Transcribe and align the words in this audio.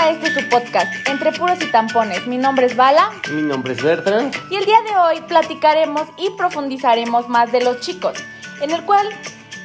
a 0.00 0.10
este 0.10 0.32
su 0.32 0.48
podcast, 0.48 1.08
Entre 1.08 1.32
Puros 1.32 1.58
y 1.60 1.70
Tampones. 1.72 2.26
Mi 2.26 2.38
nombre 2.38 2.66
es 2.66 2.76
Bala. 2.76 3.10
Mi 3.32 3.42
nombre 3.42 3.72
es 3.72 3.82
Bertrand. 3.82 4.32
Y 4.48 4.56
el 4.56 4.64
día 4.64 4.78
de 4.82 4.96
hoy 4.96 5.20
platicaremos 5.26 6.08
y 6.16 6.30
profundizaremos 6.36 7.28
más 7.28 7.50
de 7.50 7.62
los 7.62 7.80
chicos, 7.80 8.16
en 8.60 8.70
el 8.70 8.84
cual 8.84 9.08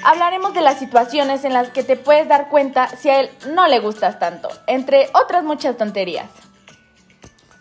hablaremos 0.04 0.56
de 0.56 0.62
las 0.62 0.80
situaciones 0.80 1.46
en 1.46 1.54
las 1.54 1.70
que 1.70 1.84
te 1.84 1.98
puedes 1.98 2.28
dar 2.28 2.50
cuenta 2.50 2.88
si 2.88 3.10
a 3.10 3.20
él 3.20 3.30
no 3.54 3.68
le 3.68 3.80
gustas 3.80 4.18
tanto, 4.18 4.50
entre 4.66 5.08
otras 5.14 5.44
muchas 5.44 5.78
tonterías. 5.78 6.30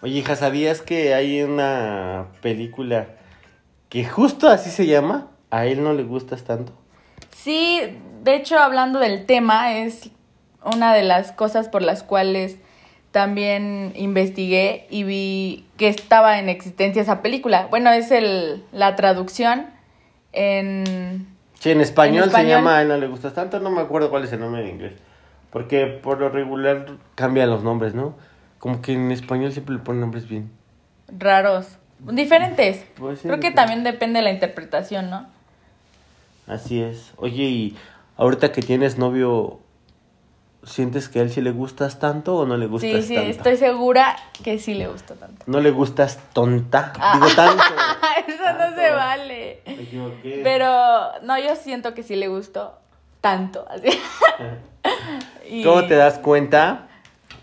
Oye, 0.01 0.21
hija, 0.21 0.35
¿sabías 0.35 0.81
que 0.81 1.15
hay 1.15 1.43
una 1.43 2.29
película 2.41 3.09
que 3.91 4.07
justo 4.07 4.49
así 4.49 4.71
se 4.71 4.87
llama? 4.87 5.29
¿A 5.51 5.67
él 5.67 5.85
no 5.85 5.93
le 5.93 6.05
gustas 6.05 6.45
tanto? 6.45 6.73
Sí, 7.37 7.81
de 8.23 8.35
hecho, 8.35 8.59
hablando 8.59 8.99
del 8.99 9.27
tema, 9.27 9.75
es 9.77 10.11
una 10.65 10.95
de 10.95 11.03
las 11.03 11.33
cosas 11.33 11.69
por 11.69 11.83
las 11.83 12.03
cuales 12.03 12.57
también 13.13 13.93
investigué 13.95 14.87
y 14.91 15.05
vi 15.05 15.67
que 15.77 15.89
estaba 15.89 16.39
en 16.39 16.49
existencia 16.49 17.03
esa 17.03 17.23
película. 17.23 17.69
Bueno, 17.71 17.91
es 17.91 18.11
el, 18.11 18.65
la 18.73 18.97
traducción 18.97 19.67
en... 20.33 21.29
Sí, 21.61 21.71
en 21.71 21.81
español, 21.81 22.31
se 22.31 22.45
llama 22.45 22.79
A 22.79 22.83
él 22.83 22.89
no 22.89 22.97
le 22.97 23.07
gustas 23.07 23.35
tanto, 23.35 23.61
no 23.61 23.71
me 23.71 23.83
acuerdo 23.83 24.11
cuál 24.11 24.25
es 24.25 24.33
el 24.33 24.41
nombre 24.41 24.63
en 24.63 24.71
inglés. 24.71 24.93
Porque 25.51 25.87
por 25.87 26.19
lo 26.19 26.31
regular 26.31 26.87
cambian 27.15 27.51
los 27.51 27.63
nombres, 27.63 27.95
¿no? 27.95 28.17
Como 28.59 28.83
que 28.83 28.95
en 28.95 29.13
español 29.13 29.53
siempre 29.53 29.77
le 29.77 29.81
ponen 29.81 30.01
nombres 30.01 30.27
bien. 30.29 30.51
Raros. 31.07 31.79
Diferentes. 32.01 32.85
Pues 32.97 33.21
sí, 33.21 33.29
Creo 33.29 33.39
que 33.39 33.53
también 33.53 33.85
depende 33.85 34.19
de 34.19 34.25
la 34.25 34.33
interpretación, 34.33 35.11
¿no? 35.11 35.27
Así 36.49 36.83
es. 36.83 37.13
Oye, 37.17 37.45
y 37.45 37.77
ahorita 38.17 38.51
que 38.51 38.63
tienes 38.63 38.99
novio, 38.99 39.61
¿sientes 40.65 41.09
que 41.09 41.19
a 41.19 41.23
él 41.23 41.31
sí 41.31 41.41
le 41.41 41.51
gustas 41.51 41.99
tanto 41.99 42.37
o 42.37 42.47
no 42.47 42.57
le 42.57 42.67
gustas 42.67 42.91
Sí, 42.91 43.03
sí, 43.03 43.15
tanto? 43.17 43.31
estoy 43.31 43.57
segura 43.57 44.17
que 44.45 44.59
sí 44.59 44.75
le 44.75 44.87
gusta 44.89 45.15
tanto. 45.15 45.43
No 45.47 45.61
le 45.61 45.71
gustas 45.71 46.19
tonta. 46.33 46.93
Ah. 46.99 47.13
Digo 47.15 47.27
tanto. 47.35 47.63
Eso 48.29 48.45
no 48.59 48.75
se 48.77 48.91
vale. 48.91 49.61
Me 49.67 49.83
equivoqué. 49.83 50.41
Pero 50.45 50.69
no, 51.23 51.39
yo 51.39 51.57
siento 51.57 51.95
que 51.95 52.03
sí 52.03 52.15
le 52.17 52.29
gustó 52.29 52.75
tanto. 53.21 53.67
así. 53.69 53.89
Y- 55.49 55.63
¿Cómo 55.65 55.87
te 55.87 55.95
das 55.97 56.19
cuenta? 56.19 56.89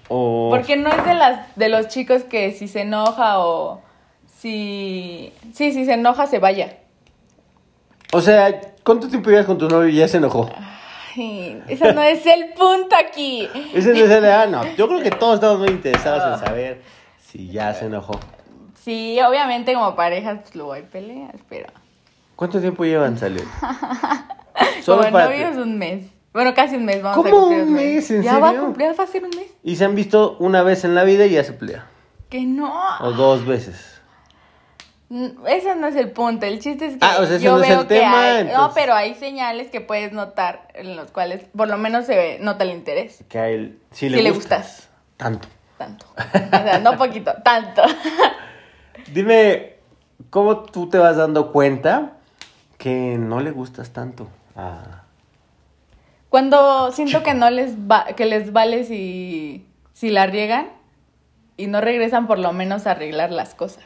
O 0.07 0.47
Porque 0.49 0.75
no 0.75 0.89
es 0.89 1.05
de 1.05 1.13
las 1.13 1.55
de 1.55 1.69
los 1.69 1.87
chicos 1.89 2.23
que 2.23 2.51
si 2.51 2.67
se 2.67 2.81
enoja 2.81 3.39
o 3.39 3.81
si 4.39 5.33
sí, 5.53 5.71
si 5.73 5.85
se 5.85 5.93
enoja 5.93 6.25
se 6.27 6.39
vaya. 6.39 6.77
O 8.11 8.21
sea, 8.21 8.59
¿cuánto 8.83 9.07
tiempo 9.07 9.29
llevas 9.29 9.45
con 9.45 9.57
tu 9.57 9.67
novio 9.69 9.87
y 9.89 9.95
ya 9.97 10.07
se 10.07 10.17
enojó? 10.17 10.49
Ay, 11.19 11.63
ese 11.67 11.93
no 11.93 12.01
es 12.01 12.25
el 12.25 12.53
punto 12.53 12.95
aquí. 12.97 13.47
Ese 13.73 13.93
no 13.93 13.99
es 13.99 14.09
el 14.09 14.25
ah, 14.25 14.45
no. 14.47 14.63
Yo 14.75 14.87
creo 14.87 15.01
que 15.01 15.11
todos 15.11 15.35
estamos 15.35 15.59
muy 15.59 15.69
interesados 15.69 16.39
en 16.39 16.45
saber 16.47 16.81
si 17.19 17.49
ya 17.49 17.73
se 17.73 17.85
enojó. 17.85 18.19
Sí, 18.81 19.19
obviamente 19.21 19.73
como 19.73 19.95
parejas 19.95 20.39
pues 20.41 20.55
luego 20.55 20.73
hay 20.73 20.83
peleas, 20.83 21.35
pero 21.49 21.67
¿Cuánto 22.35 22.61
tiempo 22.61 22.85
llevan 22.85 23.17
saliendo? 23.17 23.51
como 24.85 25.01
para- 25.11 25.25
novios 25.25 25.57
un 25.57 25.77
mes. 25.77 26.05
Bueno, 26.31 26.53
casi 26.53 26.75
un 26.77 26.85
mes, 26.85 27.01
vamos 27.01 27.25
a 27.25 27.29
¿Cómo 27.29 27.41
cumplir 27.47 27.63
un 27.63 27.73
mes? 27.73 28.11
¿En 28.11 28.21
ya 28.21 28.37
va 28.39 28.51
a 28.51 28.53
cumplir, 28.53 28.97
va 28.97 29.03
a 29.03 29.07
ser 29.07 29.23
un 29.25 29.31
mes. 29.31 29.47
Y 29.61 29.75
se 29.75 29.83
han 29.83 29.95
visto 29.95 30.37
una 30.39 30.63
vez 30.63 30.85
en 30.85 30.95
la 30.95 31.03
vida 31.03 31.25
y 31.25 31.31
ya 31.31 31.43
se 31.43 31.51
pelea. 31.51 31.87
Que 32.29 32.41
no. 32.45 32.71
O 33.01 33.11
dos 33.11 33.45
veces. 33.45 33.98
Ese 35.47 35.75
no 35.75 35.87
es 35.87 35.95
el 35.95 36.11
punto, 36.11 36.45
el 36.45 36.59
chiste 36.59 36.85
es 36.85 36.93
que 36.93 36.99
Ah, 37.01 37.17
o 37.19 37.25
sea, 37.25 37.37
ese 37.37 37.45
yo 37.45 37.57
no 37.57 37.63
es 37.63 37.69
veo 37.69 37.81
el 37.81 37.87
que 37.87 37.95
tema, 37.95 38.35
hay, 38.35 38.43
no, 38.45 38.71
pero 38.75 38.93
hay 38.93 39.15
señales 39.15 39.71
que 39.71 39.81
puedes 39.81 40.13
notar 40.13 40.67
en 40.75 40.95
los 40.95 41.09
cuales 41.09 41.45
por 41.55 41.67
lo 41.67 41.77
menos 41.77 42.05
se 42.05 42.15
ve, 42.15 42.37
nota 42.39 42.63
el 42.63 42.71
interés, 42.71 43.23
Que 43.27 43.39
a 43.39 43.49
él 43.49 43.79
sí 43.91 44.07
Sí 44.07 44.09
le, 44.09 44.21
le 44.21 44.31
gustas. 44.31 44.87
Tanto. 45.17 45.47
tanto. 45.77 46.05
O 46.15 46.49
sea, 46.49 46.79
no 46.79 46.95
poquito, 46.95 47.33
tanto. 47.43 47.81
Dime, 49.13 49.77
¿cómo 50.29 50.57
tú 50.59 50.89
te 50.89 50.99
vas 50.99 51.17
dando 51.17 51.51
cuenta 51.51 52.13
que 52.77 53.17
no 53.17 53.39
le 53.39 53.49
gustas 53.49 53.91
tanto? 53.91 54.29
Cuando 56.29 56.91
siento 56.91 57.23
que 57.23 57.33
no 57.33 57.49
les 57.49 57.75
va, 57.75 58.05
que 58.15 58.25
les 58.25 58.53
vale 58.53 58.83
si, 58.83 59.65
si 59.93 60.09
la 60.09 60.27
riegan 60.27 60.69
y 61.57 61.67
no 61.67 61.81
regresan 61.81 62.27
por 62.27 62.37
lo 62.37 62.53
menos 62.53 62.85
a 62.85 62.91
arreglar 62.91 63.31
las 63.31 63.55
cosas. 63.55 63.83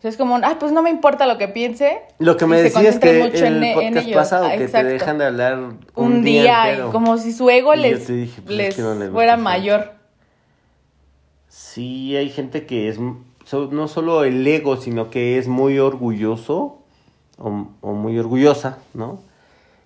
O 0.00 0.02
sea, 0.02 0.08
es 0.10 0.16
como, 0.16 0.36
ah, 0.36 0.56
pues 0.58 0.72
no 0.72 0.80
me 0.80 0.88
importa 0.88 1.26
lo 1.26 1.36
que 1.36 1.46
piense. 1.46 2.00
Lo 2.18 2.38
que 2.38 2.46
me 2.46 2.62
decías 2.62 2.98
que 2.98 3.18
mucho 3.22 3.44
en 3.44 3.62
el 3.62 3.74
podcast 3.74 4.06
ello. 4.06 4.16
pasado, 4.16 4.46
Ah, 4.46 4.56
que 4.56 4.66
te 4.66 4.82
dejan 4.84 5.18
de 5.18 5.26
hablar 5.26 5.58
un, 5.58 5.78
un 5.94 6.24
día, 6.24 6.70
entero. 6.70 6.90
como 6.90 7.18
si 7.18 7.32
su 7.34 7.50
ego 7.50 7.74
Y 7.74 7.80
les, 7.80 8.08
dije, 8.08 8.40
pues, 8.40 8.50
es 8.52 8.56
les 8.56 8.76
que 8.76 8.80
no 8.82 9.12
fuera 9.12 9.36
mayor. 9.36 9.92
Sí, 11.48 12.16
hay 12.16 12.30
gente 12.30 12.64
que 12.64 12.88
es 12.88 12.98
no 12.98 13.88
solo 13.88 14.24
el 14.24 14.46
ego, 14.46 14.76
sino 14.78 15.10
que 15.10 15.36
es 15.36 15.48
muy 15.48 15.78
orgulloso 15.78 16.78
o, 17.36 17.68
o 17.82 17.92
muy 17.92 18.18
orgullosa, 18.18 18.78
¿no? 18.94 19.20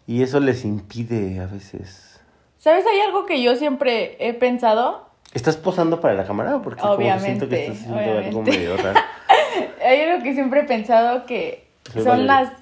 Y 0.06 0.22
eso 0.22 0.38
les 0.38 0.64
impide 0.64 1.41
a 1.41 1.46
veces. 1.46 2.20
¿Sabes? 2.58 2.84
Hay 2.86 3.00
algo 3.00 3.26
que 3.26 3.42
yo 3.42 3.56
siempre 3.56 4.16
he 4.25 4.32
pensado. 4.34 5.08
¿Estás 5.32 5.56
posando 5.56 6.00
para 6.00 6.14
la 6.14 6.25
cámara? 6.25 6.60
Porque 6.62 6.81
como 6.82 6.98
que 6.98 7.04
siento 7.19 7.48
que 7.48 7.56
Obviamente, 7.56 7.62
estás 7.64 7.76
haciendo 7.78 7.98
algo 7.98 8.10
obviamente. 8.41 8.50
medio 8.52 8.76
raro. 8.76 9.00
Hay 9.84 10.00
algo 10.03 10.22
que 10.22 10.34
siempre 10.34 10.60
he 10.60 10.65
pensado 10.65 11.26
que 11.26 11.66
Soy 11.92 12.03
son 12.03 12.26
Valeria. 12.26 12.41
las 12.42 12.53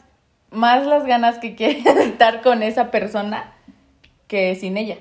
más 0.51 0.87
las 0.87 1.05
ganas 1.07 1.39
que 1.39 1.55
quieres 1.55 1.85
estar 1.97 2.43
con 2.43 2.63
esa 2.63 2.91
persona 2.91 3.53
que 4.27 4.55
sin 4.55 4.77
ella. 4.77 4.97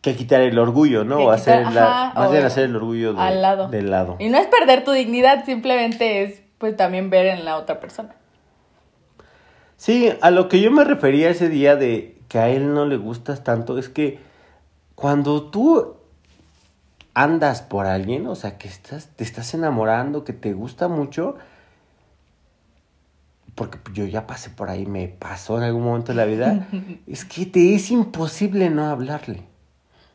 Que 0.00 0.14
quitar 0.14 0.40
el 0.42 0.58
orgullo, 0.58 1.02
¿no? 1.04 1.30
Hacer 1.30 1.60
quitar- 1.66 1.72
la, 1.74 2.08
ajá, 2.08 2.20
más 2.20 2.30
bien 2.30 2.44
hacer 2.44 2.64
el 2.66 2.76
orgullo 2.76 3.12
de- 3.14 3.20
al 3.20 3.42
lado. 3.42 3.68
del 3.68 3.90
lado. 3.90 4.16
Y 4.20 4.28
no 4.28 4.38
es 4.38 4.46
perder 4.46 4.84
tu 4.84 4.92
dignidad, 4.92 5.44
simplemente 5.44 6.22
es 6.22 6.42
pues 6.58 6.76
también 6.76 7.10
ver 7.10 7.26
en 7.26 7.44
la 7.44 7.56
otra 7.56 7.80
persona. 7.80 8.14
Sí, 9.76 10.10
a 10.22 10.30
lo 10.30 10.48
que 10.48 10.60
yo 10.60 10.70
me 10.70 10.84
refería 10.84 11.28
ese 11.28 11.48
día 11.48 11.76
de 11.76 12.16
que 12.28 12.38
a 12.38 12.48
él 12.48 12.72
no 12.72 12.86
le 12.86 12.96
gustas 12.96 13.44
tanto 13.44 13.78
es 13.78 13.88
que 13.88 14.18
cuando 14.94 15.42
tú 15.50 15.95
andas 17.16 17.62
por 17.62 17.86
alguien, 17.86 18.26
o 18.26 18.34
sea, 18.34 18.58
que 18.58 18.68
estás, 18.68 19.06
te 19.16 19.24
estás 19.24 19.54
enamorando, 19.54 20.22
que 20.22 20.34
te 20.34 20.52
gusta 20.52 20.86
mucho, 20.86 21.36
porque 23.54 23.78
yo 23.94 24.04
ya 24.04 24.26
pasé 24.26 24.50
por 24.50 24.68
ahí, 24.68 24.84
me 24.84 25.08
pasó 25.08 25.56
en 25.56 25.64
algún 25.64 25.82
momento 25.84 26.12
de 26.12 26.16
la 26.16 26.26
vida, 26.26 26.68
es 27.06 27.24
que 27.24 27.46
te 27.46 27.74
es 27.74 27.90
imposible 27.90 28.68
no 28.68 28.84
hablarle. 28.90 29.44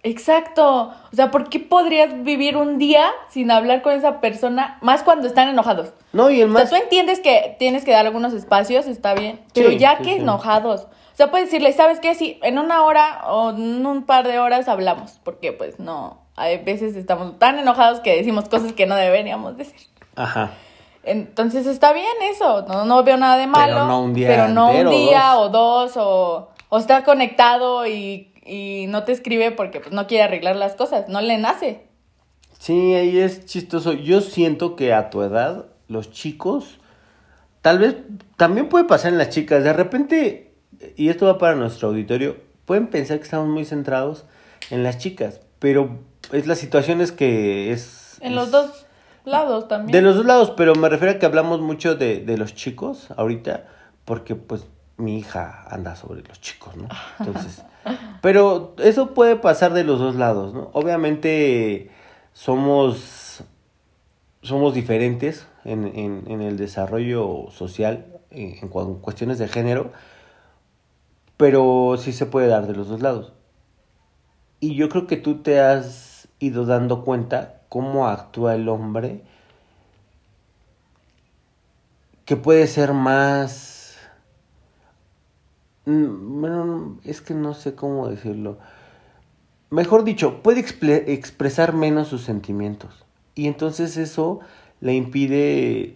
Exacto. 0.04 0.94
O 1.12 1.16
sea, 1.16 1.32
¿por 1.32 1.50
qué 1.50 1.60
podrías 1.60 2.24
vivir 2.24 2.56
un 2.56 2.78
día 2.78 3.08
sin 3.30 3.50
hablar 3.50 3.82
con 3.82 3.94
esa 3.94 4.20
persona? 4.22 4.78
Más 4.82 5.02
cuando 5.04 5.28
están 5.28 5.48
enojados. 5.50 5.94
No, 6.14 6.30
y 6.30 6.42
el 6.42 6.50
O 6.50 6.54
sea, 6.54 6.62
más... 6.62 6.70
tú 6.70 6.76
entiendes 6.76 7.20
que 7.20 7.56
tienes 7.60 7.84
que 7.84 7.92
dar 7.92 8.06
algunos 8.06 8.34
espacios, 8.34 8.86
está 8.86 9.14
bien. 9.16 9.40
Pero 9.54 9.70
Sí, 9.72 9.78
ya 9.80 9.98
sí, 9.98 10.04
que 10.04 10.14
sí. 10.16 10.22
enojados. 10.22 10.82
O 10.82 11.16
sea, 11.16 11.30
puedes 11.30 11.48
decirle, 11.48 11.74
¿sabes 11.74 12.00
qué? 12.00 12.16
Si 12.16 12.40
en 12.42 12.58
una 12.58 12.84
hora 12.84 13.26
o 13.28 13.52
en 13.52 13.86
un 13.86 14.04
par 14.04 14.28
de 14.28 14.40
horas 14.40 14.68
hablamos. 14.68 15.20
Porque 15.24 15.52
pues 15.52 15.80
no, 15.80 16.21
hay 16.36 16.58
veces 16.64 16.96
estamos 16.96 17.38
tan 17.40 17.60
enojados 17.60 18.00
que 18.00 18.16
decimos 18.16 18.50
cosas 18.50 18.74
que 18.74 18.86
no 18.86 18.96
deberíamos 18.96 19.58
decir. 19.58 19.80
Ajá. 20.16 20.52
Entonces 21.04 21.66
está 21.66 21.94
bien 21.94 22.06
eso, 22.32 22.66
no, 22.68 22.86
no 22.86 23.04
veo 23.04 23.18
nada 23.18 23.38
de 23.38 23.48
malo. 23.48 23.86
no 23.88 24.04
un 24.04 24.14
día 24.14 24.28
Pero 24.28 24.48
no 24.50 24.72
un 24.72 24.90
día 24.90 25.32
dos. 25.34 25.40
o 25.40 25.50
dos, 25.50 25.98
o, 25.98 26.50
o 26.70 26.78
está 26.78 27.04
conectado 27.04 27.88
y, 27.88 28.32
y 28.46 28.86
no 28.88 29.04
te 29.04 29.12
escribe 29.12 29.52
porque 29.52 29.80
pues, 29.80 29.92
no 29.94 30.06
quiere 30.08 30.24
arreglar 30.24 30.56
las 30.56 30.76
cosas, 30.76 31.10
no 31.10 31.22
le 31.22 31.38
nace. 31.38 31.88
Sí, 32.60 32.94
ahí 32.94 33.18
es 33.18 33.48
chistoso. 33.48 33.94
Yo 33.94 34.22
siento 34.22 34.76
que 34.76 34.94
a 34.94 35.10
tu 35.10 35.24
edad, 35.24 35.66
los 35.88 36.12
chicos, 36.12 36.80
tal 37.62 37.80
vez 37.80 37.96
también 38.38 38.70
puede 38.70 38.86
pasar 38.86 39.12
en 39.12 39.18
las 39.18 39.30
chicas. 39.30 39.64
De 39.64 39.74
repente, 39.74 40.54
y 40.96 41.10
esto 41.10 41.26
va 41.26 41.40
para 41.40 41.56
nuestro 41.56 41.88
auditorio, 41.88 42.38
pueden 42.66 42.88
pensar 42.88 43.18
que 43.18 43.24
estamos 43.24 43.48
muy 43.48 43.66
centrados 43.66 44.26
en 44.70 44.84
las 44.84 45.00
chicas, 45.00 45.42
pero 45.58 45.98
es 46.32 46.48
la 46.48 46.56
situación 46.56 47.02
es 47.02 47.12
que 47.12 47.72
es... 47.72 48.18
En 48.22 48.32
es- 48.34 48.36
los 48.36 48.52
dos 48.52 48.86
lados 49.26 49.68
también. 49.68 49.92
De 49.92 50.02
los 50.02 50.16
dos 50.16 50.26
lados, 50.26 50.52
pero 50.58 50.74
me 50.76 50.90
refiero 50.90 51.14
a 51.16 51.20
que 51.20 51.26
hablamos 51.26 51.62
mucho 51.62 51.96
de, 51.96 52.20
de 52.20 52.38
los 52.38 52.56
chicos 52.56 53.08
ahorita, 53.18 53.68
porque 54.06 54.36
pues 54.36 54.66
mi 54.98 55.18
hija 55.20 55.66
anda 55.70 55.96
sobre 55.96 56.22
los 56.24 56.40
chicos, 56.42 56.76
¿no? 56.76 56.88
Entonces, 57.20 57.64
pero 58.22 58.76
eso 58.78 59.14
puede 59.14 59.36
pasar 59.36 59.74
de 59.74 59.84
los 59.84 60.00
dos 60.00 60.16
lados, 60.16 60.54
¿no? 60.54 60.70
Obviamente 60.74 61.90
somos, 62.34 63.44
somos 64.42 64.74
diferentes 64.74 65.48
en, 65.66 65.86
en, 65.96 66.24
en 66.28 66.42
el 66.42 66.58
desarrollo 66.58 67.48
social, 67.52 68.06
en, 68.32 68.58
en 68.62 68.68
cu- 68.70 69.02
cuestiones 69.02 69.38
de 69.40 69.48
género, 69.48 69.92
pero 71.38 71.96
sí 71.98 72.14
se 72.14 72.26
puede 72.26 72.48
dar 72.48 72.68
de 72.68 72.74
los 72.76 72.88
dos 72.88 73.02
lados. 73.02 73.34
Y 74.60 74.76
yo 74.76 74.90
creo 74.90 75.08
que 75.08 75.18
tú 75.18 75.42
te 75.42 75.60
has 75.60 76.11
ido 76.42 76.66
dando 76.66 77.04
cuenta 77.04 77.62
cómo 77.70 78.08
actúa 78.08 78.56
el 78.56 78.68
hombre 78.68 79.22
que 82.26 82.36
puede 82.36 82.68
ser 82.68 82.94
más... 82.94 83.98
Mm, 85.86 86.42
Bueno, 86.42 86.98
es 87.06 87.22
que 87.22 87.34
no 87.34 87.54
sé 87.54 87.76
cómo 87.76 88.08
decirlo. 88.08 88.58
mejor 89.70 90.04
dicho, 90.04 90.42
puede 90.42 90.62
expresar 91.14 91.74
menos 91.74 92.10
sus 92.10 92.24
sentimientos. 92.24 93.06
Y 93.36 93.48
entonces 93.48 93.98
eso 93.98 94.42
le 94.82 94.94
impide... 94.94 95.96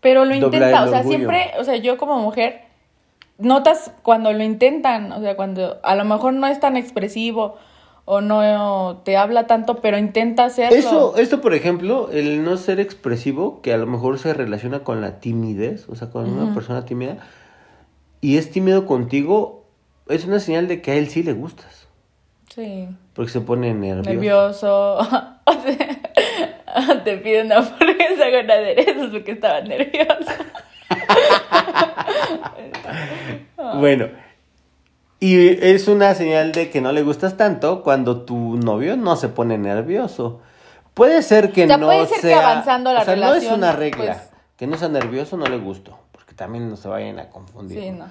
Pero 0.00 0.24
lo 0.24 0.34
intenta, 0.34 0.84
o 0.84 0.88
sea, 0.88 1.02
siempre, 1.04 1.52
o 1.58 1.64
sea, 1.64 1.76
yo 1.76 1.96
como 1.96 2.18
mujer, 2.18 2.62
notas 3.38 3.92
cuando 4.02 4.32
lo 4.32 4.42
intentan, 4.42 5.12
o 5.12 5.20
sea, 5.20 5.36
cuando 5.36 5.78
a 5.84 5.94
lo 5.94 6.04
mejor 6.04 6.32
no 6.32 6.46
es 6.46 6.58
tan 6.58 6.76
expresivo 6.76 7.56
o 8.04 8.20
no 8.20 9.02
te 9.04 9.16
habla 9.16 9.46
tanto, 9.46 9.80
pero 9.80 9.98
intenta 9.98 10.44
hacerlo. 10.44 10.76
Eso, 10.76 11.16
esto, 11.16 11.40
por 11.40 11.54
ejemplo, 11.54 12.10
el 12.12 12.44
no 12.44 12.56
ser 12.56 12.80
expresivo, 12.80 13.60
que 13.62 13.72
a 13.72 13.76
lo 13.76 13.86
mejor 13.86 14.18
se 14.18 14.34
relaciona 14.34 14.80
con 14.80 15.00
la 15.00 15.20
timidez, 15.20 15.88
o 15.88 15.94
sea, 15.94 16.10
con 16.10 16.28
una 16.28 16.44
Ujú. 16.44 16.54
persona 16.54 16.84
tímida, 16.84 17.18
y 18.20 18.38
es 18.38 18.50
tímido 18.50 18.86
contigo, 18.86 19.64
es 20.08 20.24
una 20.24 20.40
señal 20.40 20.68
de 20.68 20.82
que 20.82 20.92
a 20.92 20.94
él 20.96 21.08
sí 21.08 21.22
le 21.22 21.32
gustas. 21.32 21.86
Sí. 22.54 22.88
Porque 23.14 23.30
se 23.30 23.40
pone 23.40 23.72
nervioso. 23.72 24.10
Nervioso. 24.10 24.98
O 25.44 25.52
sea, 25.54 27.02
te 27.04 27.18
pide 27.18 27.42
una 27.42 27.58
hamburguesa 27.58 28.30
con 28.30 28.50
aderezos 28.50 29.10
porque 29.10 29.32
estaba 29.32 29.60
nervioso. 29.60 30.32
Bueno, 33.80 34.08
y 35.24 35.64
es 35.64 35.86
una 35.88 36.14
señal 36.14 36.50
de 36.52 36.68
que 36.70 36.80
no 36.80 36.90
le 36.92 37.02
gustas 37.02 37.36
tanto 37.36 37.82
cuando 37.82 38.22
tu 38.22 38.56
novio 38.56 38.96
no 38.96 39.14
se 39.16 39.28
pone 39.28 39.56
nervioso. 39.56 40.40
Puede 40.94 41.22
ser 41.22 41.52
que 41.52 41.64
O 41.64 41.66
sea, 41.68 41.76
no 41.76 41.86
puede 41.86 42.06
ser 42.06 42.16
que 42.20 42.28
sea- 42.28 42.50
avanzando 42.50 42.92
la 42.92 43.02
o 43.02 43.04
sea, 43.04 43.14
no 43.16 43.22
es 43.22 43.28
relación, 43.28 43.54
una 43.58 43.72
regla. 43.72 44.04
pues- 44.14 44.30
Que 44.56 44.66
no 44.66 44.76
sea 44.76 44.88
nervioso 44.88 45.36
no 45.36 45.46
le 45.46 45.58
gusto, 45.58 45.96
porque 46.12 46.34
también 46.34 46.68
no 46.68 46.76
se 46.76 46.88
vayan 46.88 47.18
a 47.18 47.30
confundir. 47.30 47.80
Sí, 47.80 47.90
¿no? 47.90 48.06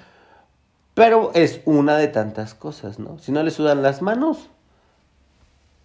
Pero 0.93 1.31
es 1.33 1.61
una 1.65 1.97
de 1.97 2.07
tantas 2.07 2.53
cosas, 2.53 2.97
¿no? 2.99 3.19
Si 3.19 3.31
no 3.31 3.43
le 3.43 3.51
sudan 3.51 3.81
las 3.81 4.01
manos, 4.01 4.49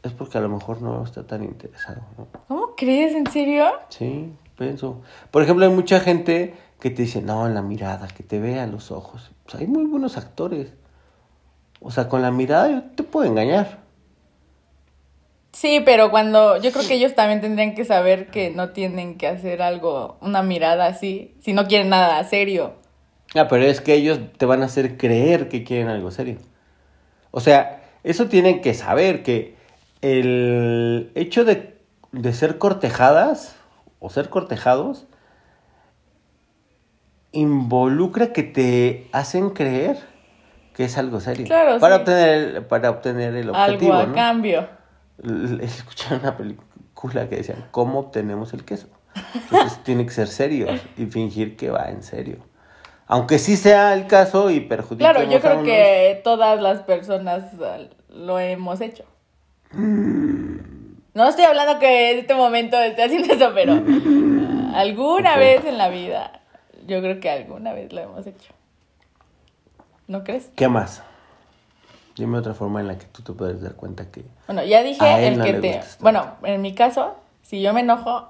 es 0.02 0.12
porque 0.12 0.38
a 0.38 0.40
lo 0.40 0.48
mejor 0.48 0.80
no 0.82 1.02
está 1.04 1.26
tan 1.26 1.42
interesado, 1.44 2.02
¿no? 2.16 2.26
¿Cómo 2.48 2.74
crees? 2.76 3.14
¿En 3.14 3.30
serio? 3.30 3.66
Sí, 3.88 4.32
pienso. 4.56 5.00
Por 5.30 5.42
ejemplo, 5.42 5.64
hay 5.66 5.72
mucha 5.72 6.00
gente 6.00 6.54
que 6.80 6.90
te 6.90 7.02
dice, 7.02 7.20
no, 7.22 7.46
en 7.46 7.54
la 7.54 7.62
mirada, 7.62 8.06
que 8.08 8.22
te 8.22 8.38
vea 8.38 8.66
los 8.66 8.90
ojos. 8.90 9.30
Pues 9.44 9.56
hay 9.56 9.66
muy 9.66 9.84
buenos 9.84 10.16
actores. 10.16 10.72
O 11.86 11.92
sea, 11.92 12.08
con 12.08 12.20
la 12.20 12.32
mirada 12.32 12.68
yo 12.68 12.82
te 12.96 13.04
puedo 13.04 13.30
engañar. 13.30 13.78
Sí, 15.52 15.80
pero 15.84 16.10
cuando 16.10 16.60
yo 16.60 16.72
creo 16.72 16.84
que 16.84 16.94
ellos 16.94 17.14
también 17.14 17.40
tendrían 17.40 17.76
que 17.76 17.84
saber 17.84 18.26
que 18.26 18.50
no 18.50 18.70
tienen 18.70 19.16
que 19.16 19.28
hacer 19.28 19.62
algo, 19.62 20.16
una 20.20 20.42
mirada 20.42 20.86
así, 20.86 21.36
si 21.40 21.52
no 21.52 21.68
quieren 21.68 21.90
nada 21.90 22.24
serio. 22.24 22.72
Ah, 23.36 23.46
pero 23.46 23.62
es 23.62 23.80
que 23.80 23.94
ellos 23.94 24.18
te 24.36 24.46
van 24.46 24.62
a 24.62 24.64
hacer 24.64 24.96
creer 24.96 25.48
que 25.48 25.62
quieren 25.62 25.86
algo 25.86 26.10
serio. 26.10 26.38
O 27.30 27.38
sea, 27.38 27.84
eso 28.02 28.26
tienen 28.26 28.62
que 28.62 28.74
saber 28.74 29.22
que 29.22 29.54
el 30.02 31.12
hecho 31.14 31.44
de, 31.44 31.78
de 32.10 32.32
ser 32.32 32.58
cortejadas 32.58 33.54
o 34.00 34.10
ser 34.10 34.28
cortejados 34.28 35.06
involucra 37.30 38.32
que 38.32 38.42
te 38.42 39.06
hacen 39.12 39.50
creer 39.50 40.15
que 40.76 40.84
es 40.84 40.98
algo 40.98 41.20
serio. 41.20 41.46
Claro, 41.46 41.80
para 41.80 41.94
sí. 41.96 42.00
obtener 42.02 42.38
el, 42.38 42.64
para 42.66 42.90
obtener 42.90 43.34
el 43.34 43.48
objetivo, 43.48 43.94
algo 43.94 44.02
a 44.02 44.06
¿no? 44.08 44.14
cambio. 44.14 44.68
Escucharon 45.62 46.20
una 46.20 46.36
película 46.36 47.30
que 47.30 47.36
decía, 47.36 47.54
¿cómo 47.70 47.98
obtenemos 47.98 48.52
el 48.52 48.62
queso? 48.62 48.88
Entonces 49.34 49.78
tiene 49.84 50.04
que 50.04 50.12
ser 50.12 50.28
serio 50.28 50.66
y 50.98 51.06
fingir 51.06 51.56
que 51.56 51.70
va 51.70 51.88
en 51.88 52.02
serio. 52.02 52.40
Aunque 53.06 53.38
sí 53.38 53.56
sea 53.56 53.94
el 53.94 54.06
caso 54.06 54.50
y 54.50 54.60
perjudique 54.60 54.98
Claro, 54.98 55.22
yo 55.22 55.40
creo 55.40 55.62
que 55.62 56.20
todas 56.22 56.60
las 56.60 56.82
personas 56.82 57.44
ah, 57.62 57.78
lo 58.10 58.38
hemos 58.38 58.82
hecho. 58.82 59.06
No 59.72 61.26
estoy 61.26 61.46
hablando 61.46 61.78
que 61.78 62.10
en 62.10 62.18
este 62.18 62.34
momento 62.34 62.78
esté 62.82 63.02
haciendo 63.02 63.32
eso, 63.32 63.52
pero 63.54 63.72
alguna 64.74 65.38
vez 65.38 65.64
en 65.64 65.78
la 65.78 65.88
vida, 65.88 66.42
yo 66.86 67.00
creo 67.00 67.18
que 67.18 67.30
alguna 67.30 67.72
vez 67.72 67.94
lo 67.94 68.02
hemos 68.02 68.26
hecho. 68.26 68.52
¿No 70.08 70.24
crees? 70.24 70.50
¿Qué 70.54 70.68
más? 70.68 71.02
Dime 72.16 72.38
otra 72.38 72.54
forma 72.54 72.80
en 72.80 72.86
la 72.88 72.96
que 72.98 73.06
tú 73.06 73.22
te 73.22 73.32
puedes 73.32 73.60
dar 73.60 73.74
cuenta 73.74 74.10
que... 74.10 74.24
Bueno, 74.46 74.64
ya 74.64 74.82
dije 74.82 75.26
el 75.28 75.38
no 75.38 75.44
que 75.44 75.52
te... 75.54 75.70
tanto. 75.72 75.86
Bueno, 76.00 76.32
en 76.44 76.62
mi 76.62 76.74
caso, 76.74 77.14
si 77.42 77.60
yo 77.60 77.72
me 77.74 77.80
enojo 77.80 78.28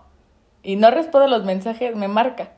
y 0.63 0.77
no 0.77 0.91
respondo 0.91 1.29
los 1.29 1.45
mensajes, 1.45 1.95
me 1.95 2.09
marca. 2.09 2.51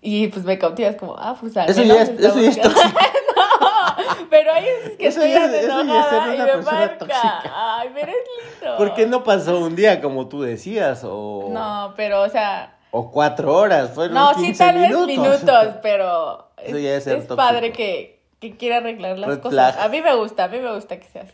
Y 0.00 0.28
pues 0.28 0.44
me 0.46 0.58
cautivas 0.58 0.96
como, 0.96 1.14
ah, 1.18 1.36
pues 1.38 1.54
al 1.58 1.68
Eso 1.68 1.82
ya 1.82 2.00
es- 2.02 2.08
eso 2.08 2.40
ya 2.40 2.48
es 2.48 2.56
buscando. 2.56 2.80
no, 2.80 4.26
pero 4.30 4.52
hay 4.54 4.64
veces 4.64 4.96
que 4.96 5.06
Eso 5.08 5.20
estoy 5.22 5.34
ya 5.34 5.44
es- 5.44 5.64
eso 5.64 5.84
ya 5.84 6.00
es 6.00 6.06
ser 6.08 6.22
enojada 6.22 6.32
y 6.32 6.34
una 6.36 6.44
me 6.46 6.52
persona 6.52 6.78
marca. 6.78 6.98
tóxica. 6.98 7.42
Ay, 7.54 7.90
pero 7.94 8.12
es 8.12 8.16
lindo. 8.62 8.76
¿Por 8.78 8.94
qué 8.94 9.06
no 9.06 9.22
pasó 9.24 9.58
un 9.58 9.76
día 9.76 10.00
como 10.00 10.26
tú 10.28 10.40
decías? 10.40 11.02
O, 11.04 11.48
No, 11.50 11.92
pero 11.98 12.22
o 12.22 12.28
sea, 12.30 12.78
o 12.92 13.10
cuatro 13.10 13.54
horas, 13.54 13.90
fueron 13.90 14.14
no, 14.14 14.32
15 14.34 14.52
sí 14.52 14.58
tal 14.58 14.74
vez 14.78 15.06
minutos, 15.06 15.68
pero 15.82 16.48
Eso 16.56 16.76
es, 16.78 16.82
ya 16.82 16.94
es 16.96 17.04
ser 17.04 17.16
es 17.18 17.26
tóxico. 17.26 17.36
padre 17.36 17.72
que, 17.72 18.19
que 18.40 18.56
quiera 18.56 18.78
arreglar 18.78 19.18
las 19.18 19.28
Red 19.28 19.38
cosas. 19.40 19.74
flag. 19.74 19.78
A 19.86 19.88
mí 19.88 20.00
me 20.00 20.14
gusta, 20.16 20.44
a 20.44 20.48
mí 20.48 20.58
me 20.58 20.74
gusta 20.74 20.98
que 20.98 21.06
sea 21.06 21.22
así. 21.22 21.32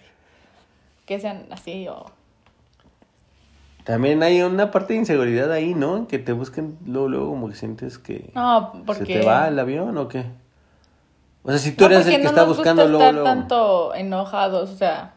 Que 1.07 1.21
sean 1.21 1.47
así 1.51 1.87
o... 1.89 2.07
También 3.85 4.23
hay 4.25 4.43
una 4.43 4.73
parte 4.73 4.95
de 4.95 4.99
inseguridad 4.99 5.53
ahí, 5.53 5.73
¿no? 5.75 6.09
Que 6.09 6.19
te 6.19 6.33
busquen 6.33 6.77
luego, 6.85 7.09
luego 7.09 7.31
como 7.31 7.49
que 7.49 7.55
sientes 7.55 7.99
que 7.99 8.31
No, 8.35 8.73
se 8.75 8.79
porque... 8.85 9.05
te 9.21 9.25
va 9.25 9.47
el 9.47 9.59
avión 9.59 9.97
o 9.97 10.09
qué. 10.09 10.25
O 11.45 11.51
sea, 11.51 11.59
si 11.59 11.71
tú 11.73 11.85
No, 11.89 11.95
eres 11.95 12.07
el 12.09 12.17
que 12.17 12.19
no 12.25 12.31
está 12.31 12.45
nos 12.47 12.57
buscando 12.57 12.83
gusta 12.83 12.91
luego, 12.91 13.05
estar 13.05 13.15
luego. 13.15 13.29
tanto 13.29 13.95
enojados, 13.95 14.71
o 14.71 14.77
sea, 14.77 15.15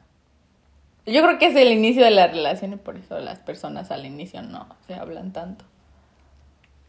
yo 1.07 1.23
creo 1.23 1.39
que 1.39 1.47
es 1.47 1.55
el 1.55 1.71
inicio 1.71 2.03
de 2.05 2.11
la 2.11 2.27
relación 2.27 2.73
y 2.73 2.75
por 2.75 2.95
eso 2.97 3.17
las 3.19 3.39
personas 3.39 3.89
al 3.89 4.05
inicio 4.05 4.43
no 4.43 4.67
se 4.85 4.93
hablan 4.93 5.33
tanto. 5.33 5.65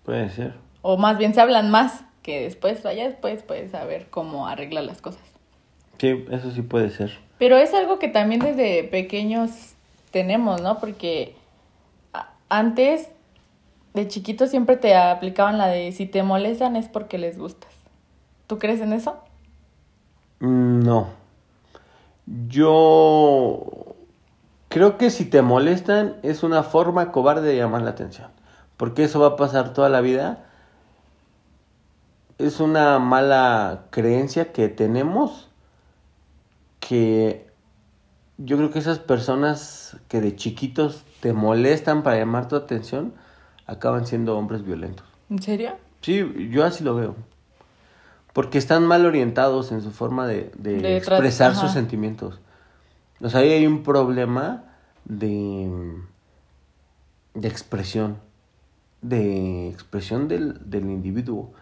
Puede 0.05 0.29
ser. 0.29 0.53
O 0.83 0.99
más 0.99 1.17
bien 1.17 1.33
se 1.33 1.41
hablan 1.41 1.71
más 1.71 2.05
que 2.23 2.41
después, 2.41 2.85
allá 2.87 3.09
después 3.09 3.43
puedes 3.43 3.71
saber 3.71 4.09
cómo 4.11 4.47
arreglar 4.47 4.85
las 4.85 5.01
cosas. 5.01 5.23
Sí, 5.99 6.25
eso 6.31 6.51
sí 6.51 6.63
puede 6.63 6.91
ser. 6.91 7.19
Pero 7.39 7.57
es 7.57 7.75
algo 7.75 7.99
que 7.99 8.09
también 8.09 8.41
desde 8.41 8.85
pequeños 8.85 9.75
tenemos, 10.11 10.61
¿no? 10.61 10.79
Porque 10.79 11.35
antes 12.49 13.09
de 13.95 14.09
chiquitos 14.09 14.51
siempre 14.51 14.77
te 14.77 14.95
aplicaban 14.95 15.59
la 15.59 15.69
de 15.69 15.93
si 15.93 16.07
te 16.07 16.23
molestan 16.23 16.77
es 16.77 16.89
porque 16.89 17.19
les 17.19 17.39
gustas. 17.39 17.73
¿Tú 18.47 18.59
crees 18.59 18.81
en 18.81 18.93
eso? 18.93 19.19
Mm, 20.41 20.81
No. 20.81 21.09
Yo 22.49 23.95
creo 24.69 24.99
que 24.99 25.11
si 25.11 25.25
te 25.25 25.43
molestan 25.43 26.17
es 26.23 26.43
una 26.45 26.63
forma 26.63 27.11
cobarde 27.11 27.49
de 27.49 27.57
llamar 27.57 27.83
la 27.83 27.91
atención. 27.91 28.29
Porque 28.77 29.05
eso 29.05 29.19
va 29.21 29.29
a 29.29 29.37
pasar 29.37 29.73
toda 29.73 29.89
la 29.89 30.01
vida. 30.01 30.50
Es 32.41 32.59
una 32.59 32.99
mala 32.99 33.87
creencia 33.91 34.53
que 34.53 34.69
tenemos 34.69 35.49
que 36.81 37.51
yo 38.39 38.57
creo 38.57 38.71
que 38.71 38.79
esas 38.79 38.99
personas 38.99 39.99
que 40.09 40.23
de 40.23 40.35
chiquitos 40.35 41.05
te 41.21 41.35
molestan 41.35 42.03
para 42.03 42.17
llamar 42.17 42.49
tu 42.49 42.57
atención 42.57 43.13
acaban 43.67 44.07
siendo 44.07 44.39
hombres 44.39 44.65
violentos. 44.65 45.05
¿En 45.29 45.43
serio? 45.43 45.73
Sí, 46.01 46.49
yo 46.51 46.65
así 46.65 46.83
lo 46.83 46.95
veo. 46.95 47.15
Porque 48.33 48.57
están 48.57 48.87
mal 48.87 49.05
orientados 49.05 49.73
en 49.73 49.83
su 49.83 49.91
forma 49.91 50.27
de, 50.27 50.51
de 50.57 50.97
expresar 50.97 51.55
sus 51.55 51.73
sentimientos. 51.73 52.41
O 53.21 53.29
sea, 53.29 53.41
ahí 53.41 53.51
hay 53.51 53.67
un 53.67 53.83
problema 53.83 54.65
de, 55.05 55.71
de 57.35 57.49
expresión. 57.49 58.17
De 59.03 59.69
expresión 59.69 60.29
del, 60.29 60.71
del 60.71 60.85
individuo. 60.85 61.53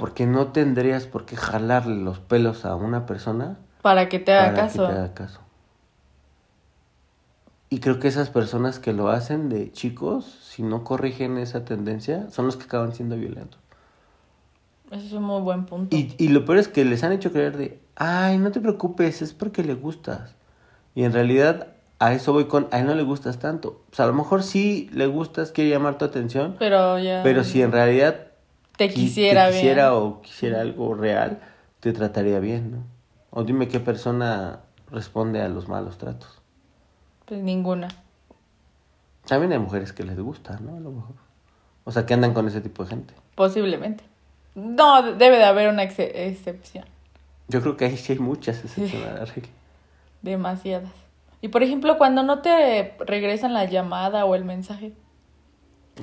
Porque 0.00 0.24
no 0.24 0.46
tendrías 0.48 1.04
por 1.06 1.26
qué 1.26 1.36
jalarle 1.36 1.94
los 2.02 2.18
pelos 2.20 2.64
a 2.64 2.74
una 2.74 3.04
persona 3.04 3.58
Para 3.82 4.08
que 4.08 4.18
te 4.18 4.32
haga 4.32 4.46
para 4.52 4.56
caso. 4.62 4.86
que 4.86 4.92
te 4.94 4.98
haga 4.98 5.12
caso. 5.14 5.40
Y 7.68 7.80
creo 7.80 8.00
que 8.00 8.08
esas 8.08 8.30
personas 8.30 8.78
que 8.78 8.94
lo 8.94 9.10
hacen 9.10 9.50
de 9.50 9.70
chicos, 9.72 10.24
si 10.42 10.62
no 10.62 10.84
corrigen 10.84 11.36
esa 11.36 11.64
tendencia, 11.66 12.30
son 12.30 12.46
los 12.46 12.56
que 12.56 12.64
acaban 12.64 12.94
siendo 12.94 13.16
violentos. 13.16 13.60
Eso 14.90 15.06
es 15.06 15.12
un 15.12 15.22
muy 15.22 15.42
buen 15.42 15.66
punto. 15.66 15.94
Y, 15.94 16.14
y 16.18 16.28
lo 16.28 16.44
peor 16.46 16.56
es 16.58 16.66
que 16.68 16.84
les 16.84 17.04
han 17.04 17.12
hecho 17.12 17.30
creer 17.30 17.56
de, 17.58 17.78
ay, 17.94 18.38
no 18.38 18.50
te 18.52 18.60
preocupes, 18.60 19.20
es 19.22 19.34
porque 19.34 19.62
le 19.62 19.74
gustas. 19.74 20.34
Y 20.94 21.04
en 21.04 21.12
realidad 21.12 21.68
a 22.00 22.14
eso 22.14 22.32
voy 22.32 22.46
con, 22.46 22.66
a 22.72 22.80
él 22.80 22.86
no 22.86 22.94
le 22.94 23.02
gustas 23.02 23.38
tanto. 23.38 23.82
O 23.92 23.94
sea, 23.94 24.06
a 24.06 24.08
lo 24.08 24.14
mejor 24.14 24.42
sí 24.42 24.88
le 24.94 25.06
gustas, 25.06 25.52
quiere 25.52 25.68
llamar 25.70 25.98
tu 25.98 26.06
atención, 26.06 26.56
Pero 26.58 26.98
ya. 26.98 27.20
pero 27.22 27.44
si 27.44 27.60
en 27.60 27.70
realidad 27.70 28.29
te 28.86 28.88
qui- 28.90 28.94
quisiera, 28.94 29.48
te 29.48 29.52
quisiera 29.56 29.90
bien. 29.90 30.02
o 30.02 30.20
quisiera 30.22 30.60
algo 30.62 30.94
real, 30.94 31.38
te 31.80 31.92
trataría 31.92 32.40
bien, 32.40 32.70
¿no? 32.72 32.78
O 33.30 33.44
dime 33.44 33.68
qué 33.68 33.78
persona 33.78 34.60
responde 34.90 35.42
a 35.42 35.48
los 35.48 35.68
malos 35.68 35.98
tratos. 35.98 36.40
Pues 37.26 37.42
ninguna. 37.42 37.88
También 39.26 39.52
hay 39.52 39.58
mujeres 39.58 39.92
que 39.92 40.02
les 40.02 40.18
gusta, 40.18 40.58
¿no? 40.60 40.76
A 40.76 40.80
lo 40.80 40.90
mejor. 40.92 41.14
O 41.84 41.92
sea, 41.92 42.06
que 42.06 42.14
andan 42.14 42.32
con 42.32 42.48
ese 42.48 42.60
tipo 42.62 42.82
de 42.84 42.90
gente. 42.90 43.14
Posiblemente. 43.34 44.02
No, 44.54 45.02
debe 45.12 45.36
de 45.36 45.44
haber 45.44 45.68
una 45.68 45.82
ex- 45.82 45.98
excepción. 45.98 46.84
Yo 47.48 47.60
creo 47.60 47.76
que 47.76 47.84
ahí 47.84 47.96
sí 47.98 48.14
hay 48.14 48.18
muchas 48.18 48.64
excepciones 48.64 49.06
a 49.08 49.12
la 49.18 49.24
regla. 49.26 49.50
Demasiadas. 50.22 50.90
Y 51.42 51.48
por 51.48 51.62
ejemplo, 51.62 51.98
cuando 51.98 52.22
no 52.22 52.40
te 52.40 52.94
regresan 53.00 53.52
la 53.54 53.64
llamada 53.64 54.24
o 54.24 54.34
el 54.34 54.44
mensaje. 54.44 54.92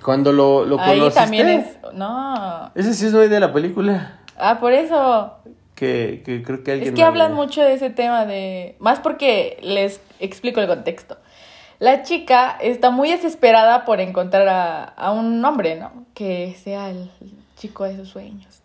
Cuando 0.04 0.32
lo, 0.32 0.66
lo 0.66 0.80
Ahí 0.80 0.98
conociste. 1.00 1.20
también 1.22 1.48
es. 1.50 1.78
No. 1.94 2.72
Ese 2.76 2.94
sí 2.94 3.06
es 3.08 3.14
hoy 3.14 3.28
de 3.28 3.40
la 3.40 3.52
película. 3.54 4.20
Ah, 4.38 4.60
por 4.60 4.74
eso. 4.74 5.34
Que, 5.76 6.22
que 6.26 6.44
creo 6.44 6.64
que 6.64 6.72
alguien. 6.72 6.90
Es 6.90 6.96
que 6.96 7.04
hablan 7.04 7.32
había- 7.34 7.44
mucho 7.44 7.62
de 7.62 7.74
ese 7.74 7.90
tema 7.90 8.26
de... 8.26 8.76
Más 8.80 9.00
porque 9.00 9.58
les 9.62 10.02
explico 10.20 10.60
el 10.60 10.68
contexto. 10.68 11.18
La 11.80 12.02
chica 12.04 12.58
está 12.60 12.90
muy 12.90 13.12
desesperada 13.12 13.86
por 13.86 14.00
encontrar 14.02 14.48
a, 14.48 14.84
a 14.84 15.12
un 15.12 15.44
hombre, 15.46 15.76
¿no? 15.76 15.92
Que 16.16 16.56
sea 16.64 16.90
el 16.90 17.12
chico 17.56 17.84
de 17.84 17.96
sus 17.96 18.10
sueños. 18.10 18.62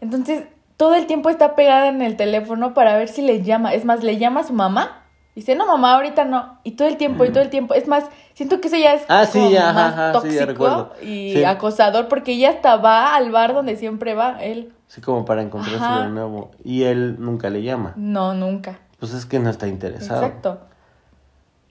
Entonces, 0.00 0.44
todo 0.78 0.94
el 0.94 1.06
tiempo 1.06 1.28
está 1.28 1.54
pegada 1.54 1.88
en 1.88 2.00
el 2.00 2.16
teléfono 2.16 2.72
para 2.72 2.96
ver 2.96 3.08
si 3.08 3.20
le 3.20 3.42
llama. 3.42 3.74
Es 3.74 3.84
más, 3.84 4.02
le 4.02 4.16
llama 4.16 4.40
a 4.40 4.44
su 4.44 4.54
mamá. 4.54 4.99
Y 5.34 5.40
dice, 5.40 5.54
no, 5.54 5.66
mamá, 5.66 5.94
ahorita 5.94 6.24
no. 6.24 6.58
Y 6.64 6.72
todo 6.72 6.88
el 6.88 6.96
tiempo, 6.96 7.24
y 7.24 7.30
todo 7.30 7.42
el 7.42 7.50
tiempo. 7.50 7.74
Es 7.74 7.86
más, 7.86 8.04
siento 8.34 8.60
que 8.60 8.66
eso 8.68 8.76
ya 8.76 8.94
es 8.94 9.02
Ah, 9.08 9.26
sí, 9.26 9.50
ya, 9.50 9.72
más 9.72 9.92
ajá, 9.92 10.06
sí, 10.20 10.36
tóxico 10.36 10.92
ya 11.00 11.04
y 11.06 11.32
Sí. 11.34 11.44
acosador 11.44 12.08
porque 12.08 12.32
ella 12.32 12.50
hasta 12.50 12.76
va 12.76 13.14
al 13.14 13.30
bar 13.30 13.54
donde 13.54 13.76
siempre 13.76 14.14
va 14.14 14.42
él. 14.42 14.72
Sí, 14.88 15.00
como 15.00 15.24
para 15.24 15.42
encontrarse 15.42 15.84
Ajá. 15.84 16.00
de 16.02 16.08
nuevo. 16.08 16.50
Y 16.64 16.82
él 16.82 17.16
nunca 17.20 17.48
le 17.48 17.62
llama. 17.62 17.92
No, 17.96 18.34
nunca. 18.34 18.80
Pues 18.98 19.14
es 19.14 19.24
que 19.24 19.38
no 19.38 19.50
está 19.50 19.68
interesado. 19.68 20.24
Exacto. 20.24 20.58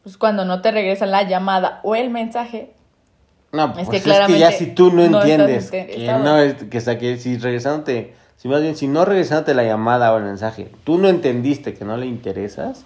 Pues 0.03 0.17
cuando 0.17 0.45
no 0.45 0.61
te 0.61 0.71
regresan 0.71 1.11
la 1.11 1.23
llamada 1.23 1.81
o 1.83 1.95
el 1.95 2.09
mensaje, 2.09 2.73
No, 3.51 3.73
pues 3.73 3.87
Es 3.89 4.05
es 4.05 4.25
que 4.27 4.39
ya 4.39 4.51
si 4.51 4.67
tú 4.67 4.91
no 4.91 5.03
entiendes 5.03 5.71
que 5.71 6.07
no 6.23 6.37
es, 6.37 6.53
que, 6.65 6.77
o 6.77 6.81
sea, 6.81 6.97
que 6.99 7.17
si 7.17 7.37
regresándote, 7.37 8.13
si 8.37 8.47
más 8.47 8.61
bien 8.61 8.75
si 8.75 8.87
no 8.87 9.05
regresándote 9.05 9.53
la 9.55 9.63
llamada 9.63 10.13
o 10.13 10.17
el 10.17 10.23
mensaje, 10.23 10.71
tú 10.83 10.97
no 10.99 11.09
entendiste 11.09 11.73
que 11.73 11.83
no 11.83 11.97
le 11.97 12.05
interesas, 12.05 12.85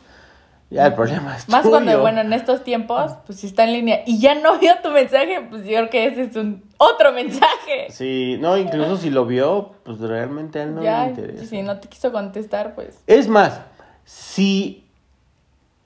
ya 0.74 0.88
el 0.88 0.96
problema 0.96 1.38
es 1.38 1.48
más 1.48 1.62
tuyo. 1.62 1.72
cuando, 1.72 2.02
bueno, 2.02 2.22
en 2.22 2.34
estos 2.34 2.64
tiempos, 2.64 3.12
pues 3.28 3.40
si 3.40 3.48
está 3.48 3.64
en 3.64 3.74
línea 3.74 4.02
y 4.08 4.20
ya 4.20 4.34
no 4.34 4.58
vio 4.58 4.74
tu 4.82 4.90
mensaje, 4.90 5.46
pues 5.48 5.64
yo 5.66 5.74
creo 5.78 5.90
que 5.92 6.08
ese 6.08 6.24
es 6.24 6.36
un 6.36 6.64
otro 6.78 7.14
mensaje. 7.14 7.88
Sí, 7.90 8.38
no, 8.40 8.58
incluso 8.58 8.98
si 8.98 9.12
lo 9.12 9.26
vio, 9.28 9.76
pues 9.84 10.00
realmente 10.00 10.60
a 10.60 10.64
él 10.64 10.74
no 10.74 10.84
ya, 10.84 11.04
le 11.04 11.10
interesa. 11.12 11.46
si 11.46 11.62
no 11.62 11.80
te 11.80 11.88
quiso 11.88 12.12
contestar, 12.12 12.74
pues 12.74 13.00
Es 13.06 13.28
más, 13.28 13.62
si 14.04 14.84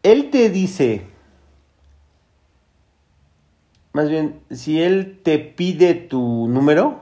él 0.04 0.30
te 0.30 0.50
dice, 0.50 1.06
más 3.92 4.10
bien, 4.10 4.40
si 4.50 4.82
él 4.82 5.20
te 5.22 5.38
pide 5.38 5.96
tu 5.96 6.48
número, 6.48 6.98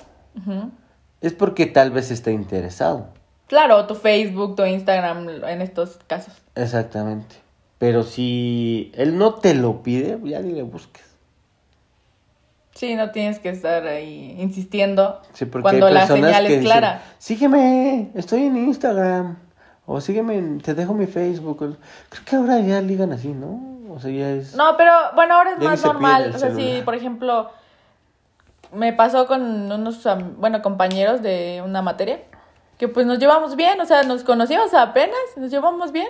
es 1.21 1.33
porque 1.33 1.67
tal 1.67 1.91
vez 1.91 2.09
está 2.09 2.31
interesado. 2.31 3.09
claro, 3.47 3.85
tu 3.85 3.93
Facebook, 3.93 4.55
tu 4.55 4.65
Instagram 4.65 5.29
en 5.29 5.61
estos 5.61 5.99
casos. 6.07 6.33
Exactamente. 6.55 7.44
Pero 7.77 8.03
si 8.03 8.91
él 8.96 9.17
no 9.17 9.36
te 9.36 9.53
lo 9.53 9.84
pide, 9.84 10.17
ya 10.24 10.39
ni 10.39 10.53
le 10.53 10.63
busques. 10.63 11.03
Sí, 12.74 12.96
no 12.96 13.12
tienes 13.12 13.39
que 13.39 13.50
estar 13.50 13.88
ahí 13.88 14.36
insistiendo 14.38 15.22
Sí, 15.32 15.46
porque 15.46 15.62
cuando 15.63 15.89
la 15.89 16.08
señal 16.08 16.44
es 16.46 16.50
dicen, 16.50 16.63
clara. 16.65 17.03
sígueme, 17.20 18.12
estoy 18.15 18.44
en 18.44 18.58
Instagram. 18.58 19.38
O 19.86 20.01
sígueme, 20.01 20.60
te 20.62 20.74
dejo 20.74 20.94
mi 20.94 21.05
Facebook. 21.05 21.58
Creo 21.58 22.25
que 22.25 22.36
ahora 22.36 22.60
ya 22.60 22.82
ligan 22.82 23.13
así, 23.13 23.29
¿no? 23.29 23.94
O 23.94 24.00
sea, 24.00 24.12
ya 24.12 24.32
es... 24.32 24.55
No, 24.55 24.75
pero 24.77 24.91
bueno, 25.15 25.36
ahora 25.36 25.51
es 25.51 25.60
más 25.60 25.86
normal. 25.86 26.34
O 26.36 26.39
sea, 26.39 26.53
si, 26.53 26.82
por 26.84 26.96
ejemplo, 26.96 27.50
me 28.74 28.91
pasó 28.94 29.25
con 29.27 29.72
unos, 29.72 30.05
bueno, 30.38 30.62
compañeros 30.62 31.22
de 31.22 31.62
una 31.63 31.82
materia, 31.82 32.24
que 32.77 32.88
pues 32.88 33.05
nos 33.05 33.20
llevamos 33.20 33.55
bien, 33.55 33.79
o 33.79 33.86
sea, 33.86 34.03
nos 34.03 34.24
conocíamos 34.24 34.74
apenas, 34.74 35.17
nos 35.38 35.50
llevamos 35.50 35.91
bien. 35.91 36.10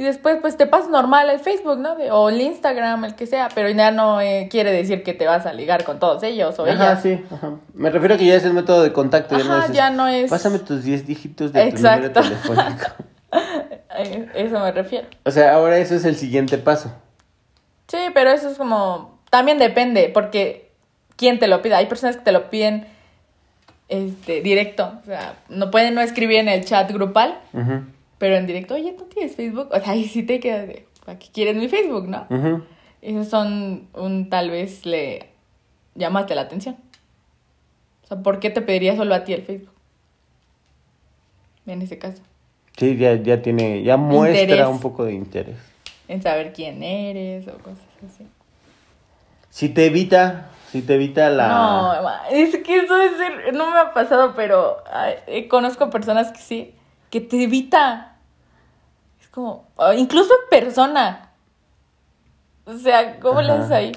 Y 0.00 0.04
después, 0.04 0.38
pues 0.40 0.56
te 0.56 0.66
pasas 0.66 0.88
normal 0.88 1.28
el 1.28 1.40
Facebook, 1.40 1.78
¿no? 1.78 1.92
O 2.12 2.30
el 2.30 2.40
Instagram, 2.40 3.04
el 3.04 3.14
que 3.16 3.26
sea, 3.26 3.50
pero 3.54 3.68
ya 3.68 3.90
no 3.90 4.18
eh, 4.22 4.48
quiere 4.50 4.72
decir 4.72 5.02
que 5.02 5.12
te 5.12 5.26
vas 5.26 5.44
a 5.44 5.52
ligar 5.52 5.84
con 5.84 5.98
todos 5.98 6.22
ellos 6.22 6.58
o 6.58 6.62
Ajá, 6.64 6.72
ellas. 6.72 7.02
sí. 7.02 7.22
ajá. 7.30 7.50
Me 7.74 7.90
refiero 7.90 8.14
a 8.14 8.16
que 8.18 8.24
ya 8.24 8.36
es 8.36 8.44
el 8.44 8.54
método 8.54 8.82
de 8.82 8.94
contacto. 8.94 9.36
ya 9.36 9.44
no 9.44 9.52
Ajá, 9.52 9.66
es, 9.66 9.72
ya 9.72 9.90
no 9.90 10.08
es- 10.08 10.30
Pásame 10.30 10.58
tus 10.60 10.84
10 10.84 11.06
dígitos 11.06 11.52
de 11.52 11.64
Exacto. 11.64 12.12
tu 12.12 12.20
número 12.20 12.38
telefónico. 12.46 12.86
Eh, 13.98 14.28
Eso 14.34 14.58
me 14.60 14.72
refiero. 14.72 15.06
o 15.24 15.30
sea, 15.30 15.52
ahora 15.54 15.76
eso 15.78 15.94
es 15.94 16.04
el 16.06 16.16
siguiente 16.16 16.56
paso. 16.58 16.92
Sí, 17.88 17.98
pero 18.14 18.30
eso 18.30 18.48
es 18.48 18.56
como. 18.56 19.18
También 19.30 19.58
depende, 19.58 20.10
porque 20.14 20.70
quién 21.16 21.38
te 21.38 21.46
lo 21.46 21.60
pide. 21.60 21.74
Hay 21.74 21.86
personas 21.86 22.16
que 22.16 22.22
te 22.22 22.32
lo 22.32 22.48
piden 22.50 22.86
este, 23.88 24.40
directo. 24.40 24.94
O 25.02 25.04
sea, 25.06 25.34
no 25.48 25.70
pueden 25.70 25.94
no 25.94 26.00
escribir 26.00 26.38
en 26.38 26.48
el 26.48 26.64
chat 26.64 26.90
grupal, 26.90 27.38
Ujú, 27.52 27.82
pero 28.20 28.36
en 28.36 28.46
directo, 28.46 28.74
oye, 28.74 28.92
¿tú 28.92 29.06
tienes 29.06 29.34
Facebook? 29.34 29.70
O 29.72 29.80
sea, 29.80 29.92
ahí 29.92 30.04
sí 30.04 30.22
te 30.22 30.40
quedas 30.40 30.68
de. 30.68 30.86
¿Para 31.06 31.18
qué 31.18 31.28
quieres 31.32 31.56
mi 31.56 31.68
Facebook, 31.68 32.06
no? 32.06 32.26
ujú. 32.28 32.62
Esos 33.00 33.28
son 33.28 33.88
un 33.94 34.28
tal 34.28 34.50
vez 34.50 34.84
le 34.84 35.30
llamaste 35.94 36.34
la 36.34 36.42
atención. 36.42 36.76
O 38.04 38.06
sea, 38.06 38.18
¿por 38.18 38.38
qué 38.38 38.50
te 38.50 38.60
pediría 38.60 38.94
solo 38.94 39.14
a 39.14 39.24
ti 39.24 39.32
el 39.32 39.40
Facebook? 39.42 39.72
En 41.64 41.80
ese 41.80 41.98
caso. 41.98 42.22
Sí, 42.76 42.98
ya, 42.98 43.14
ya 43.14 43.40
tiene, 43.40 43.82
ya 43.82 43.96
muestra 43.96 44.42
Interés. 44.42 44.66
un 44.66 44.80
poco 44.80 45.06
de 45.06 45.14
interés. 45.14 45.56
En 46.06 46.20
saber 46.20 46.52
quién 46.52 46.82
eres 46.82 47.48
o 47.48 47.56
cosas 47.56 47.78
así. 48.06 48.26
Si 49.48 49.70
te 49.70 49.86
evita, 49.86 50.50
si 50.70 50.82
te 50.82 50.96
evita 50.96 51.30
la... 51.30 51.48
No, 51.48 52.10
es 52.30 52.54
que 52.58 52.76
eso 52.80 52.94
ser, 53.16 53.54
no 53.54 53.70
me 53.70 53.78
ha 53.78 53.94
pasado, 53.94 54.34
pero 54.36 54.76
ay, 54.92 55.14
eh, 55.26 55.48
conozco 55.48 55.88
personas 55.88 56.32
que 56.32 56.40
sí, 56.40 56.74
que 57.08 57.22
te 57.22 57.44
evita. 57.44 58.09
Como, 59.30 59.68
ah, 59.78 59.94
incluso 59.94 60.32
en 60.32 60.60
persona. 60.60 61.30
O 62.64 62.76
sea, 62.76 63.18
¿cómo 63.20 63.40
le 63.40 63.52
haces 63.52 63.70
ahí? 63.70 63.92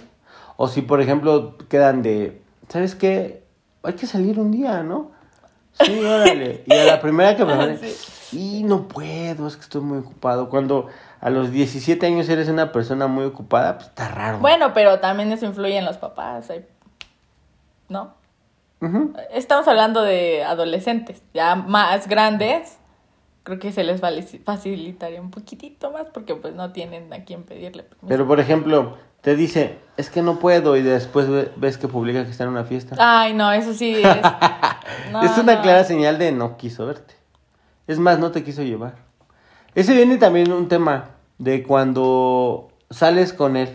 O 0.58 0.68
si, 0.68 0.82
por 0.82 1.02
ejemplo, 1.02 1.58
quedan 1.70 2.02
de, 2.02 2.42
¿sabes 2.70 2.96
qué? 2.96 3.44
Hay 3.84 3.94
que 3.94 4.08
salir 4.08 4.40
un 4.40 4.52
día, 4.52 4.84
¿no? 4.84 5.12
Sí, 5.74 6.00
órale. 6.04 6.64
Y 6.68 6.74
a 6.74 6.86
la 6.86 7.02
primera 7.02 7.36
que 7.36 7.46
me 7.46 7.80
y 8.32 8.64
no 8.64 8.88
puedo, 8.88 9.48
es 9.48 9.56
que 9.56 9.62
estoy 9.62 9.82
muy 9.82 10.00
ocupado. 10.00 10.50
Cuando 10.50 10.88
a 11.22 11.30
los 11.30 11.52
17 11.52 12.06
años 12.06 12.28
eres 12.30 12.50
una 12.50 12.72
persona 12.72 13.08
muy 13.08 13.26
ocupada, 13.26 13.76
pues 13.76 13.90
está 13.90 14.10
raro. 14.10 14.40
Bueno, 14.40 14.74
pero 14.74 15.00
también 15.00 15.32
eso 15.32 15.46
influye 15.46 15.78
en 15.78 15.86
los 15.86 15.98
papás, 15.98 16.52
¿no? 17.90 18.14
Ujú. 18.82 19.14
Estamos 19.32 19.68
hablando 19.68 20.02
de 20.02 20.44
adolescentes, 20.44 21.22
ya 21.34 21.56
más 21.56 22.08
grandes, 22.08 22.78
creo 23.44 23.60
que 23.60 23.72
se 23.72 23.84
les 23.84 24.02
facilitaría 24.44 25.22
un 25.22 25.32
poquitito 25.32 25.92
más 25.92 26.08
porque 26.14 26.36
pues 26.36 26.54
no 26.56 26.72
tienen 26.72 27.12
a 27.14 27.24
quién 27.26 27.44
pedirle 27.44 27.84
permiso. 27.84 28.08
Pero, 28.08 28.28
por 28.28 28.40
ejemplo, 28.40 28.98
te 29.22 29.36
dice, 29.36 29.78
es 29.98 30.10
que 30.10 30.22
no 30.22 30.40
puedo, 30.40 30.76
y 30.78 30.82
después 30.82 31.30
ve- 31.30 31.52
ves 31.56 31.78
que 31.78 31.88
publica 31.88 32.24
que 32.26 32.32
está 32.32 32.44
en 32.46 32.50
una 32.52 32.64
fiesta. 32.64 32.96
Ay, 33.00 33.34
no, 33.34 33.52
eso 33.52 33.74
sí 33.74 33.96
es... 33.96 34.04
no, 35.12 35.22
es 35.24 35.38
una 35.38 35.56
no. 35.56 35.62
clara 35.62 35.84
señal 35.84 36.18
de 36.18 36.32
no 36.32 36.58
quiso 36.58 36.86
verte. 36.86 37.14
Es 37.88 38.00
más, 38.00 38.18
no 38.20 38.32
te 38.32 38.44
quiso 38.44 38.64
llevar. 38.64 38.96
Ese 39.76 39.94
viene 39.94 40.18
también 40.18 40.52
un 40.52 40.68
tema 40.68 41.10
de 41.38 41.64
cuando 41.64 42.70
sales 42.90 43.34
con 43.34 43.58
él. 43.58 43.70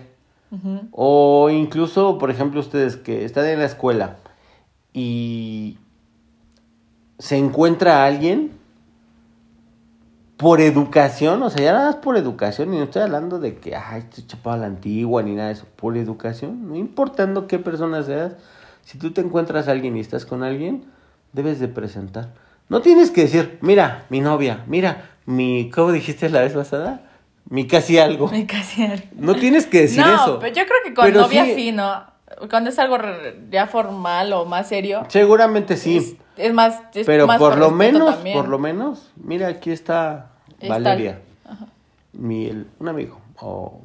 O 0.93 1.51
incluso, 1.51 2.17
por 2.17 2.31
ejemplo, 2.31 2.61
ustedes 2.61 2.97
que 2.97 3.27
están 3.27 3.45
en 3.45 3.59
la 3.59 3.67
escuela 3.67 4.17
y 4.95 5.77
se 7.19 7.37
encuentra 7.37 8.03
a 8.03 8.07
alguien 8.07 8.58
por 10.39 10.61
educación, 10.61 11.43
o 11.43 11.51
sea, 11.51 11.63
ya 11.63 11.73
nada 11.73 11.87
más 11.87 11.97
por 11.97 12.17
educación, 12.17 12.73
y 12.73 12.79
no 12.79 12.85
estoy 12.85 13.03
hablando 13.03 13.41
de 13.41 13.57
que, 13.57 13.75
ay, 13.75 13.99
estoy 14.01 14.25
chapado 14.27 14.55
a 14.57 14.59
la 14.61 14.67
antigua, 14.67 15.23
ni 15.23 15.35
nada 15.35 15.49
de 15.49 15.55
eso, 15.55 15.67
por 15.77 15.97
educación, 15.97 16.69
no 16.69 16.77
importando 16.77 17.47
qué 17.49 17.59
persona 17.59 18.03
seas, 18.05 18.35
si 18.85 18.99
tú 18.99 19.11
te 19.11 19.21
encuentras 19.21 19.67
a 19.69 19.73
alguien 19.73 19.97
y 19.97 20.01
estás 20.01 20.25
con 20.25 20.45
alguien, 20.45 20.85
debes 21.33 21.59
de 21.59 21.67
presentar. 21.69 22.31
No 22.69 22.81
tienes 22.83 23.11
que 23.11 23.23
decir, 23.23 23.59
mira, 23.63 24.07
mi 24.11 24.21
novia, 24.21 24.63
mira, 24.69 25.11
mi, 25.27 25.71
¿cómo 25.75 25.91
dijiste 25.91 26.29
la 26.31 26.41
vez 26.43 26.53
pasada? 26.53 27.03
Mi 27.51 27.67
casi 27.67 27.99
algo. 27.99 28.29
Me 28.29 28.47
casi... 28.47 28.87
No 29.17 29.35
tienes 29.35 29.67
que 29.67 29.83
decir 29.83 30.05
no, 30.07 30.15
eso. 30.15 30.39
pero 30.39 30.55
yo 30.55 30.63
creo 30.67 30.79
que 30.85 30.95
con 30.95 31.05
Pero 31.07 31.23
novia 31.23 31.47
sí- 31.47 31.55
sí, 31.55 31.73
¿no? 31.73 32.05
Cuando 32.49 32.71
es 32.71 32.79
algo 32.79 32.99
ya 33.51 33.67
formal 33.67 34.33
o 34.35 34.45
más 34.45 34.69
serio. 34.69 35.05
Seguramente 35.09 35.77
sí. 35.77 35.97
Es, 35.97 36.15
es 36.39 36.53
más. 36.55 36.81
es 36.95 37.07
pero 37.07 37.27
más 37.27 37.39
por 37.39 37.59
lo 37.59 37.71
menos, 37.71 38.15
también. 38.17 38.37
por 38.37 38.49
lo 38.49 38.59
menos, 38.59 39.11
mira, 39.17 39.49
aquí 39.49 39.71
está 39.71 40.31
Valeria, 40.67 41.21
mi, 42.13 42.47
el- 42.47 42.67
un 42.79 42.89
amigo. 42.89 43.21
O 43.41 43.81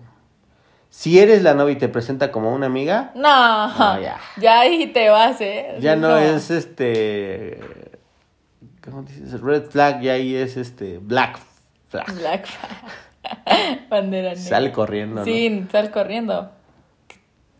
si 0.89 1.19
eres 1.19 1.41
la 1.43 1.53
novia 1.53 1.73
y 1.73 1.77
te 1.77 1.89
presenta 1.89 2.31
como 2.31 2.53
una 2.53 2.65
amiga, 2.67 3.11
No, 3.15 3.67
No, 3.67 3.99
ya. 4.01 4.17
ya. 4.37 4.59
ahí 4.61 4.87
te 4.87 5.09
vas, 5.09 5.41
¿eh? 5.41 5.77
ya 5.79 5.95
no 5.95 6.17
es 6.17 6.49
este, 6.51 7.59
¿cómo 8.83 9.03
dices? 9.03 9.39
Red 9.41 9.65
flag, 9.69 10.01
ya 10.01 10.13
ahí 10.13 10.35
es 10.35 10.57
este 10.57 10.99
black 10.99 11.39
flag. 11.89 12.13
Black 12.15 12.47
Bandera 13.89 14.29
negra. 14.29 14.35
Sale 14.43 14.71
corriendo. 14.71 15.21
¿no? 15.21 15.25
Sí, 15.25 15.65
sal 15.71 15.91
corriendo. 15.91 16.51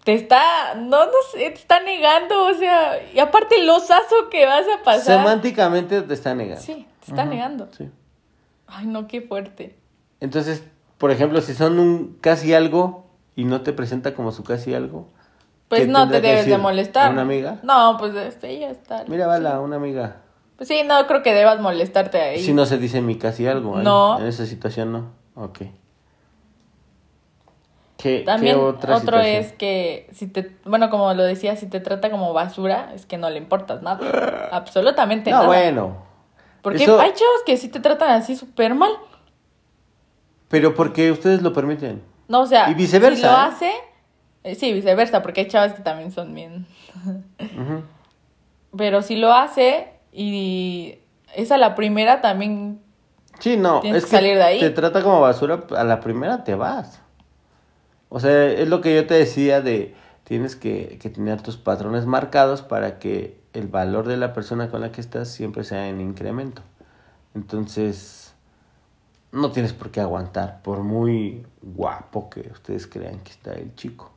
Te 0.04 0.14
está, 0.14 0.76
no, 0.76 1.06
no 1.06 1.12
sé, 1.32 1.38
te 1.38 1.54
está 1.54 1.80
negando, 1.80 2.48
o 2.48 2.54
sea, 2.54 3.00
y 3.14 3.20
aparte 3.20 3.56
el 3.62 3.70
osazo 3.70 4.30
que 4.30 4.46
vas 4.46 4.66
a 4.68 4.84
pasar. 4.84 5.20
Semánticamente 5.20 6.02
te 6.02 6.14
está 6.14 6.36
negando. 6.36 6.62
Sí, 6.62 6.86
te 7.06 7.12
está 7.12 7.24
negando. 7.24 7.70
Sí. 7.78 7.90
Ay, 8.68 8.88
no, 8.88 9.08
qué 9.08 9.22
fuerte. 9.22 9.78
Entonces, 10.20 10.64
por 10.98 11.12
ejemplo, 11.12 11.40
si 11.42 11.54
son 11.54 11.80
un 11.80 12.18
casi 12.20 12.54
algo 12.54 13.06
y 13.36 13.46
no 13.46 13.62
te 13.62 13.72
presenta 13.72 14.14
como 14.14 14.32
su 14.32 14.44
casi 14.44 14.74
algo. 14.74 15.08
Pues 15.70 15.82
¿qué 15.82 15.88
no 15.88 16.10
te 16.10 16.22
debes 16.22 16.46
de 16.48 16.58
molestar. 16.58 17.08
¿A 17.08 17.10
una 17.12 17.22
amiga? 17.22 17.60
No, 17.64 17.96
pues 17.98 18.14
este, 18.16 18.50
ella 18.50 18.70
está. 18.70 19.06
Mira, 19.08 19.26
Bala, 19.28 19.60
una 19.62 19.78
amiga. 19.78 20.18
Pues 20.58 20.68
sí, 20.68 20.84
no 20.86 21.08
creo 21.08 21.24
que 21.24 21.34
debas 21.34 21.60
molestarte 21.60 22.22
ahí. 22.22 22.44
Si 22.44 22.54
no 22.54 22.66
se 22.66 22.78
dice 22.78 23.02
mi 23.02 23.18
casi 23.18 23.48
algo. 23.48 23.78
ahí, 23.78 23.84
No. 23.84 24.20
En 24.20 24.28
esa 24.28 24.46
situación 24.46 24.92
no. 24.92 25.12
Ok. 25.36 25.62
¿Qué, 28.04 28.20
También 28.26 28.58
qué 28.58 28.62
otra 28.62 28.98
otro 28.98 29.18
situación? 29.18 29.36
es 29.46 29.54
que 29.54 30.10
si 30.12 30.28
te, 30.28 30.52
bueno, 30.66 30.90
como 30.90 31.14
lo 31.14 31.24
decía, 31.24 31.56
si 31.56 31.68
te 31.68 31.80
trata 31.80 32.12
como 32.12 32.34
basura, 32.34 32.92
es 32.94 33.06
que 33.06 33.18
no 33.18 33.30
le 33.30 33.38
importas 33.38 33.82
nada. 33.82 34.50
Absolutamente 34.52 35.32
No, 35.32 35.38
nada. 35.38 35.48
bueno. 35.48 36.04
Porque 36.62 36.84
Eso- 36.84 37.00
hay 37.00 37.12
chavos 37.14 37.44
que 37.46 37.56
sí 37.56 37.70
te 37.70 37.80
tratan 37.80 38.10
así 38.12 38.36
súper 38.36 38.76
mal. 38.76 38.92
Pero 40.50 40.76
porque 40.76 41.12
ustedes 41.12 41.42
lo 41.42 41.54
permiten. 41.54 42.04
No, 42.28 42.42
o 42.42 42.46
sea, 42.46 42.70
Y 42.70 42.74
viceversa, 42.74 43.16
si 43.16 43.22
lo 43.24 43.32
¿eh? 43.32 43.36
hace, 43.38 43.72
eh, 44.44 44.56
sí, 44.56 44.74
viceversa, 44.74 45.22
porque 45.24 45.40
hay 45.42 45.48
chavas 45.48 45.74
que 45.74 45.82
también 45.82 46.12
son 46.12 46.34
bien. 46.36 46.68
Pero 48.78 49.02
si 49.02 49.16
lo 49.16 49.34
hace 49.34 49.88
y 50.12 50.96
es 51.36 51.52
a 51.54 51.58
la 51.58 51.74
primera 51.76 52.20
también 52.22 52.82
Sí, 53.40 53.58
no. 53.58 53.80
Tienes 53.80 54.04
es 54.04 54.10
que 54.10 54.16
salir 54.18 54.36
de 54.36 54.44
ahí. 54.44 54.60
Te 54.60 54.70
trata 54.72 55.02
como 55.02 55.20
basura, 55.22 55.62
a 55.76 55.84
la 55.84 56.00
primera 56.00 56.44
te 56.44 56.54
vas. 56.56 57.02
O 58.16 58.20
sea, 58.20 58.46
es 58.46 58.70
lo 58.70 58.80
que 58.80 58.94
yo 58.94 59.08
te 59.08 59.16
decía 59.16 59.62
de 59.62 59.96
tienes 60.24 60.56
que, 60.56 61.00
que 61.02 61.10
tener 61.10 61.42
tus 61.42 61.58
patrones 61.58 62.06
marcados 62.06 62.62
para 62.62 63.00
que 63.00 63.42
el 63.54 63.68
valor 63.68 64.08
de 64.08 64.18
la 64.18 64.34
persona 64.34 64.70
con 64.70 64.82
la 64.82 64.92
que 64.92 65.02
estás 65.02 65.30
siempre 65.30 65.64
sea 65.64 65.90
en 65.90 66.00
incremento. 66.00 66.62
Entonces, 67.34 68.36
no 69.32 69.52
tienes 69.52 69.74
por 69.74 69.90
qué 69.90 70.00
aguantar, 70.00 70.62
por 70.62 70.84
muy 70.84 71.44
guapo 71.64 72.30
que 72.30 72.42
ustedes 72.52 72.86
crean 72.86 73.20
que 73.22 73.32
está 73.32 73.54
el 73.54 73.74
chico. 73.74 74.12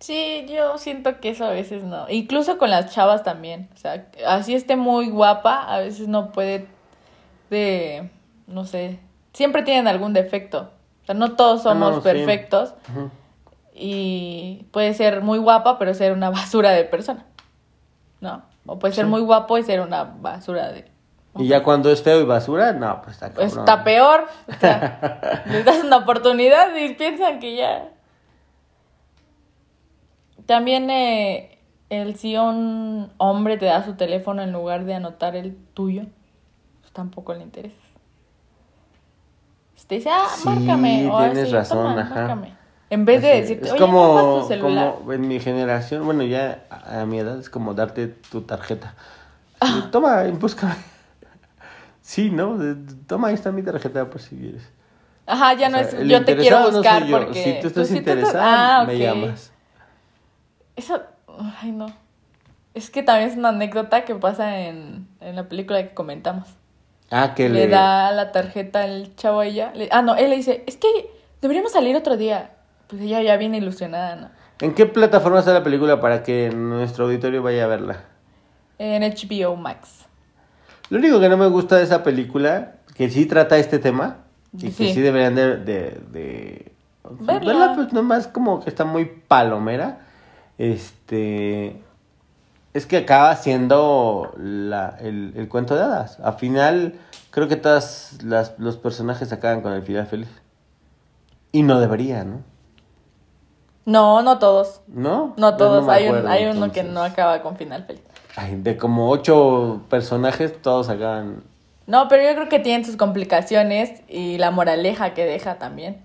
Sí, 0.00 0.46
yo 0.48 0.78
siento 0.78 1.20
que 1.20 1.28
eso 1.28 1.44
a 1.44 1.50
veces 1.50 1.84
no. 1.84 2.08
Incluso 2.08 2.56
con 2.56 2.70
las 2.70 2.94
chavas 2.94 3.24
también. 3.24 3.68
O 3.74 3.76
sea, 3.76 4.06
así 4.26 4.54
esté 4.54 4.74
muy 4.74 5.10
guapa, 5.10 5.64
a 5.64 5.80
veces 5.80 6.08
no 6.08 6.32
puede 6.32 6.66
de, 7.50 8.08
no 8.46 8.64
sé, 8.64 9.00
siempre 9.34 9.64
tienen 9.64 9.86
algún 9.86 10.14
defecto. 10.14 10.70
O 11.02 11.04
sea, 11.04 11.14
no 11.14 11.36
todos 11.36 11.64
somos 11.64 11.90
no, 11.90 11.96
sí. 11.96 12.04
perfectos 12.04 12.72
Ujú. 12.90 13.10
Y 13.78 14.66
puede 14.72 14.92
ser 14.94 15.22
muy 15.22 15.38
guapa, 15.38 15.78
pero 15.78 15.94
ser 15.94 16.12
una 16.12 16.30
basura 16.30 16.70
de 16.72 16.84
persona. 16.84 17.24
¿No? 18.20 18.42
O 18.66 18.78
puede 18.78 18.92
ser 18.94 19.04
Sí. 19.04 19.10
muy 19.10 19.20
guapo 19.20 19.56
y 19.58 19.62
ser 19.62 19.80
una 19.80 20.04
basura 20.04 20.72
de... 20.72 20.90
Y 21.36 21.46
ya 21.46 21.62
cuando 21.62 21.90
es 21.92 22.02
feo 22.02 22.20
y 22.20 22.24
basura, 22.24 22.72
no, 22.72 23.00
pues 23.02 23.14
está 23.14 23.30
Pues 23.30 23.54
cabrón. 23.54 23.68
está 23.68 23.84
peor. 23.84 24.24
O 24.48 24.52
sea, 24.60 25.42
les 25.46 25.64
das 25.64 25.84
una 25.84 25.98
oportunidad 25.98 26.74
y 26.74 26.94
piensan 26.94 27.38
que 27.38 27.54
ya. 27.54 27.90
También 30.46 30.90
eh, 30.90 31.58
el 31.90 32.16
si 32.16 32.36
un 32.36 33.12
hombre 33.18 33.56
te 33.56 33.66
da 33.66 33.84
su 33.84 33.94
teléfono 33.94 34.42
en 34.42 34.52
lugar 34.52 34.84
de 34.84 34.94
anotar 34.94 35.36
el 35.36 35.56
tuyo, 35.74 36.04
pues 36.80 36.92
tampoco 36.92 37.34
le 37.34 37.42
interesa. 37.42 37.76
Te 39.86 39.94
dice, 39.94 40.10
ah, 40.12 40.26
Sí, 40.34 40.46
márcame. 40.46 41.08
o 41.10 41.18
tienes 41.18 41.44
así, 41.44 41.52
razón, 41.52 41.78
"Toma, 41.90 42.00
ajá. 42.02 42.14
márcame". 42.14 42.57
En 42.90 43.04
vez 43.04 43.20
de 43.22 43.40
decirte, 43.40 43.66
es 43.66 43.72
oye, 43.72 43.80
como, 43.80 44.14
¿me 44.14 44.22
das 44.22 44.42
tu 44.42 44.48
celular? 44.48 44.94
como 44.94 45.12
en 45.12 45.28
mi 45.28 45.40
generación, 45.40 46.04
bueno, 46.04 46.22
ya 46.22 46.64
a, 46.70 47.02
a 47.02 47.06
mi 47.06 47.18
edad 47.18 47.38
es 47.38 47.50
como 47.50 47.74
darte 47.74 48.08
tu 48.08 48.42
tarjeta. 48.42 48.94
Y, 49.62 49.90
Toma, 49.90 50.22
búscame. 50.38 50.74
Sí, 52.00 52.30
¿no? 52.30 52.56
Toma, 53.06 53.28
ahí 53.28 53.34
está 53.34 53.52
mi 53.52 53.62
tarjeta 53.62 54.08
por 54.08 54.20
si 54.20 54.36
quieres. 54.36 54.62
Ajá, 55.26 55.52
ya 55.54 55.66
O 55.66 55.70
no 55.70 55.78
sea, 55.78 56.00
es, 56.00 56.08
yo 56.08 56.24
te 56.24 56.36
quiero 56.36 56.60
no 56.60 56.70
buscar 56.70 57.04
yo. 57.04 57.18
porque... 57.18 57.42
Si 57.42 57.60
tú 57.60 57.66
estás 57.68 57.90
interesada, 57.90 58.78
Ah, 58.80 58.84
me 58.84 58.98
llamas. 58.98 59.52
Eso, 60.76 61.02
ay 61.60 61.72
no. 61.72 61.86
Es 62.72 62.88
que 62.90 63.02
también 63.02 63.28
es 63.30 63.36
una 63.36 63.48
anécdota 63.50 64.04
que 64.04 64.14
pasa 64.14 64.60
en, 64.60 65.08
en 65.20 65.36
la 65.36 65.48
película 65.48 65.82
que 65.82 65.92
comentamos. 65.92 66.48
Ah, 67.10 67.34
que 67.34 67.48
le, 67.48 67.66
le... 67.66 67.68
da 67.68 68.12
la 68.12 68.32
tarjeta 68.32 68.84
al 68.84 69.14
chavo 69.16 69.40
a 69.40 69.46
ella. 69.46 69.72
Le- 69.74 69.88
ah, 69.90 70.00
no, 70.02 70.14
él 70.14 70.30
le 70.30 70.36
dice, 70.36 70.62
es 70.66 70.76
que 70.76 70.86
deberíamos 71.42 71.72
salir 71.72 71.96
otro 71.96 72.16
día. 72.16 72.52
Pues 72.88 73.02
ella 73.02 73.22
ya 73.22 73.36
viene 73.36 73.58
ilusionada, 73.58 74.16
¿no? 74.16 74.28
¿En 74.60 74.74
qué 74.74 74.86
plataforma 74.86 75.38
está 75.38 75.52
la 75.52 75.62
película 75.62 76.00
para 76.00 76.22
que 76.22 76.50
nuestro 76.50 77.04
auditorio 77.04 77.42
vaya 77.42 77.64
a 77.64 77.66
verla? 77.68 78.00
En 78.78 79.02
HBO 79.02 79.56
Max. 79.56 80.06
Lo 80.90 80.98
único 80.98 81.20
que 81.20 81.28
no 81.28 81.36
me 81.36 81.46
gusta 81.48 81.76
de 81.76 81.84
esa 81.84 82.02
película, 82.02 82.74
que 82.94 83.10
sí 83.10 83.26
trata 83.26 83.58
este 83.58 83.78
tema, 83.78 84.18
y 84.52 84.70
que 84.70 84.92
Sí. 84.92 85.00
deberían 85.00 85.34
de, 85.34 85.56
de, 85.58 86.00
de- 86.10 86.72
Verla. 87.20 87.52
verla, 87.52 87.72
pues 87.74 87.92
nomás 87.92 88.26
como 88.26 88.60
que 88.62 88.70
está 88.70 88.84
muy 88.84 89.04
palomera, 89.04 90.00
este, 90.56 91.80
es 92.74 92.86
que 92.86 92.96
acaba 92.98 93.34
siendo 93.36 94.32
la, 94.38 94.96
el, 95.00 95.32
el 95.36 95.48
cuento 95.48 95.74
de 95.76 95.82
hadas. 95.82 96.18
Al 96.20 96.34
final, 96.34 96.94
creo 97.30 97.48
que 97.48 97.56
todos 97.56 98.18
las, 98.24 98.58
los 98.58 98.76
personajes 98.76 99.32
acaban 99.32 99.60
con 99.62 99.72
el 99.72 99.82
final 99.82 100.06
feliz. 100.06 100.28
Y 101.52 101.62
no 101.62 101.80
debería, 101.80 102.24
¿no? 102.24 102.42
No, 103.88 104.20
no 104.20 104.38
todos. 104.38 104.82
¿No? 104.86 105.32
No 105.38 105.56
todos. 105.56 105.88
hay 105.88 106.08
un- 106.08 106.26
hay 106.28 106.44
uno 106.44 106.70
que 106.70 106.82
no 106.82 107.02
acaba 107.02 107.40
con 107.40 107.56
final 107.56 107.84
feliz. 107.86 108.02
Ay, 108.36 108.56
de 108.56 108.76
como 108.76 109.08
ocho 109.08 109.80
personajes, 109.88 110.60
todos 110.60 110.90
acaban... 110.90 111.42
No, 111.86 112.06
pero 112.08 112.22
yo 112.22 112.34
creo 112.34 112.50
que 112.50 112.58
tienen 112.58 112.84
sus 112.84 112.96
complicaciones 112.96 114.02
y 114.06 114.36
la 114.36 114.50
moraleja 114.50 115.14
que 115.14 115.24
deja 115.24 115.54
también. 115.58 116.02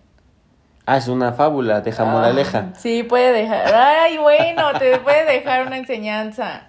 Ah, 0.85 0.95
es 0.95 1.09
una 1.09 1.33
fábula, 1.33 1.81
deja 1.81 2.05
moraleja. 2.05 2.69
Ah, 2.73 2.79
sí, 2.79 3.03
puede 3.03 3.33
dejar. 3.33 3.75
Ay, 3.75 4.17
bueno, 4.17 4.63
te 4.79 4.97
puede 4.99 5.25
dejar 5.25 5.67
una 5.67 5.75
enseñanza. 5.77 6.67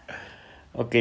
Ok. 0.72 0.96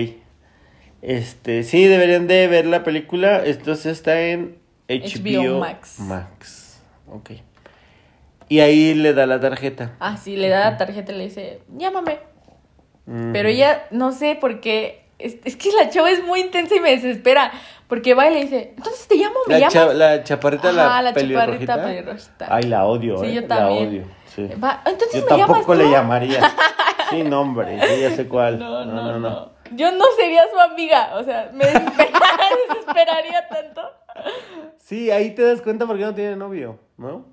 Este, 1.01 1.63
sí, 1.63 1.85
deberían 1.85 2.27
de 2.27 2.47
ver 2.47 2.67
la 2.67 2.83
película. 2.83 3.41
Entonces 3.43 3.87
está 3.87 4.21
en 4.21 4.59
HBO, 4.87 5.41
HBO 5.55 5.59
Max. 5.59 5.99
Max. 5.99 6.81
Ok. 7.11 7.31
Y 8.49 8.59
ahí 8.59 8.93
le 8.93 9.13
da 9.13 9.25
la 9.25 9.39
tarjeta. 9.39 9.93
Ah, 9.99 10.17
sí, 10.17 10.35
le 10.35 10.49
da 10.49 10.71
la 10.71 10.77
tarjeta 10.77 11.11
y 11.11 11.15
le 11.17 11.23
dice, 11.25 11.61
llámame. 11.77 12.19
Mm. 13.05 13.31
Pero 13.33 13.49
ella, 13.49 13.83
no 13.91 14.11
sé 14.11 14.35
por 14.35 14.59
qué. 14.59 15.03
Es, 15.19 15.37
es 15.45 15.55
que 15.55 15.71
la 15.71 15.89
chava 15.89 16.09
es 16.11 16.23
muy 16.25 16.41
intensa 16.41 16.75
y 16.75 16.79
me 16.79 16.91
desespera. 16.91 17.51
Porque 17.87 18.13
va 18.15 18.27
y 18.29 18.33
le 18.33 18.41
dice, 18.41 18.73
entonces 18.77 19.07
te 19.07 19.15
llamo, 19.15 19.35
me 19.47 19.53
La, 19.53 19.59
llamas. 19.59 19.73
cha- 19.73 19.93
la 19.93 20.23
chaparrita, 20.23 20.69
Ajá, 20.69 21.01
la, 21.01 21.01
la 21.09 21.13
pelirrojita. 21.13 21.75
chaparrita 21.75 21.83
pelirrojita. 21.83 22.47
Ay, 22.49 22.63
la 22.63 22.85
odio, 22.85 23.17
Sí, 23.19 23.25
eh, 23.27 23.33
yo 23.33 23.47
también. 23.47 23.83
La 23.83 23.89
odio, 23.89 24.03
sí. 24.33 24.47
Va, 24.63 24.81
entonces 24.85 25.21
Yo 25.21 25.25
me 25.29 25.37
llamas 25.37 25.47
tampoco 25.47 25.73
tú. 25.73 25.79
le 25.79 25.89
llamaría. 25.91 26.39
Sí, 27.09 27.21
no, 27.21 27.41
hombre, 27.41 27.77
yo 27.77 27.95
ya 28.09 28.15
sé 28.15 28.27
cuál. 28.27 28.57
No, 28.57 28.85
no, 28.85 29.19
no, 29.19 29.51
Yo 29.75 29.91
no 29.91 30.05
sería 30.17 30.41
su 30.51 30.59
amiga. 30.59 31.11
O 31.15 31.23
sea, 31.23 31.51
me 31.53 31.63
desespera- 31.65 32.19
desesperaría 32.69 33.47
tanto. 33.47 33.81
Sí, 34.79 35.11
ahí 35.11 35.31
te 35.35 35.43
das 35.43 35.61
cuenta 35.61 35.85
porque 35.85 36.03
no 36.03 36.15
tiene 36.15 36.35
novio, 36.35 36.79
¿no? 36.97 37.25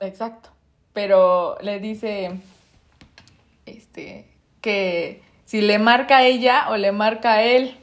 Exacto. 0.00 0.50
Pero 0.92 1.56
le 1.60 1.80
dice 1.80 2.40
este 3.66 4.26
que 4.60 5.22
si 5.44 5.60
le 5.60 5.78
marca 5.78 6.18
a 6.18 6.24
ella 6.24 6.66
o 6.70 6.76
le 6.76 6.92
marca 6.92 7.34
a 7.34 7.42
él. 7.42 7.76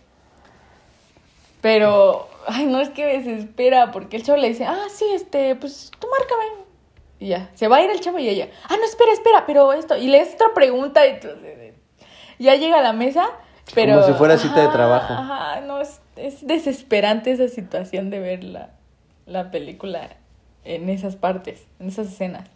Pero, 1.62 2.30
ay, 2.48 2.68
no 2.68 2.80
es 2.80 2.90
que 2.90 3.06
desespera 3.06 3.92
porque 3.92 4.18
el 4.18 4.24
chavo 4.24 4.38
le 4.38 4.50
dice, 4.50 4.66
ah, 4.66 4.86
sí, 4.94 5.06
este, 5.16 5.56
pues 5.56 5.90
tú 5.98 6.08
márcame. 6.12 6.64
Y 7.20 7.30
ya, 7.30 7.50
se 7.56 7.68
va 7.68 7.78
a 7.78 7.82
ir 7.82 7.90
el 7.90 8.02
chavo 8.02 8.20
y 8.20 8.30
ella, 8.30 8.50
ah, 8.70 8.76
no, 8.78 8.86
espera, 8.86 9.14
espera, 9.14 9.46
pero 9.48 9.74
esto. 9.74 9.98
Y 9.98 10.10
le 10.10 10.22
hace 10.22 10.36
otra 10.36 10.54
pregunta 10.54 11.08
y 11.08 11.12
entonces, 11.12 11.74
ya 12.38 12.54
llega 12.56 12.78
a 12.78 12.84
la 12.84 12.94
mesa, 12.94 13.30
pero. 13.74 13.96
Como 13.96 14.06
si 14.06 14.14
fuera 14.14 14.38
cita 14.38 14.62
de 14.62 14.68
trabajo. 14.68 15.14
Ajá, 15.14 15.62
no, 15.62 15.82
es, 15.82 16.02
es 16.18 16.46
desesperante 16.46 17.32
esa 17.32 17.48
situación 17.48 18.12
de 18.12 18.20
ver 18.20 18.44
la, 18.44 18.70
la 19.26 19.50
película 19.50 20.10
en 20.66 20.90
esas 20.90 21.16
partes, 21.16 21.64
en 21.80 21.88
esas 21.88 22.08
escenas. 22.08 22.48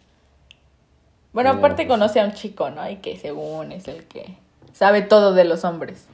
Bueno, 1.32 1.50
aparte 1.50 1.86
pues. 1.86 1.88
conoce 1.88 2.20
a 2.20 2.24
un 2.24 2.32
chico, 2.32 2.70
¿no? 2.70 2.88
Y 2.90 2.96
que 2.96 3.16
según 3.16 3.72
es 3.72 3.86
el 3.88 4.04
que 4.04 4.36
sabe 4.72 5.02
todo 5.02 5.32
de 5.32 5.44
los 5.44 5.64
hombres. 5.64 6.06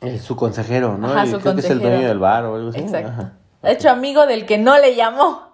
Es 0.00 0.22
su 0.22 0.36
consejero, 0.36 0.98
¿no? 0.98 1.08
Ajá, 1.08 1.26
Y 1.26 1.30
su 1.30 1.40
creo 1.40 1.54
que 1.54 1.60
es 1.60 1.70
el 1.70 1.80
dueño 1.80 2.06
del 2.06 2.18
bar 2.18 2.44
o 2.44 2.56
algo 2.56 2.68
así. 2.70 2.80
Exacto. 2.80 3.08
Ajá. 3.08 3.32
De 3.62 3.72
hecho, 3.72 3.90
amigo 3.90 4.26
del 4.26 4.44
que 4.44 4.58
no 4.58 4.78
le 4.78 4.94
llamó. 4.94 5.46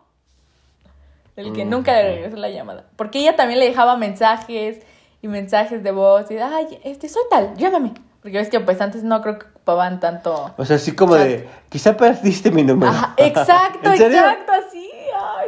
Del 1.36 1.52
que 1.52 1.64
Mm, 1.64 1.70
nunca 1.70 1.92
le 1.94 2.14
regresó 2.14 2.36
la 2.36 2.50
llamada. 2.50 2.84
Porque 2.96 3.20
ella 3.20 3.36
también 3.36 3.60
le 3.60 3.66
dejaba 3.66 3.96
mensajes 3.96 4.80
y 5.22 5.28
mensajes 5.28 5.82
de 5.82 5.92
voz. 5.92 6.30
Y, 6.30 6.38
ay, 6.38 6.78
este, 6.84 7.08
soy 7.08 7.22
tal, 7.30 7.54
llámame. 7.56 7.92
Porque 8.20 8.38
ves 8.38 8.48
que 8.48 8.60
pues 8.60 8.80
antes 8.80 9.02
no 9.02 9.20
creo 9.22 9.38
que 9.38 9.46
ocupaban 9.46 9.98
tanto. 10.00 10.52
O 10.56 10.64
sea, 10.64 10.76
así 10.76 10.94
como 10.94 11.16
Chat. 11.16 11.26
de, 11.26 11.48
quizá 11.68 11.96
perdiste 11.96 12.50
mi 12.50 12.62
número. 12.62 12.92
Ajá, 12.92 13.14
exacto, 13.16 13.90
exacto, 13.92 14.52
así. 14.52 14.90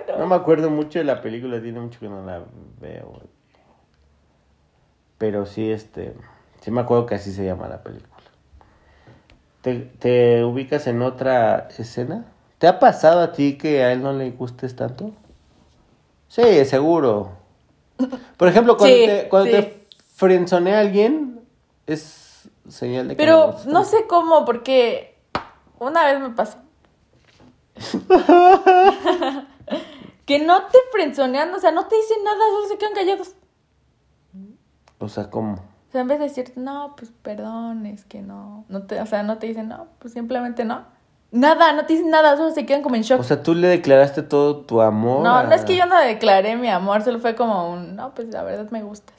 No. 0.09 0.19
No 0.19 0.27
me 0.27 0.35
acuerdo 0.35 0.71
mucho 0.71 0.99
de 0.99 1.05
la 1.05 1.21
película, 1.21 1.61
tiene 1.61 1.81
mucho 1.81 1.99
que 2.01 2.09
no 2.09 2.25
la 2.25 2.43
veo. 2.81 3.07
güey. 3.07 3.23
Pero 5.19 5.47
sí, 5.47 5.71
este, 5.71 6.15
sí 6.61 6.71
me 6.71 6.81
acuerdo 6.81 7.07
que 7.07 7.15
así 7.15 7.33
se 7.33 7.45
llama 7.45 7.69
la 7.69 7.83
película. 7.83 8.11
¿Te, 9.63 9.77
te 9.99 10.45
ubicas 10.45 10.87
en 10.87 11.01
otra 11.01 11.69
escena 11.79 12.27
¿Te 12.59 12.69
ha 12.69 12.79
pasado 12.79 13.21
a 13.21 13.33
ti 13.33 13.59
que 13.59 13.83
a 13.83 13.93
él 13.93 14.03
no 14.03 14.13
le 14.13 14.31
gustes 14.31 14.75
tanto? 14.77 15.11
Sí, 16.29 16.65
seguro. 16.65 17.33
Por 18.37 18.49
ejemplo, 18.49 18.77
cuando 18.77 18.97
Sí, 18.97 19.05
te, 19.07 19.29
cuando 19.29 19.51
sí. 19.51 19.53
te 19.63 19.87
frenzonea 20.15 20.79
a 20.79 20.81
alguien, 20.81 21.41
es 21.87 22.49
señal 22.69 23.09
de 23.09 23.15
que 23.15 23.23
Pero 23.23 23.49
no 23.67 23.83
tanto. 23.83 23.85
sé 23.85 24.07
cómo, 24.07 24.45
porque 24.45 25.19
una 25.79 26.05
vez 26.07 26.21
me 26.21 26.31
pasó. 26.31 26.59
que 30.27 30.39
no 30.39 30.65
te 30.67 30.79
frenzonean, 30.93 31.53
o 31.55 31.59
sea, 31.61 31.71
no 31.71 31.87
te 31.87 31.97
dicen 31.97 32.23
nada, 32.25 32.39
solo 32.55 32.69
se 32.69 32.79
quedan 32.79 32.95
callados. 32.95 33.35
O 34.99 35.09
sea, 35.09 35.31
¿cómo? 35.31 35.55
O 35.55 35.93
sea, 35.93 36.01
en 36.01 36.09
vez 36.09 36.19
de 36.19 36.25
decir, 36.25 36.53
no, 36.57 36.95
pues 36.97 37.13
perdón, 37.23 37.87
es 37.87 38.05
que 38.05 38.21
no, 38.21 38.65
no 38.69 38.83
te, 38.87 39.01
o 39.01 39.07
sea, 39.07 39.23
no 39.23 39.39
te 39.39 39.47
dicen, 39.47 39.69
no, 39.69 39.87
pues 39.99 40.13
simplemente 40.15 40.65
no. 40.65 40.85
Nada, 41.31 41.73
no 41.73 41.85
te 41.85 41.95
dicen 41.95 42.11
nada, 42.11 42.37
solo 42.37 42.53
se 42.53 42.65
quedan 42.65 42.83
como 42.83 42.95
en 42.97 43.03
shock. 43.03 43.21
O 43.21 43.25
sea, 43.25 43.43
tú 43.43 43.55
le 43.55 43.67
declaraste 43.69 44.23
todo 44.23 44.59
tu 44.59 44.81
amor. 44.81 45.23
no, 45.23 45.35
a- 45.37 45.43
no 45.45 45.53
es 45.53 45.65
que 45.65 45.77
yo 45.77 45.87
no 45.87 45.99
declaré 45.99 46.57
mi 46.57 46.69
amor, 46.69 47.03
solo 47.03 47.19
fue 47.19 47.35
como 47.35 47.73
un, 47.73 47.97
no, 47.97 48.15
pues 48.15 48.29
la 48.29 48.43
verdad 48.45 48.71
me 48.71 48.83
gustas. 48.83 49.17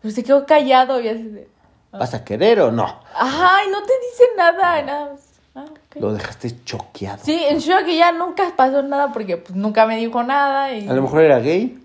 Pero 0.00 0.14
se 0.14 0.22
quedó 0.24 0.46
callado 0.46 1.00
y 1.00 1.08
así 1.08 1.24
de, 1.24 1.48
¿Vas 1.92 2.14
a 2.14 2.24
querer 2.24 2.60
o 2.60 2.70
no? 2.70 3.00
ay, 3.14 3.68
no 3.70 3.82
te 3.82 3.92
dicen 4.10 4.28
nada, 4.36 4.82
nada. 4.82 5.10
más. 5.10 5.29
Ah, 5.54 5.64
ok. 5.64 5.96
Lo 6.00 6.12
dejaste 6.12 6.64
choqueado. 6.64 7.24
Sí, 7.24 7.38
en 7.48 7.58
shock 7.58 7.86
y 7.88 7.98
ya 7.98 8.12
nunca 8.12 8.52
pasó 8.56 8.82
nada 8.82 9.12
porque 9.12 9.36
pues 9.36 9.56
nunca 9.56 9.86
me 9.86 9.96
dijo 9.96 10.22
nada 10.22 10.72
y... 10.72 10.88
A 10.88 10.92
lo 10.92 11.02
mejor 11.02 11.22
era 11.22 11.40
gay. 11.40 11.82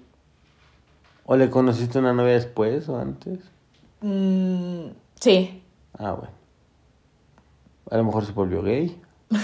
¿O 1.26 1.36
le 1.36 1.50
conociste 1.50 2.00
una 2.00 2.14
novia 2.14 2.34
después 2.34 2.88
o 2.88 3.00
antes? 3.00 3.40
Mm, 4.02 4.88
sí. 5.20 5.64
Ah, 5.98 6.12
bueno. 6.12 6.34
A 7.90 7.98
lo 7.98 8.04
mejor 8.04 8.26
se 8.26 8.32
volvió 8.32 8.62
gay. 8.62 9.02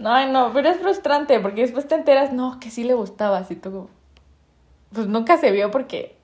No, 0.00 0.26
no, 0.32 0.50
pero 0.54 0.70
es 0.70 0.78
frustrante 0.78 1.38
porque 1.40 1.60
después 1.60 1.86
te 1.86 1.94
enteras, 1.94 2.32
no, 2.32 2.58
que 2.58 2.70
sí 2.70 2.84
le 2.84 2.94
gustaba, 2.94 3.36
así 3.36 3.54
tú. 3.54 3.90
Pues 4.94 5.06
nunca 5.06 5.36
se 5.36 5.50
vio 5.50 5.70
porque 5.70 6.16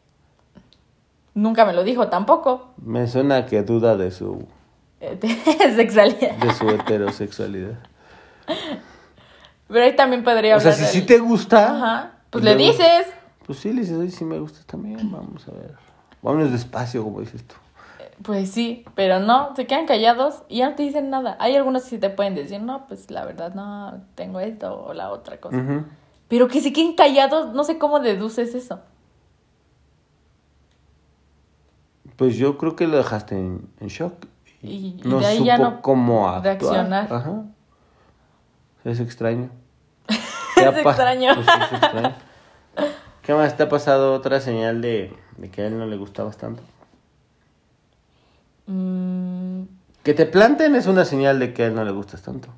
nunca 1.34 1.66
me 1.66 1.74
lo 1.74 1.84
dijo 1.84 2.08
tampoco. 2.08 2.70
Me 2.78 3.06
suena 3.06 3.44
que 3.44 3.62
duda 3.62 3.98
de 3.98 4.10
su, 4.10 4.46
de 5.00 5.74
sexualidad. 5.76 6.32
de 6.36 6.52
su 6.54 6.68
heterosexualidad. 6.70 7.74
Pero 9.68 9.84
ahí 9.84 9.96
también 9.96 10.22
podría 10.24 10.56
O 10.56 10.60
sea, 10.60 10.72
hablar 10.72 10.86
si 10.88 10.92
sí 10.92 10.98
del- 11.00 11.06
te 11.06 11.18
gusta. 11.18 11.76
Ajá. 11.76 12.12
Pues 12.30 12.44
le 12.44 12.54
luego- 12.54 12.72
dices. 12.72 13.06
Pues 13.46 13.58
sí, 13.58 13.72
le 13.72 13.82
dices, 13.82 13.96
oye, 13.96 14.10
sí 14.10 14.24
me 14.24 14.38
gustas 14.38 14.64
también. 14.66 15.10
Vamos 15.12 15.46
a 15.48 15.52
ver. 15.52 15.74
Vámonos 16.22 16.50
despacio, 16.52 17.02
como 17.04 17.20
dices 17.20 17.44
tú. 17.46 17.54
Pues 18.22 18.50
sí, 18.50 18.84
pero 18.94 19.20
no, 19.20 19.54
se 19.54 19.66
quedan 19.66 19.86
callados 19.86 20.42
y 20.48 20.58
ya 20.58 20.70
no 20.70 20.74
te 20.74 20.82
dicen 20.84 21.10
nada. 21.10 21.36
Hay 21.38 21.54
algunos 21.54 21.82
que 21.84 21.90
sí 21.90 21.98
te 21.98 22.08
pueden 22.10 22.34
decir, 22.34 22.60
no, 22.62 22.86
pues 22.88 23.10
la 23.10 23.24
verdad 23.26 23.54
no, 23.54 24.00
tengo 24.14 24.40
esto 24.40 24.84
o 24.86 24.94
la 24.94 25.10
otra 25.10 25.38
cosa. 25.38 25.84
Pero 26.28 26.48
que 26.48 26.60
se 26.62 26.72
queden 26.72 26.94
callados, 26.94 27.52
no 27.52 27.62
sé 27.62 27.76
cómo 27.78 28.00
deduces 28.00 28.54
eso. 28.54 28.80
Pues 32.16 32.36
yo 32.36 32.56
creo 32.56 32.74
que 32.74 32.86
lo 32.86 32.96
dejaste 32.96 33.36
en, 33.36 33.68
en 33.80 33.88
shock. 33.88 34.14
Y- 34.70 35.00
y 35.04 35.08
no 35.08 35.18
de 35.20 35.26
ahí 35.26 35.36
supo 35.38 35.46
ya 35.46 35.58
no 35.58 35.82
cómo 35.82 36.28
actuar. 36.28 36.44
reaccionar. 36.58 37.12
Ajá. 37.12 37.32
Es 38.84 39.00
extraño. 39.00 39.50
Es 40.56 40.76
extraño. 40.76 41.34
Pues 41.34 41.46
es 41.48 41.72
extraño. 41.72 42.14
¿Qué 43.22 43.34
más 43.34 43.56
te 43.56 43.62
ha 43.64 43.68
pasado 43.68 44.14
otra 44.14 44.40
señal 44.40 44.80
de, 44.80 45.14
de 45.36 45.50
que 45.50 45.62
a 45.62 45.66
él 45.66 45.78
no 45.78 45.86
le 45.86 45.96
gustabas 45.96 46.36
tanto? 46.36 46.62
Mm, 48.66 49.62
Que 50.02 50.14
te 50.14 50.26
planten 50.26 50.74
es 50.74 50.86
una 50.86 51.04
señal 51.04 51.38
de 51.38 51.52
que 51.52 51.64
a 51.64 51.66
él 51.66 51.74
no 51.74 51.84
le 51.84 51.92
gustas 51.92 52.22
tanto. 52.22 52.48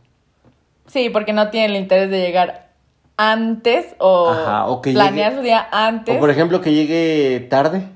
sí, 0.87 1.11
porque 1.11 1.33
no 1.33 1.51
tienen 1.51 1.71
el 1.73 1.83
interés 1.83 2.11
de 2.11 2.21
llegar 2.21 2.69
antes 3.17 3.95
o, 3.99 4.31
Ajá, 4.31 4.67
o 4.67 4.81
que 4.81 4.93
planear 4.93 5.33
llegue- 5.33 5.37
su 5.39 5.43
día 5.43 5.69
antes. 5.73 6.17
O 6.17 6.21
por 6.21 6.31
ejemplo 6.31 6.61
que 6.61 6.73
llegue 6.73 7.41
tarde. 7.51 7.89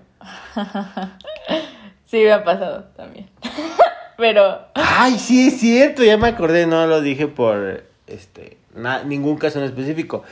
Sí, 2.06 2.18
me 2.24 2.32
ha 2.32 2.44
pasado 2.44 2.84
también. 2.94 3.30
Pero, 4.16 4.60
Ay, 4.74 5.18
sí 5.18 5.48
es 5.48 5.58
cierto, 5.60 6.04
ya 6.04 6.16
me 6.16 6.28
acordé, 6.28 6.66
no 6.66 6.86
lo 6.86 7.00
dije 7.00 7.26
por 7.28 7.84
este 8.06 8.58
na- 8.74 9.02
ningún 9.04 9.36
caso 9.38 9.58
en 9.58 9.64
específico. 9.64 10.22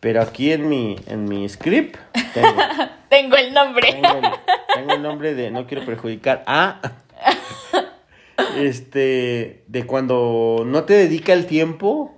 Pero 0.00 0.22
aquí 0.22 0.52
en 0.52 0.68
mi 0.68 0.96
en 1.08 1.24
mi 1.24 1.48
script 1.48 1.96
tengo, 2.32 2.62
tengo 3.08 3.36
el 3.36 3.52
nombre. 3.52 3.92
tengo 3.92 4.08
el, 4.18 4.30
tengo 4.74 4.92
el 4.92 5.02
nombre 5.02 5.34
de 5.34 5.50
no 5.50 5.66
quiero 5.66 5.84
perjudicar 5.84 6.44
a 6.46 6.80
este 8.56 9.64
de 9.66 9.86
cuando 9.86 10.62
no 10.64 10.84
te 10.84 10.94
dedica 10.94 11.32
el 11.32 11.46
tiempo 11.46 12.16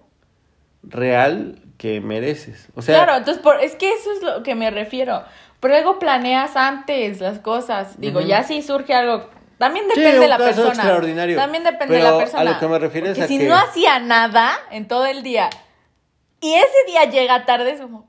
real 0.82 1.56
que 1.78 2.00
mereces. 2.00 2.68
O 2.74 2.82
sea, 2.82 3.02
claro, 3.04 3.18
entonces 3.18 3.42
por, 3.42 3.60
es 3.60 3.74
que 3.76 3.90
eso 3.92 4.12
es 4.12 4.22
lo 4.22 4.42
que 4.42 4.54
me 4.54 4.70
refiero. 4.70 5.22
Por 5.60 5.72
algo 5.72 5.98
planeas 5.98 6.56
antes 6.56 7.20
las 7.20 7.38
cosas. 7.38 8.00
Digo, 8.00 8.20
ya 8.20 8.42
si 8.44 8.62
surge 8.62 8.94
algo. 8.94 9.28
También 9.60 9.84
Sí, 9.92 10.00
depende 10.00 10.20
de 10.20 10.28
la 10.28 10.38
caso 10.38 10.46
persona. 10.62 10.72
extraordinario. 10.72 11.36
También 11.36 11.62
depende 11.64 11.96
de 11.98 12.02
la 12.02 12.14
a 12.14 12.18
persona. 12.18 12.44
lo 12.52 12.58
que 12.58 12.66
me 12.66 12.78
refiero 12.78 13.06
es 13.08 13.12
Porque 13.12 13.24
a 13.24 13.28
si 13.28 13.38
que- 13.38 13.46
no 13.46 13.54
hacía 13.56 13.98
nada 14.00 14.52
en 14.70 14.88
todo 14.88 15.04
el 15.04 15.22
día 15.22 15.50
y 16.40 16.54
ese 16.54 16.66
día 16.86 17.04
llega 17.10 17.44
tarde, 17.44 17.72
es 17.72 17.80
como. 17.82 18.08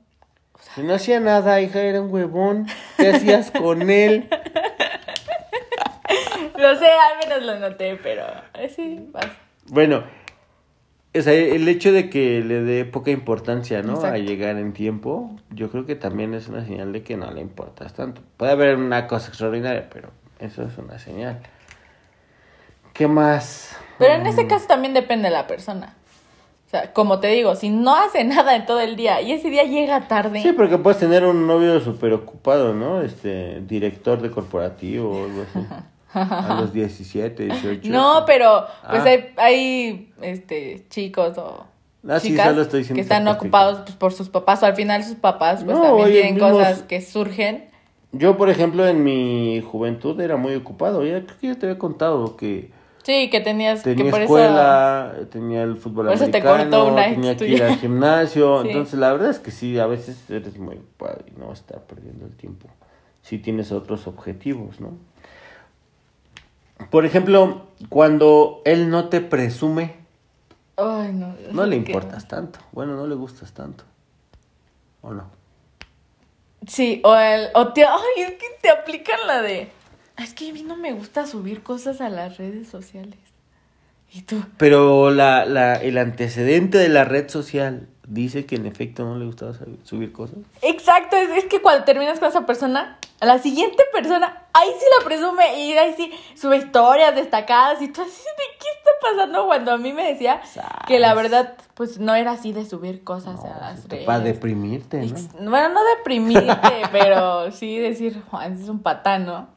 si 0.74 0.82
no 0.82 0.94
hacía 0.94 1.20
nada, 1.20 1.60
hija, 1.60 1.80
era 1.82 2.00
un 2.00 2.10
huevón. 2.12 2.66
¿Qué 2.96 3.10
hacías 3.10 3.50
con 3.50 3.88
él? 3.90 4.28
No 6.58 6.76
sé, 6.76 6.86
al 6.86 7.18
menos 7.28 7.42
lo 7.44 7.58
noté, 7.58 7.96
pero 8.02 8.24
eh, 8.54 8.68
sí, 8.68 9.08
vas. 9.10 9.26
Bueno, 9.66 10.04
o 11.16 11.20
sea, 11.20 11.32
el 11.32 11.66
hecho 11.68 11.92
de 11.92 12.08
que 12.10 12.40
le 12.40 12.60
dé 12.62 12.84
poca 12.84 13.10
importancia, 13.10 13.82
¿no? 13.82 14.00
A 14.02 14.16
llegar 14.18 14.56
en 14.58 14.72
tiempo, 14.72 15.34
yo 15.50 15.70
creo 15.70 15.86
que 15.86 15.96
también 15.96 16.34
es 16.34 16.48
una 16.48 16.64
señal 16.64 16.92
de 16.92 17.02
que 17.02 17.16
no 17.16 17.30
le 17.32 17.40
importas 17.40 17.94
tanto. 17.94 18.20
Puede 18.36 18.52
haber 18.52 18.76
una 18.76 19.06
cosa 19.08 19.28
extraordinaria, 19.28 19.88
pero 19.92 20.10
eso 20.42 20.62
es 20.64 20.76
una 20.78 20.98
señal. 20.98 21.38
¿Qué 22.92 23.06
más? 23.06 23.76
Pero 23.98 24.14
en 24.14 24.26
ese 24.26 24.46
caso 24.46 24.66
también 24.66 24.94
depende 24.94 25.28
de 25.28 25.34
la 25.34 25.46
persona. 25.46 25.94
O 26.66 26.70
sea, 26.70 26.92
como 26.92 27.20
te 27.20 27.28
digo, 27.28 27.54
si 27.54 27.68
no 27.70 27.94
hace 27.96 28.24
nada 28.24 28.56
en 28.56 28.64
todo 28.66 28.80
el 28.80 28.96
día 28.96 29.20
y 29.20 29.32
ese 29.32 29.50
día 29.50 29.64
llega 29.64 30.08
tarde. 30.08 30.40
Sí, 30.42 30.52
porque 30.52 30.78
puedes 30.78 30.98
tener 30.98 31.24
un 31.24 31.46
novio 31.46 31.80
súper 31.80 32.12
ocupado, 32.14 32.72
¿no? 32.74 33.02
Este, 33.02 33.60
director 33.60 34.20
de 34.20 34.30
corporativo 34.30 35.10
o 35.10 35.24
algo 35.24 35.42
así. 35.42 35.66
A 36.14 36.58
los 36.60 36.72
17, 36.74 37.44
18. 37.44 37.88
No, 37.88 38.24
pero 38.26 38.66
pues 38.90 39.02
Ah. 39.02 39.08
hay, 39.08 39.32
hay 39.38 40.12
este 40.20 40.84
chicos 40.90 41.38
o 41.38 41.64
Ah, 42.06 42.18
sí, 42.20 42.28
chicas 42.30 42.54
estoy 42.58 42.84
que 42.84 43.00
están 43.00 43.24
sarcástico. 43.24 43.32
ocupados 43.46 43.78
pues, 43.84 43.96
por 43.96 44.12
sus 44.12 44.28
papás 44.28 44.62
o 44.62 44.66
al 44.66 44.74
final 44.76 45.02
sus 45.04 45.14
papás 45.16 45.62
pues 45.64 45.74
No, 45.76 45.82
también 45.82 46.10
tienen 46.10 46.38
cosas 46.38 46.82
que 46.82 47.00
surgen. 47.00 47.70
Yo, 48.12 48.36
por 48.36 48.50
ejemplo, 48.50 48.86
en 48.86 49.02
mi 49.04 49.62
juventud 49.62 50.20
era 50.20 50.36
muy 50.36 50.54
ocupado. 50.54 51.04
Ya 51.04 51.24
creo 51.24 51.38
que 51.38 51.46
ya 51.48 51.54
te 51.54 51.66
había 51.66 51.78
contado 51.78 52.36
que 52.36 52.70
Sí, 53.04 53.30
que 53.30 53.40
tenías 53.40 53.82
tenía 53.82 54.04
que 54.04 54.10
por 54.12 54.20
escuela, 54.22 55.12
tenía 55.30 55.64
el 55.64 55.76
fútbol 55.76 56.06
Por 56.06 56.14
eso 56.14 56.26
te 56.30 56.36
americano, 56.38 56.70
cortó 56.70 56.92
una 56.92 57.04
tenía 57.08 57.36
que 57.36 57.48
ir 57.48 57.62
al 57.64 57.76
gimnasio. 57.76 58.58
Sí. 58.62 58.68
Entonces, 58.68 58.98
la 59.00 59.12
verdad 59.12 59.30
es 59.30 59.38
que 59.40 59.50
sí, 59.50 59.78
a 59.78 59.86
veces 59.86 60.30
eres 60.30 60.56
muy 60.58 60.76
ocupado 60.76 61.24
y 61.26 61.38
no 61.38 61.48
vas 61.48 61.58
a 61.58 61.62
estar 61.62 61.80
perdiendo 61.82 62.26
el 62.26 62.32
tiempo. 62.36 62.68
Si 63.22 63.38
tienes 63.38 63.72
otros 63.72 64.06
objetivos, 64.06 64.78
¿no? 64.80 64.90
Por 66.90 67.06
ejemplo, 67.06 67.62
cuando 67.88 68.60
él 68.64 68.90
no 68.90 69.08
te 69.08 69.20
presume. 69.20 69.94
Ay, 70.76 71.12
no. 71.12 71.34
no 71.52 71.66
le 71.66 71.82
que- 71.82 71.90
importas 71.92 72.28
tanto. 72.28 72.58
Bueno, 72.72 72.94
no 72.96 73.06
le 73.06 73.14
gustas 73.14 73.52
tanto. 73.52 73.84
¿O 75.00 75.12
no? 75.12 75.24
Sí, 76.66 77.00
o 77.04 77.14
el 77.16 77.48
o 77.54 77.72
te 77.72 77.84
ay, 77.84 77.98
es 78.18 78.32
que 78.32 78.46
te 78.60 78.70
aplican 78.70 79.18
la 79.26 79.42
de 79.42 79.68
es 80.18 80.34
que 80.34 80.50
a 80.50 80.52
mí 80.52 80.62
no 80.62 80.76
me 80.76 80.92
gusta 80.92 81.26
subir 81.26 81.62
cosas 81.62 82.00
a 82.00 82.08
las 82.08 82.36
redes 82.38 82.68
sociales. 82.68 83.18
Y 84.12 84.22
tú, 84.22 84.42
Pero 84.58 85.10
la, 85.10 85.46
la, 85.46 85.74
el 85.76 85.96
antecedente 85.96 86.76
de 86.78 86.90
la 86.90 87.04
red 87.04 87.30
social 87.30 87.88
dice 88.06 88.44
que 88.44 88.56
en 88.56 88.66
efecto 88.66 89.04
no 89.04 89.16
le 89.18 89.24
gustaba 89.24 89.54
sub- 89.54 89.80
subir 89.84 90.12
cosas. 90.12 90.36
Exacto, 90.60 91.16
es, 91.16 91.30
es 91.30 91.44
que 91.46 91.62
cuando 91.62 91.84
terminas 91.84 92.18
con 92.20 92.28
esa 92.28 92.44
persona, 92.44 92.98
a 93.20 93.26
la 93.26 93.38
siguiente 93.38 93.82
persona, 93.92 94.42
ahí 94.52 94.68
sí 94.78 94.84
la 94.98 95.04
presume 95.04 95.58
y 95.64 95.72
ahí 95.72 95.94
sí 95.96 96.12
sube 96.36 96.58
historias 96.58 97.14
destacadas 97.14 97.80
y 97.80 97.88
tú 97.88 98.02
así 98.02 98.10
de 98.22 98.58
qué 98.60 98.81
pasando 99.02 99.46
cuando 99.46 99.72
a 99.72 99.78
mí 99.78 99.92
me 99.92 100.04
decía 100.04 100.40
que 100.86 100.98
la 100.98 101.14
verdad 101.14 101.54
pues 101.74 101.98
no 101.98 102.14
era 102.14 102.32
así 102.32 102.52
de 102.52 102.64
subir 102.64 103.04
cosas 103.04 103.44
a 103.44 103.58
las 103.60 103.88
redes. 103.88 104.06
Para 104.06 104.20
deprimirte, 104.20 105.00
Bueno, 105.40 105.68
no 105.70 105.80
deprimirte, 105.98 106.56
pero 106.92 107.50
sí 107.50 107.78
decir, 107.78 108.22
Juan, 108.30 108.52
es 108.54 108.68
un 108.68 108.80
patano. 108.80 109.48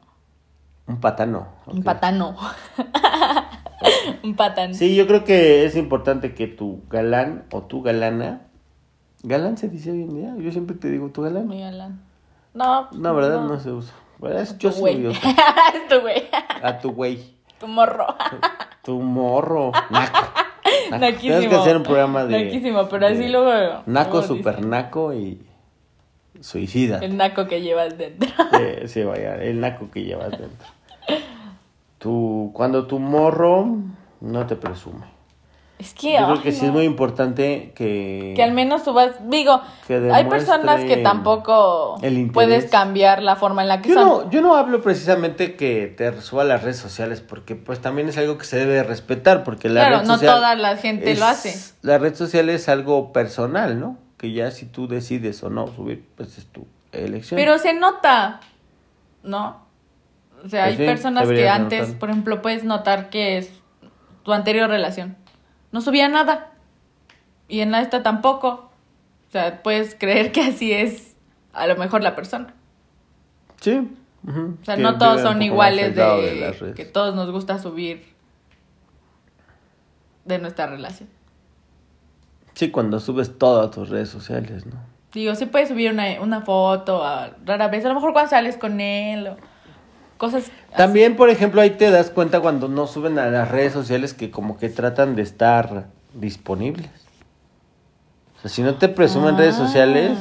Un 0.87 0.99
patano. 0.99 1.47
Un 1.67 1.83
patano. 1.83 2.35
un 4.23 4.35
patán. 4.35 4.75
Sí, 4.75 4.95
yo 4.95 5.07
creo 5.07 5.23
que 5.23 5.65
es 5.65 5.75
importante 5.75 6.33
que 6.33 6.47
tu 6.47 6.83
galán 6.89 7.45
o 7.51 7.63
tu 7.63 7.81
galana. 7.81 8.41
¿Galán 9.23 9.57
se 9.57 9.67
dice 9.69 9.91
hoy 9.91 10.03
en 10.03 10.15
día? 10.15 10.35
Yo 10.37 10.51
siempre 10.51 10.75
te 10.75 10.89
digo 10.89 11.09
tu 11.09 11.23
galán. 11.23 11.47
Muy 11.47 11.59
galán. 11.59 12.01
No. 12.53 12.89
No, 12.91 13.15
¿verdad? 13.15 13.41
No, 13.41 13.59
se 13.59 13.71
usa. 13.71 13.93
¿Verdad? 14.19 14.41
Es- 14.43 14.57
Yo 14.57 14.69
uso. 14.69 14.87
es 14.87 15.87
tu 15.89 16.01
güey. 16.01 16.23
A 16.63 16.79
tu 16.79 16.91
güey. 16.91 17.34
Tu 17.59 17.67
morro. 17.67 18.05
Tu 18.83 18.99
morro. 19.01 19.71
Naco. 19.89 20.19
Naco. 20.91 20.99
Naquísimo. 20.99 21.49
Que 21.49 21.55
hacer 21.55 21.77
un 21.77 21.83
programa 21.83 22.25
de. 22.25 22.43
Naquísimo, 22.45 22.87
pero 22.89 23.07
así 23.07 23.27
luego- 23.29 23.83
Naco, 23.85 24.11
luego 24.11 24.27
super 24.27 24.55
dicen. 24.57 24.69
naco 24.69 25.13
y. 25.13 25.41
Suicida. 26.41 26.99
El 26.99 27.15
naco 27.17 27.47
que 27.47 27.61
llevas 27.61 27.97
dentro. 27.97 28.29
Sí, 28.87 29.03
vaya, 29.03 29.35
el 29.41 29.59
naco 29.61 29.89
que 29.89 30.03
llevas 30.03 30.31
dentro. 30.31 30.67
Tu, 31.97 32.51
cuando 32.53 32.85
tu 32.87 32.99
morro 32.99 33.67
no 34.21 34.45
te 34.45 34.55
presume. 34.57 35.05
Es 35.77 35.93
que, 35.93 36.13
Yo 36.17 36.25
creo 36.27 36.41
que 36.41 36.51
sí 36.53 36.61
no. 36.61 36.67
es 36.67 36.73
muy 36.73 36.83
importante 36.85 37.73
que... 37.75 38.31
Que 38.33 38.41
al 38.43 38.53
menos 38.53 38.83
subas, 38.85 39.11
digo, 39.29 39.61
Que 39.85 40.09
hay 40.13 40.23
personas 40.23 40.81
que 40.85 40.97
tampoco 40.97 41.97
el 42.01 42.31
puedes 42.31 42.71
cambiar 42.71 43.21
la 43.21 43.35
forma 43.35 43.61
en 43.61 43.67
la 43.67 43.81
que 43.81 43.89
Yo 43.89 43.95
son. 43.95 44.05
no, 44.07 44.29
yo 44.31 44.41
no 44.41 44.55
hablo 44.55 44.81
precisamente 44.81 45.55
que 45.57 45.87
te 45.87 46.21
suba 46.21 46.43
a 46.43 46.45
las 46.45 46.63
redes 46.63 46.77
sociales 46.77 47.19
porque 47.19 47.55
pues 47.55 47.81
también 47.81 48.07
es 48.07 48.17
algo 48.17 48.37
que 48.37 48.45
se 48.45 48.55
debe 48.57 48.83
respetar 48.83 49.43
porque 49.43 49.67
la 49.67 49.81
Claro, 49.81 49.99
red 49.99 50.07
no 50.07 50.13
social 50.13 50.35
toda 50.35 50.55
la 50.55 50.77
gente 50.77 51.11
es- 51.11 51.19
lo 51.19 51.25
hace. 51.25 51.73
La 51.81 51.97
red 51.97 52.15
social 52.15 52.49
es 52.49 52.69
algo 52.69 53.11
personal, 53.11 53.77
¿no? 53.77 53.97
Que 54.17 54.31
ya 54.31 54.51
si 54.51 54.65
tú 54.65 54.87
decides 54.87 55.43
o 55.43 55.49
no 55.49 55.67
subir, 55.67 56.05
pues 56.15 56.37
es 56.37 56.45
tu 56.45 56.65
elección. 56.93 57.37
Pero 57.37 57.57
se 57.57 57.73
nota, 57.73 58.39
¿no? 59.23 59.61
O 60.45 60.47
sea, 60.47 60.67
Pues 60.67 60.71
hay 60.71 60.77
sí, 60.77 60.85
personas 60.85 61.27
que 61.27 61.49
antes, 61.49 61.81
notar. 61.81 61.99
por 61.99 62.09
ejemplo, 62.11 62.41
puedes 62.41 62.63
notar 62.63 63.09
que 63.09 63.39
es 63.39 63.49
tu 64.23 64.31
anterior 64.31 64.69
relación. 64.69 65.17
No 65.75 65.81
subía 65.81 66.07
nada. 66.07 66.51
Y 67.49 67.59
en 67.59 67.71
la 67.71 67.81
esta 67.81 68.01
tampoco. 68.01 68.71
O 69.27 69.31
sea, 69.33 69.61
puedes 69.61 69.93
creer 69.93 70.31
que 70.31 70.39
así 70.39 70.71
es 70.71 71.17
a 71.51 71.67
lo 71.67 71.75
mejor 71.75 72.01
la 72.01 72.15
persona. 72.15 72.53
Sí. 73.59 73.85
O 74.25 74.63
sea, 74.63 74.77
que 74.77 74.81
no 74.81 74.97
todos 74.97 75.19
son 75.19 75.41
iguales 75.41 75.93
de, 75.93 76.73
que 76.77 76.85
todos 76.85 77.13
nos 77.13 77.29
gusta 77.29 77.59
subir 77.59 78.05
de 80.23 80.39
nuestra 80.39 80.67
relación. 80.67 81.09
Sí, 82.53 82.71
cuando 82.71 83.01
subes 83.01 83.37
todo 83.37 83.59
a 83.59 83.69
tus 83.69 83.89
redes 83.89 84.07
sociales, 84.07 84.65
¿no? 84.65 84.77
Digo, 85.11 85.35
sí 85.35 85.45
puedes 85.45 85.67
subir 85.67 85.91
una, 85.91 86.21
una 86.21 86.39
foto 86.39 87.03
a, 87.03 87.31
rara 87.43 87.67
vez, 87.67 87.83
a 87.83 87.89
lo 87.89 87.95
mejor 87.95 88.13
cuando 88.13 88.29
sales 88.29 88.55
con 88.55 88.79
él 88.79 89.27
o 89.27 89.35
cosas 90.17 90.43
así. 90.43 90.51
También, 90.75 91.15
por 91.15 91.29
ejemplo, 91.29 91.61
ahí 91.61 91.71
te 91.71 91.89
das 91.91 92.09
cuenta 92.09 92.39
cuando 92.41 92.67
no 92.67 92.87
suben 92.87 93.17
a 93.19 93.27
las 93.27 93.49
redes 93.51 93.73
sociales 93.73 94.13
que 94.13 94.31
como 94.31 94.57
que 94.57 94.69
tratan 94.69 95.15
de 95.15 95.21
estar 95.21 95.85
disponibles. 96.13 96.89
O 98.37 98.41
sea, 98.41 98.49
si 98.51 98.61
no 98.61 98.75
te 98.75 98.89
presumen 98.89 99.37
redes 99.37 99.55
Ah. 99.55 99.65
sociales, 99.65 100.17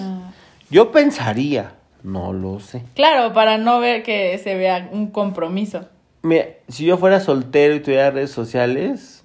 yo 0.71 0.91
pensaría, 0.93 1.73
no 2.03 2.33
lo 2.33 2.61
sé. 2.61 2.83
Claro, 2.95 3.33
para 3.33 3.59
no 3.59 3.81
ver 3.81 4.03
que 4.03 4.39
se 4.39 4.55
vea 4.55 4.89
un 4.93 5.09
compromiso. 5.09 5.87
Mira, 6.23 6.47
si 6.69 6.85
yo 6.87 6.97
fuera 6.97 7.21
soltero 7.21 7.75
y 7.75 7.81
tuviera 7.81 8.11
redes 8.11 8.31
sociales 8.31 9.25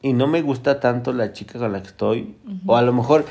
y 0.00 0.12
no 0.12 0.26
me 0.26 0.42
gusta 0.42 0.78
tanto 0.80 1.12
la 1.12 1.32
chica 1.32 1.58
con 1.58 1.72
la 1.72 1.82
que 1.82 1.88
estoy, 1.88 2.36
o 2.66 2.76
a 2.76 2.82
lo 2.82 2.92
mejor, 2.92 3.24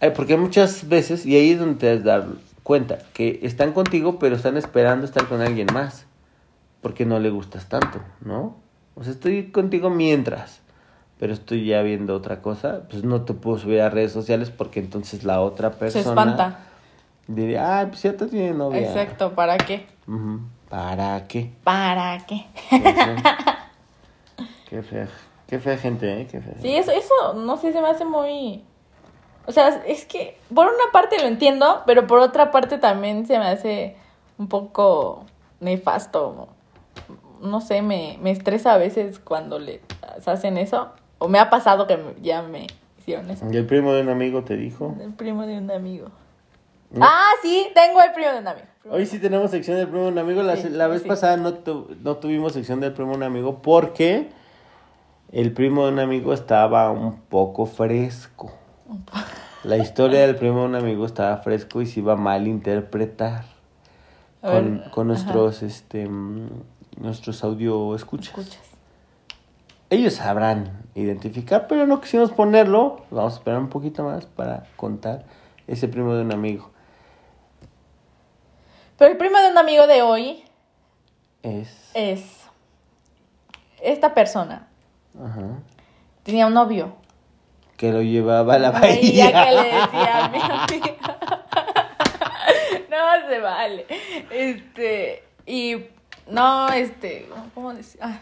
eh, 0.00 0.10
porque 0.10 0.36
muchas 0.36 0.88
veces, 0.88 1.24
y 1.24 1.36
ahí 1.36 1.52
es 1.52 1.58
donde 1.58 1.76
te 1.76 1.94
das 1.94 2.04
dar 2.04 2.26
cuenta, 2.68 2.98
que 3.14 3.40
están 3.44 3.72
contigo 3.72 4.18
pero 4.18 4.36
están 4.36 4.58
esperando 4.58 5.06
estar 5.06 5.26
con 5.26 5.40
alguien 5.40 5.68
más, 5.72 6.04
porque 6.82 7.06
no 7.06 7.18
le 7.18 7.30
gustas 7.30 7.66
tanto, 7.70 7.98
¿no? 8.20 8.56
O 8.94 9.04
sea, 9.04 9.14
estoy 9.14 9.50
contigo 9.50 9.88
mientras, 9.88 10.60
pero 11.18 11.32
estoy 11.32 11.64
ya 11.64 11.80
viendo 11.80 12.14
otra 12.14 12.42
cosa, 12.42 12.82
pues 12.90 13.04
no 13.04 13.22
te 13.22 13.32
puedo 13.32 13.56
subir 13.56 13.80
a 13.80 13.88
redes 13.88 14.12
sociales 14.12 14.50
porque 14.50 14.80
entonces 14.80 15.24
la 15.24 15.40
otra 15.40 15.70
persona 15.70 16.02
Se 16.04 16.10
espanta. 16.10 16.58
diría, 17.26 17.78
ay, 17.78 17.86
pues 17.86 18.02
ya 18.02 18.12
te 18.12 18.26
tiene 18.26 18.52
novia. 18.52 18.80
Exacto, 18.80 19.32
¿para 19.34 19.56
qué? 19.56 19.86
¿Para 20.68 21.26
qué? 21.26 21.50
¿Para 21.64 22.18
qué? 22.26 22.44
Qué 24.68 24.82
fea, 24.82 25.08
qué 25.46 25.58
fea 25.58 25.78
gente, 25.78 26.20
¿eh? 26.20 26.26
Qué 26.30 26.42
fea. 26.42 26.54
Sí, 26.60 26.76
eso, 26.76 26.90
eso, 26.92 27.32
no 27.34 27.56
sé, 27.56 27.72
se 27.72 27.80
me 27.80 27.88
hace 27.88 28.04
muy... 28.04 28.62
O 29.48 29.52
sea, 29.52 29.82
es 29.86 30.04
que 30.04 30.36
por 30.54 30.66
una 30.66 30.92
parte 30.92 31.18
lo 31.18 31.26
entiendo, 31.26 31.82
pero 31.86 32.06
por 32.06 32.18
otra 32.18 32.50
parte 32.50 32.76
también 32.76 33.26
se 33.26 33.38
me 33.38 33.46
hace 33.46 33.96
un 34.36 34.46
poco 34.46 35.24
nefasto. 35.60 36.48
No 37.40 37.60
sé, 37.62 37.80
me, 37.80 38.18
me 38.20 38.30
estresa 38.30 38.74
a 38.74 38.76
veces 38.76 39.18
cuando 39.18 39.58
les 39.58 39.80
hacen 40.26 40.58
eso. 40.58 40.90
O 41.18 41.28
me 41.28 41.38
ha 41.38 41.48
pasado 41.48 41.86
que 41.86 41.98
ya 42.20 42.42
me 42.42 42.66
hicieron 42.98 43.30
eso. 43.30 43.46
Y 43.50 43.56
el 43.56 43.64
primo 43.66 43.92
de 43.94 44.02
un 44.02 44.10
amigo 44.10 44.44
te 44.44 44.54
dijo. 44.56 44.94
El 45.00 45.14
primo 45.14 45.46
de 45.46 45.56
un 45.58 45.70
amigo. 45.70 46.08
No. 46.90 47.04
Ah, 47.04 47.30
sí, 47.42 47.68
tengo 47.74 48.02
el 48.02 48.12
primo 48.12 48.30
de 48.32 48.38
un 48.40 48.48
amigo. 48.48 48.66
Hoy 48.90 49.06
sí 49.06 49.18
tenemos 49.18 49.50
sección 49.50 49.76
del 49.78 49.88
primo 49.88 50.04
de 50.04 50.12
un 50.12 50.18
amigo. 50.18 50.42
La, 50.42 50.56
Sí, 50.56 50.68
la 50.68 50.88
vez 50.88 51.02
sí. 51.02 51.08
pasada 51.08 51.36
no, 51.38 51.54
tu- 51.54 51.96
no 52.02 52.16
tuvimos 52.18 52.52
sección 52.52 52.80
del 52.80 52.92
primo 52.92 53.12
de 53.12 53.16
un 53.16 53.22
amigo 53.22 53.60
porque 53.62 54.28
el 55.32 55.52
primo 55.52 55.86
de 55.86 55.92
un 55.92 55.98
amigo 56.00 56.32
estaba 56.34 56.90
un 56.90 57.16
poco 57.22 57.64
fresco. 57.66 58.52
La 59.64 59.76
historia 59.76 60.20
del 60.20 60.36
primo 60.36 60.60
de 60.60 60.66
un 60.66 60.74
amigo 60.74 61.04
estaba 61.04 61.36
fresco 61.38 61.82
y 61.82 61.86
se 61.86 62.00
iba 62.00 62.14
a 62.14 62.16
malinterpretar 62.16 63.44
con, 64.40 64.78
ver, 64.78 64.90
con 64.90 65.10
ajá. 65.10 65.22
nuestros, 65.24 65.62
este, 65.62 66.08
mm, 66.08 66.48
nuestros 67.00 67.42
audio 67.44 67.94
escuchas. 67.94 68.28
Escuchas. 68.38 68.62
Ellos 69.90 70.14
sabrán 70.14 70.82
identificar, 70.94 71.66
pero 71.66 71.86
no 71.86 72.00
quisimos 72.00 72.30
ponerlo. 72.30 73.04
Vamos 73.10 73.34
a 73.34 73.36
esperar 73.38 73.58
un 73.58 73.68
poquito 73.68 74.04
más 74.04 74.26
para 74.26 74.64
contar 74.76 75.24
ese 75.66 75.88
primo 75.88 76.14
de 76.14 76.22
un 76.22 76.32
amigo. 76.32 76.70
Pero 78.98 79.10
el 79.12 79.16
primo 79.16 79.38
de 79.38 79.50
un 79.50 79.58
amigo 79.58 79.86
de 79.86 80.02
hoy 80.02 80.44
Es. 81.42 81.90
es... 81.94 82.44
Esta 83.80 84.12
persona 84.12 84.66
Ajá. 85.22 85.60
tenía 86.24 86.48
un 86.48 86.54
novio. 86.54 86.94
Que 87.78 87.90
lo 87.92 88.02
llevaba 88.02 88.54
a 88.56 88.58
la 88.58 88.70
bahía. 88.72 89.32
que 89.44 89.50
le 89.52 89.64
decía 89.64 90.24
a 90.24 90.28
mi 90.28 90.38
amiga. 90.42 90.94
no 92.90 93.28
se 93.28 93.38
vale. 93.40 93.86
Este, 94.30 95.24
y 95.46 95.86
no, 96.26 96.68
este, 96.70 97.26
¿cómo 97.54 97.72
decir? 97.72 98.00
Ah, 98.02 98.18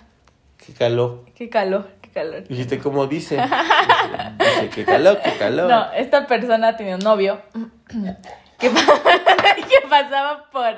Qué 0.59 0.73
calor. 0.75 1.25
qué 1.35 1.49
calor, 1.49 1.89
qué 2.03 2.11
calor. 2.11 2.47
Dijiste 2.47 2.79
como 2.79 3.07
dice. 3.07 3.37
Dice 4.39 4.71
que 4.75 4.85
calor, 4.85 5.21
que 5.23 5.33
calor. 5.39 5.69
No, 5.71 5.93
esta 5.93 6.27
persona 6.27 6.77
tenía 6.77 6.97
un 6.97 7.03
novio 7.03 7.41
que, 8.59 8.71
que 8.71 9.89
pasaba 9.89 10.45
por, 10.51 10.75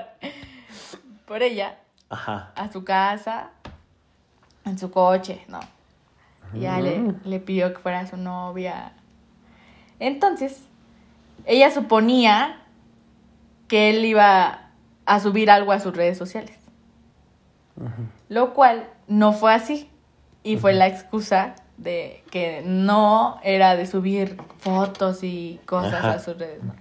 por 1.27 1.43
ella 1.43 1.77
Ajá. 2.11 2.53
a 2.55 2.71
su 2.73 2.85
casa 2.85 3.51
en 4.64 4.79
su 4.79 4.91
coche, 4.91 5.43
no. 5.49 5.61
Ya 6.55 6.81
le, 6.81 7.15
le 7.25 7.41
pidió 7.41 7.73
que 7.73 7.79
fuera 7.79 8.07
su 8.07 8.17
novia. 8.17 8.93
Entonces, 10.01 10.63
ella 11.45 11.71
suponía 11.71 12.63
que 13.69 13.91
él 13.91 14.05
iba 14.05 14.71
a 15.07 15.21
subir 15.21 15.51
algo 15.51 15.73
a 15.73 15.81
sus 15.81 15.97
redes 15.97 16.19
sociales. 16.19 16.57
Lo 18.29 18.55
cual 18.55 18.89
no 19.07 19.33
fue 19.33 19.55
así. 19.55 19.91
Y 20.43 20.57
fue 20.57 20.73
la 20.73 20.87
excusa 20.87 21.57
de 21.77 22.25
que 22.31 22.63
no 22.65 23.39
era 23.43 23.77
de 23.77 23.87
subir 23.87 24.37
fotos 24.59 25.23
y 25.23 25.61
cosas 25.67 25.95
Ajá. 25.95 26.13
a 26.13 26.19
sus 26.19 26.39
redes, 26.39 26.63
¿no? 26.63 26.75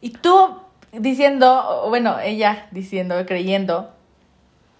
Y 0.00 0.10
tú 0.10 0.60
diciendo, 0.92 1.86
bueno, 1.88 2.18
ella 2.20 2.68
diciendo, 2.70 3.16
creyendo, 3.26 3.90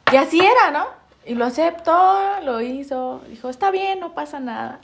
que 0.05 0.18
así 0.18 0.40
era, 0.40 0.70
¿no? 0.70 0.87
Y 1.26 1.34
lo 1.34 1.44
aceptó, 1.44 2.40
lo 2.44 2.60
hizo, 2.60 3.20
dijo, 3.28 3.48
está 3.50 3.72
bien, 3.72 3.98
no 3.98 4.14
pasa 4.14 4.38
nada. 4.38 4.80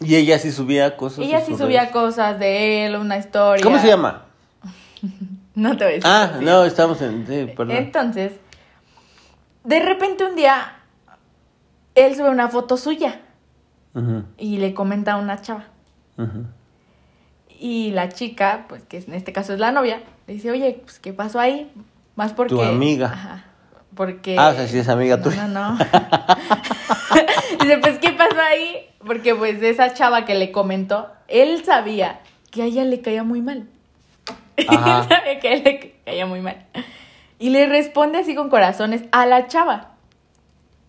Y 0.00 0.16
ella 0.16 0.40
sí 0.40 0.50
subía 0.50 0.96
cosas. 0.96 1.20
Ella 1.20 1.40
sí 1.40 1.56
subía 1.56 1.82
redes. 1.82 1.92
cosas 1.92 2.38
de 2.40 2.86
él, 2.86 2.96
una 2.96 3.16
historia. 3.16 3.62
¿Cómo 3.62 3.78
se 3.78 3.88
llama? 3.88 4.26
No 5.56 5.76
te 5.76 5.84
voy 5.84 5.92
a 5.92 5.96
decir. 5.96 6.02
Ah, 6.04 6.32
no, 6.40 6.64
estamos 6.64 7.00
en. 7.00 7.24
Sí, 7.28 7.52
perdón. 7.56 7.76
Entonces, 7.76 8.32
de 9.62 9.78
repente 9.78 10.24
un 10.24 10.34
día, 10.34 10.78
él 11.94 12.16
sube 12.16 12.28
una 12.28 12.48
foto 12.48 12.76
suya 12.76 13.20
Ujú, 13.94 14.24
y 14.36 14.56
le 14.56 14.74
comenta 14.74 15.12
a 15.12 15.16
una 15.16 15.40
chava. 15.40 15.66
Y 17.48 17.92
la 17.92 18.08
chica, 18.08 18.64
pues 18.68 18.82
que 18.82 18.98
en 18.98 19.14
este 19.14 19.32
caso 19.32 19.52
es 19.52 19.60
la 19.60 19.70
novia, 19.70 20.02
le 20.26 20.34
dice, 20.34 20.50
oye, 20.50 20.80
pues 20.82 20.98
¿qué 20.98 21.12
pasó 21.12 21.38
ahí? 21.38 21.72
Más 22.16 22.32
porque... 22.32 22.52
Tu 22.52 22.60
amiga. 22.60 23.12
Ajá. 23.12 23.44
Porque... 23.94 24.36
Ah, 24.38 24.48
o 24.48 24.54
sea, 24.54 24.66
sí 24.66 24.78
es 24.78 24.88
amiga 24.88 25.20
tuya. 25.20 25.46
No, 25.46 25.72
no. 25.72 25.78
dice, 27.60 27.78
pues 27.78 27.98
¿qué 27.98 28.12
pasó 28.12 28.40
ahí? 28.40 28.88
Porque 29.04 29.34
pues 29.34 29.62
esa 29.62 29.94
chava 29.94 30.24
que 30.24 30.34
le 30.34 30.52
comentó, 30.52 31.08
él 31.28 31.64
sabía 31.64 32.20
que 32.50 32.62
a 32.62 32.64
ella 32.66 32.84
le 32.84 33.00
caía 33.00 33.22
muy 33.22 33.40
mal. 33.40 33.68
Ajá. 34.68 35.02
él 35.02 35.08
sabía 35.08 35.40
que 35.40 35.48
a 35.48 35.52
él 35.52 35.62
le 35.64 35.94
caía 36.04 36.26
muy 36.26 36.40
mal. 36.40 36.64
Y 37.38 37.50
le 37.50 37.66
responde 37.66 38.18
así 38.18 38.34
con 38.34 38.48
corazones 38.48 39.02
a 39.12 39.26
la 39.26 39.46
chava. 39.48 39.92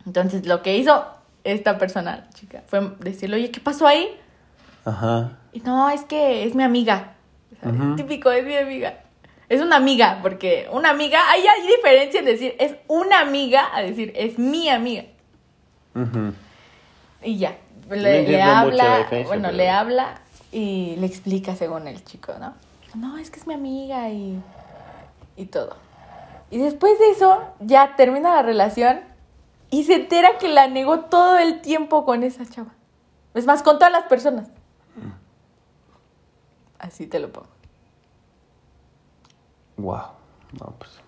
Entonces 0.05 0.45
lo 0.45 0.61
que 0.61 0.77
hizo 0.77 1.05
esta 1.43 1.77
persona, 1.77 2.27
chica, 2.33 2.63
fue 2.67 2.91
decirle, 2.99 3.37
oye, 3.37 3.51
¿qué 3.51 3.59
pasó 3.59 3.87
ahí? 3.87 4.07
Ajá. 4.83 5.37
Y 5.53 5.59
no, 5.61 5.89
es 5.89 6.03
que 6.03 6.43
es 6.45 6.55
mi 6.55 6.63
amiga. 6.63 7.13
Típico, 7.95 8.31
es 8.31 8.45
mi 8.45 8.55
amiga. 8.55 8.99
Es 9.47 9.61
una 9.61 9.75
amiga, 9.75 10.19
porque 10.21 10.67
una 10.71 10.89
amiga, 10.89 11.19
hay, 11.29 11.45
hay 11.45 11.67
diferencia 11.67 12.19
en 12.19 12.25
decir 12.25 12.55
es 12.59 12.75
una 12.87 13.19
amiga 13.19 13.69
a 13.75 13.81
decir 13.81 14.11
es 14.15 14.39
mi 14.39 14.69
amiga. 14.69 15.05
Y 17.23 17.37
ya, 17.37 17.57
le, 17.89 18.41
habla, 18.41 19.07
bueno, 19.25 19.43
pero- 19.49 19.51
le 19.57 19.69
habla 19.69 20.21
y 20.51 20.95
le 20.97 21.05
explica 21.07 21.55
según 21.55 21.87
el 21.87 22.03
chico, 22.03 22.33
¿no? 22.39 22.53
No, 22.95 23.17
es 23.17 23.29
que 23.29 23.39
es 23.39 23.47
mi 23.47 23.53
amiga 23.53 24.09
y, 24.09 24.39
y 25.35 25.45
todo. 25.45 25.75
Y 26.49 26.57
después 26.59 26.97
de 26.99 27.09
eso, 27.11 27.43
ya 27.59 27.95
termina 27.95 28.33
la 28.35 28.41
relación 28.41 29.01
y 29.69 29.83
se 29.83 29.95
entera 29.95 30.37
que 30.37 30.47
la 30.47 30.67
negó 30.67 31.01
todo 31.01 31.37
el 31.37 31.61
tiempo 31.61 32.05
con 32.05 32.23
esa 32.23 32.45
chava. 32.45 32.71
Es 33.33 33.45
más, 33.45 33.63
con 33.63 33.77
todas 33.77 33.91
las 33.91 34.03
personas. 34.05 34.47
Así 36.79 37.07
te 37.07 37.19
lo 37.19 37.31
pongo. 37.31 37.47
Wow. 39.77 40.01
No, 40.59 40.73
pues. 40.77 40.99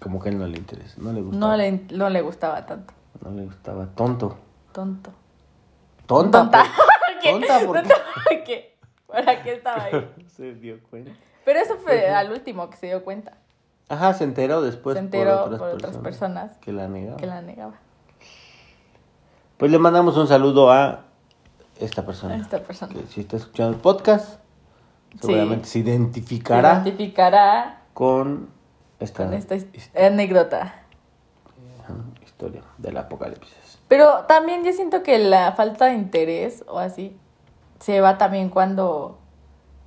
Como 0.00 0.20
que 0.20 0.28
a 0.28 0.32
él 0.32 0.38
no 0.38 0.46
le 0.46 0.58
interesa. 0.58 0.94
No 0.98 1.12
le 1.12 1.22
gustaba. 1.22 1.50
No 1.52 1.56
le, 1.56 1.72
no 1.90 2.10
le 2.10 2.20
gustaba 2.22 2.66
tanto. 2.66 2.92
No 3.22 3.30
le 3.30 3.44
gustaba. 3.44 3.86
Tonto. 3.94 4.36
Tonto. 4.72 5.10
Tonta. 6.06 6.40
Tonta. 6.40 6.62
por- 6.62 7.22
¿Qué? 7.22 7.30
Tonta 7.32 7.60
porque. 7.66 7.88
Tonta, 7.88 7.94
¿por 8.28 8.44
qué? 8.44 8.76
¿Para 9.06 9.42
qué 9.42 9.52
estaba 9.54 9.84
ahí? 9.84 10.12
se 10.36 10.54
dio 10.54 10.78
cuenta. 10.90 11.12
Pero 11.44 11.60
eso 11.60 11.76
fue 11.76 12.08
al 12.08 12.30
último 12.32 12.68
que 12.70 12.76
se 12.76 12.86
dio 12.86 13.04
cuenta. 13.04 13.34
Ajá, 13.88 14.14
se 14.14 14.24
enteró 14.24 14.62
después 14.62 14.94
Se 14.94 15.00
enteró 15.00 15.36
por 15.36 15.44
otras, 15.44 15.60
por 15.60 15.68
otras 15.70 15.96
personas, 15.98 16.58
que 16.58 16.72
la 16.72 16.88
negaban. 16.88 17.16
que 17.18 17.26
la 17.26 17.40
negaba. 17.40 17.74
Pues 19.56 19.70
le 19.70 19.78
mandamos 19.78 20.16
un 20.16 20.26
saludo 20.26 20.70
a 20.72 21.04
esta 21.78 22.04
persona. 22.04 22.34
A 22.34 22.38
esta 22.38 22.58
persona. 22.60 22.92
Que 22.92 23.06
si 23.06 23.20
está 23.20 23.36
escuchando 23.36 23.74
el 23.74 23.80
podcast, 23.80 24.40
seguramente 25.20 25.66
se 25.66 25.72
Se 25.74 25.78
identificará 25.78 26.82
identificará 26.82 27.75
con 27.96 28.50
esta, 29.00 29.24
con 29.24 29.40
anécdota. 29.94 30.82
ajá, 31.80 31.94
historia 32.22 32.60
del 32.76 32.98
apocalipsis. 32.98 33.78
Pero 33.88 34.26
también 34.28 34.64
yo 34.64 34.74
siento 34.74 35.02
que 35.02 35.18
la 35.18 35.52
falta 35.52 35.86
de 35.86 35.94
interés 35.94 36.62
o 36.68 36.78
así 36.78 37.16
se 37.80 38.02
va 38.02 38.18
también 38.18 38.50
cuando 38.50 39.16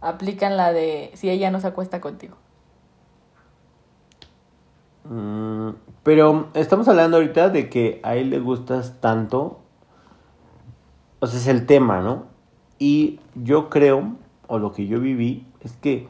aplican 0.02 0.58
la 0.58 0.74
de 0.74 1.12
si 1.14 1.30
ella 1.30 1.52
no 1.52 1.60
se 1.60 1.68
acuesta 1.68 2.02
contigo. 2.02 2.36
Mm, 5.04 5.74
pero 6.02 6.50
estamos 6.56 6.88
hablando 6.88 7.18
ahorita 7.18 7.50
de 7.50 7.70
que 7.70 8.00
a 8.02 8.16
él 8.16 8.32
le 8.32 8.40
gustas 8.40 9.00
tanto. 9.02 9.60
O 11.20 11.28
sea, 11.28 11.40
es 11.40 11.46
el 11.46 11.68
tema, 11.68 12.00
¿no? 12.00 12.24
Y 12.80 13.20
yo 13.36 13.70
creo, 13.70 14.16
o 14.48 14.58
lo 14.58 14.72
que 14.72 14.88
yo 14.88 15.00
viví, 15.00 15.46
es 15.62 15.74
que 15.74 16.08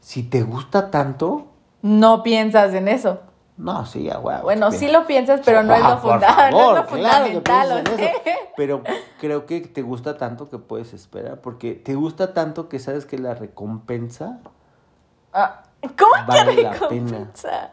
si 0.00 0.22
te 0.22 0.42
gusta 0.42 0.90
tanto, 0.90 1.46
No 1.82 2.22
piensas 2.22 2.74
en 2.74 2.88
eso. 2.88 3.20
no, 3.56 3.84
sí, 3.86 4.04
ya, 4.04 4.16
güey. 4.18 4.40
Bueno, 4.42 4.70
sí 4.72 4.88
lo 4.90 5.06
piensas, 5.06 5.40
pero 5.44 5.62
no 5.62 5.74
es 5.74 5.82
lo, 5.82 6.00
por 6.00 6.12
funda- 6.20 6.50
no 6.50 6.58
favor, 6.58 6.78
es 6.78 6.84
lo 6.84 6.86
claro 6.98 7.24
que 7.26 7.32
fundamental. 7.40 7.86
eso. 7.86 8.20
Pero 8.56 8.82
creo 9.20 9.46
que 9.46 9.60
te 9.60 9.82
gusta 9.82 10.16
tanto 10.16 10.48
que 10.48 10.58
puedes 10.58 10.92
esperar, 10.94 11.40
porque 11.40 11.74
te 11.74 11.94
gusta 11.94 12.32
tanto 12.34 12.68
que 12.68 12.78
sabes 12.78 13.06
que 13.06 13.18
la 13.18 13.34
recompensa 13.34 14.38
Ah, 15.32 15.62
¿Cómo 15.80 16.26
Vale 16.26 16.56
que 16.56 16.62
la 16.62 16.72
recompensa? 16.72 17.70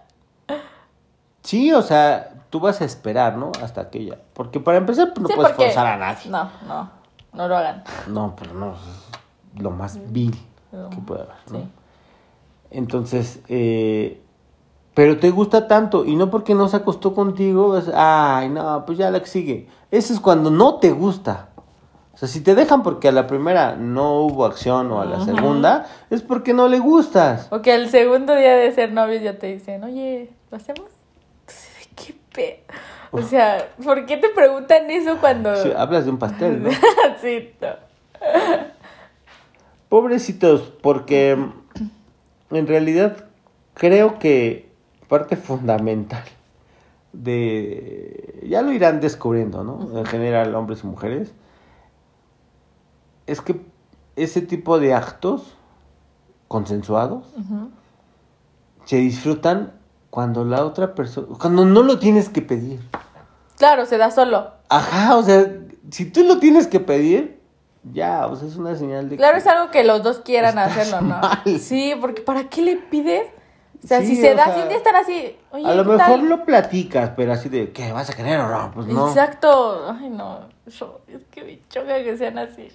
Sí, 1.41 1.71
o 1.73 1.81
sea, 1.81 2.33
tú 2.49 2.59
vas 2.59 2.81
a 2.81 2.85
esperar, 2.85 3.35
¿no? 3.37 3.51
Hasta 3.63 3.89
que 3.89 3.99
ella. 3.99 4.17
Porque 4.33 4.59
para 4.59 4.77
empezar, 4.77 5.07
pues, 5.13 5.21
no 5.21 5.27
Sí, 5.29 5.33
puedes 5.35 5.51
porque- 5.53 5.65
forzar 5.65 5.87
a 5.87 5.97
nadie. 5.97 6.29
No, 6.29 6.49
no, 6.67 6.89
no 7.33 7.47
lo 7.47 7.57
hagan. 7.57 7.83
No, 8.07 8.35
pero 8.37 8.53
no, 8.53 8.73
es 8.73 9.61
lo 9.61 9.71
más 9.71 9.99
vil 10.11 10.33
que 10.91 10.97
puede 11.01 11.21
haber, 11.21 11.35
¿no? 11.51 11.59
Sí. 11.59 11.67
Entonces, 12.71 13.39
eh, 13.47 14.21
pero 14.93 15.19
te 15.19 15.29
gusta 15.29 15.67
tanto 15.67 16.05
y 16.05 16.15
no 16.15 16.31
porque 16.31 16.55
no 16.55 16.67
se 16.67 16.77
acostó 16.77 17.13
contigo, 17.13 17.77
es, 17.77 17.89
ay, 17.93 18.49
no, 18.49 18.83
pues 18.85 18.97
ya 18.97 19.11
la 19.11 19.19
que 19.19 19.27
sigue. 19.27 19.67
Eso 19.91 20.13
es 20.13 20.19
cuando 20.19 20.49
no 20.49 20.79
te 20.79 20.91
gusta. 20.91 21.49
O 22.17 22.17
sea, 22.17 22.27
si 22.27 22.41
te 22.41 22.55
dejan 22.55 22.81
porque 22.81 23.09
a 23.09 23.11
la 23.11 23.27
primera 23.27 23.75
no 23.75 24.21
hubo 24.21 24.43
acción 24.45 24.91
o 24.91 24.99
a 24.99 25.05
la 25.05 25.23
segunda, 25.23 25.85
es 26.09 26.23
porque 26.23 26.51
no 26.51 26.67
le 26.67 26.79
gustas. 26.79 27.47
O 27.51 27.61
que 27.61 27.75
el 27.75 27.89
segundo 27.89 28.33
día 28.33 28.55
de 28.55 28.71
ser 28.71 28.91
novios 28.91 29.21
ya 29.21 29.37
te 29.37 29.53
dicen, 29.53 29.83
oye, 29.83 30.31
¿lo 30.49 30.57
hacemos? 30.57 30.87
Entonces, 31.41 31.89
¿Qué 31.95 32.15
pe... 32.33 32.63
O 33.11 33.21
sea, 33.21 33.69
¿por 33.83 34.07
qué 34.07 34.17
te 34.17 34.29
preguntan 34.29 34.89
eso 34.89 35.17
cuando... 35.19 35.55
Sí, 35.57 35.71
hablas 35.77 36.05
de 36.05 36.11
un 36.11 36.17
pastel, 36.17 36.63
¿no? 36.63 36.71
sí, 37.21 37.51
no. 37.61 37.69
Pobrecitos, 39.89 40.73
porque 40.81 41.37
en 42.51 42.67
realidad 42.67 43.25
creo 43.73 44.19
que 44.19 44.71
parte 45.07 45.35
fundamental 45.35 46.23
de, 47.13 48.45
ya 48.47 48.61
lo 48.61 48.71
irán 48.71 48.99
descubriendo, 48.99 49.63
¿no? 49.63 49.97
En 49.97 50.05
general, 50.05 50.53
hombres 50.55 50.83
y 50.83 50.87
mujeres, 50.87 51.33
es 53.25 53.41
que 53.41 53.61
ese 54.15 54.41
tipo 54.41 54.79
de 54.79 54.93
actos 54.93 55.55
consensuados 56.47 57.25
se 58.85 58.97
disfrutan 58.97 59.73
cuando 60.09 60.45
la 60.45 60.65
otra 60.65 60.95
persona, 60.95 61.27
cuando 61.39 61.65
no 61.65 61.83
lo 61.83 61.99
tienes 61.99 62.29
que 62.29 62.41
pedir. 62.41 62.79
Claro, 63.57 63.85
se 63.85 63.97
da 63.97 64.11
solo. 64.11 64.51
Ajá, 64.69 65.17
o 65.17 65.23
sea, 65.23 65.45
si 65.91 66.05
tú 66.05 66.23
lo 66.23 66.39
tienes 66.39 66.67
que 66.67 66.79
pedir, 66.79 67.36
ya, 67.83 68.27
o 68.27 68.35
sea, 68.35 68.47
es 68.47 68.55
una 68.57 68.75
señal 68.75 69.09
de 69.09 69.17
Claro, 69.17 69.33
que... 69.33 69.39
es 69.39 69.47
algo 69.47 69.71
que 69.71 69.83
los 69.83 70.03
dos 70.03 70.19
quieran 70.19 70.57
hacerlo, 70.59 71.01
¿no? 71.01 71.19
mal. 71.19 71.59
Sí, 71.59 71.93
porque 71.99 72.21
¿para 72.21 72.49
qué 72.49 72.61
le 72.61 72.75
pides? 72.77 73.27
O 73.83 73.87
sea, 73.87 73.99
Sí, 74.01 74.07
si 74.07 74.15
se 74.17 74.33
da, 74.35 74.45
sea, 74.45 74.55
si 74.55 74.61
un 74.61 74.67
día 74.69 74.77
están 74.77 74.95
así, 74.95 75.37
oye, 75.51 75.65
a 75.65 75.75
lo 75.75 75.83
¿qué 75.83 75.89
mejor 75.91 76.19
tal? 76.19 76.29
lo 76.29 76.45
platicas, 76.45 77.11
pero 77.15 77.31
así 77.33 77.47
de, 77.49 77.71
¿qué? 77.71 77.91
¿Vas 77.91 78.09
a 78.09 78.13
querer 78.15 78.39
o 78.39 78.49
no? 78.49 78.71
Pues 78.73 78.87
no. 78.87 79.07
Exacto. 79.09 79.89
Ay, 79.91 80.09
no. 80.09 80.39
Eso- 80.65 81.01
es 81.07 81.21
que 81.31 81.43
me 81.43 81.59
choca 81.69 82.03
que 82.03 82.17
sean 82.17 82.37
así. 82.39 82.69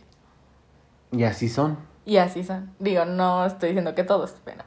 Y 1.11 1.25
así 1.25 1.49
son, 1.49 1.77
Y 2.07 2.17
así 2.19 2.43
son. 2.45 2.71
Digo, 2.79 3.05
no 3.05 3.45
estoy 3.45 3.71
diciendo 3.71 3.95
que 3.95 4.05
todos, 4.05 4.35
pero 4.45 4.63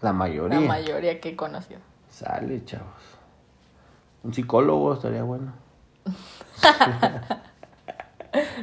la 0.00 0.12
mayoría. 0.12 0.60
la 0.60 0.66
mayoría 0.66 1.20
que 1.20 1.30
he 1.30 1.36
conocido. 1.36 1.80
Sale, 2.10 2.64
chavos. 2.64 2.86
Un 4.24 4.34
psicólogo 4.34 4.92
estaría 4.94 5.22
bueno. 5.22 5.52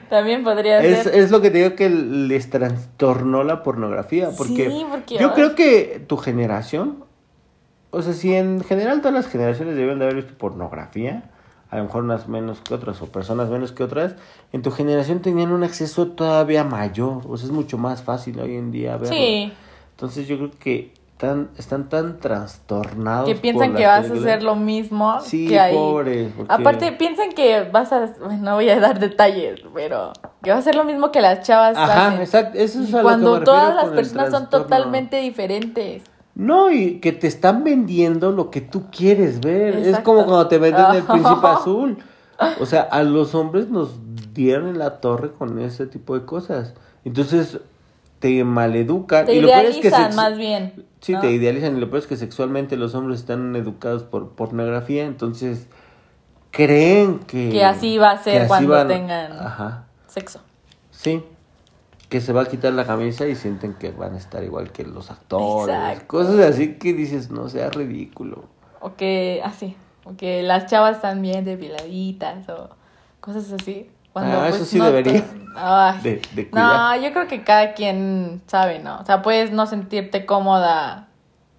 También 0.09 0.43
podría 0.43 0.79
Es, 0.81 1.03
ser. 1.03 1.15
es 1.15 1.31
lo 1.31 1.41
que 1.41 1.51
te 1.51 1.59
digo 1.59 1.75
que 1.75 1.89
les 1.89 2.49
trastornó 2.49 3.43
la 3.43 3.63
pornografía. 3.63 4.29
Porque, 4.37 4.69
Sí, 4.69 4.85
porque, 4.89 5.17
yo 5.17 5.33
creo 5.33 5.55
que 5.55 6.03
tu 6.07 6.17
generación, 6.17 7.03
o 7.91 8.01
sea, 8.01 8.13
si 8.13 8.33
en 8.33 8.63
general 8.63 8.99
todas 8.99 9.13
las 9.13 9.27
generaciones 9.27 9.75
deben 9.75 9.99
de 9.99 10.05
haber 10.05 10.15
visto 10.17 10.33
pornografía, 10.37 11.31
a 11.69 11.77
lo 11.77 11.85
mejor 11.85 12.03
unas 12.03 12.27
menos 12.27 12.61
que 12.61 12.73
otras 12.73 13.01
o 13.01 13.07
personas 13.07 13.49
menos 13.49 13.71
que 13.71 13.83
otras, 13.83 14.15
en 14.53 14.61
tu 14.61 14.71
generación 14.71 15.21
tenían 15.21 15.51
un 15.51 15.63
acceso 15.63 16.07
todavía 16.07 16.63
mayor. 16.63 17.21
O 17.27 17.37
sea, 17.37 17.47
es 17.47 17.51
mucho 17.51 17.77
más 17.77 18.03
fácil 18.03 18.39
hoy 18.39 18.55
en 18.55 18.71
día 18.71 18.97
verlo. 18.97 19.15
Sí, 19.15 19.51
Entonces 19.91 20.27
yo 20.27 20.37
creo 20.37 20.51
que 20.59 20.91
tan, 21.17 21.49
están 21.57 21.87
tan 21.89 22.19
trastornados. 22.19 23.27
que 23.29 23.35
piensan 23.35 23.69
por 23.71 23.77
que 23.77 23.85
vas 23.85 24.09
a 24.09 24.13
hacer 24.13 24.43
lo 24.43 24.55
mismo 24.55 25.19
Sí, 25.21 25.47
que 25.47 25.59
ahí. 25.59 25.73
pobres, 25.75 26.31
porque- 26.35 26.53
Aparte, 26.53 26.91
piensan 26.91 27.31
que 27.31 27.63
vas 27.71 27.91
a. 27.93 28.07
bueno, 28.19 28.41
No 28.43 28.55
voy 28.55 28.69
a 28.69 28.79
dar 28.79 28.99
detalles, 28.99 29.61
pero. 29.73 30.11
Que 30.43 30.51
va 30.51 30.57
a 30.57 30.61
ser 30.61 30.75
lo 30.75 30.83
mismo 30.83 31.11
que 31.11 31.21
las 31.21 31.41
chavas 31.45 31.77
Ajá, 31.77 32.07
hacen. 32.07 32.21
exacto. 32.21 32.57
Eso 32.57 32.81
es 32.81 32.91
lo 32.91 32.97
que 32.97 33.03
cuando 33.03 33.39
me 33.39 33.45
todas 33.45 33.75
las 33.75 33.85
personas 33.89 34.29
son 34.31 34.49
totalmente 34.49 35.17
diferentes. 35.17 36.03
No, 36.35 36.69
y 36.69 36.99
que 36.99 37.13
te 37.13 37.27
están 37.27 37.63
vendiendo 37.63 38.31
lo 38.31 38.51
que 38.51 38.59
tú 38.59 38.83
quieres 38.91 39.39
ver. 39.39 39.75
Es 39.75 39.99
como 40.01 40.25
cuando 40.25 40.47
te 40.49 40.57
venden 40.57 40.85
el 40.95 41.03
príncipe 41.03 41.29
azul. 41.47 41.97
O 42.59 42.65
sea, 42.65 42.81
a 42.81 43.03
los 43.03 43.33
hombres 43.35 43.69
nos 43.69 43.91
dieron 44.33 44.67
en 44.67 44.77
la 44.77 44.99
torre 44.99 45.31
con 45.31 45.57
ese 45.59 45.87
tipo 45.87 46.13
de 46.19 46.25
cosas. 46.25 46.73
Entonces, 47.05 47.59
te 48.25 48.43
maleducan. 48.43 49.27
Te 49.27 49.35
y 49.35 49.39
lo 49.39 49.49
peor 49.49 49.65
es 49.65 49.77
que 49.77 49.91
más 50.15 50.35
bien. 50.35 50.83
Sí, 50.99 51.13
¿no? 51.13 51.21
te 51.21 51.31
idealizan. 51.31 51.77
Y 51.77 51.79
lo 51.79 51.91
peor 51.91 51.99
es 51.99 52.07
que 52.07 52.17
sexualmente 52.17 52.75
los 52.75 52.95
hombres 52.95 53.19
están 53.19 53.55
educados 53.55 54.01
por 54.01 54.31
pornografía. 54.31 55.05
Entonces, 55.05 55.67
creen 56.49 57.19
que... 57.19 57.49
Que 57.49 57.63
así 57.63 57.99
va 57.99 58.09
a 58.09 58.17
ser 58.23 58.47
cuando 58.47 58.87
tengan- 58.87 59.33
Ajá. 59.39 59.85
Sexo. 60.07 60.39
Sí. 60.89 61.23
Que 62.09 62.19
se 62.19 62.33
va 62.33 62.41
a 62.41 62.45
quitar 62.45 62.73
la 62.73 62.85
camisa 62.85 63.27
y 63.27 63.35
sienten 63.35 63.75
que 63.75 63.91
van 63.91 64.15
a 64.15 64.17
estar 64.17 64.43
igual 64.43 64.71
que 64.71 64.83
los 64.85 65.11
actores. 65.11 65.75
Exacto. 65.75 66.07
Cosas 66.07 66.39
así 66.39 66.73
que 66.79 66.93
dices, 66.93 67.29
no 67.29 67.47
sea 67.47 67.69
ridículo. 67.69 68.45
O 68.81 68.95
que 68.95 69.39
así. 69.45 69.75
O 70.03 70.15
que 70.17 70.41
las 70.41 70.65
chavas 70.65 70.95
están 70.95 71.21
bien 71.21 71.45
depiladitas 71.45 72.49
o 72.49 72.69
cosas 73.19 73.51
así. 73.51 73.87
Cuando, 74.15 74.37
Ah, 74.37 74.43
pues, 74.47 74.55
eso 74.55 74.65
sí 74.65 74.77
no 74.79 74.85
debería 74.85 75.25
Ay. 75.57 75.99
de- 76.01 76.21
de 76.31 76.49
no, 76.53 76.95
yo 77.01 77.11
creo 77.11 77.27
que 77.27 77.43
cada 77.43 77.73
quien 77.73 78.41
sabe, 78.47 78.79
¿no? 78.79 78.99
O 79.01 79.05
sea, 79.05 79.21
puedes 79.21 79.51
no 79.51 79.65
sentirte 79.65 80.25
cómoda 80.25 81.09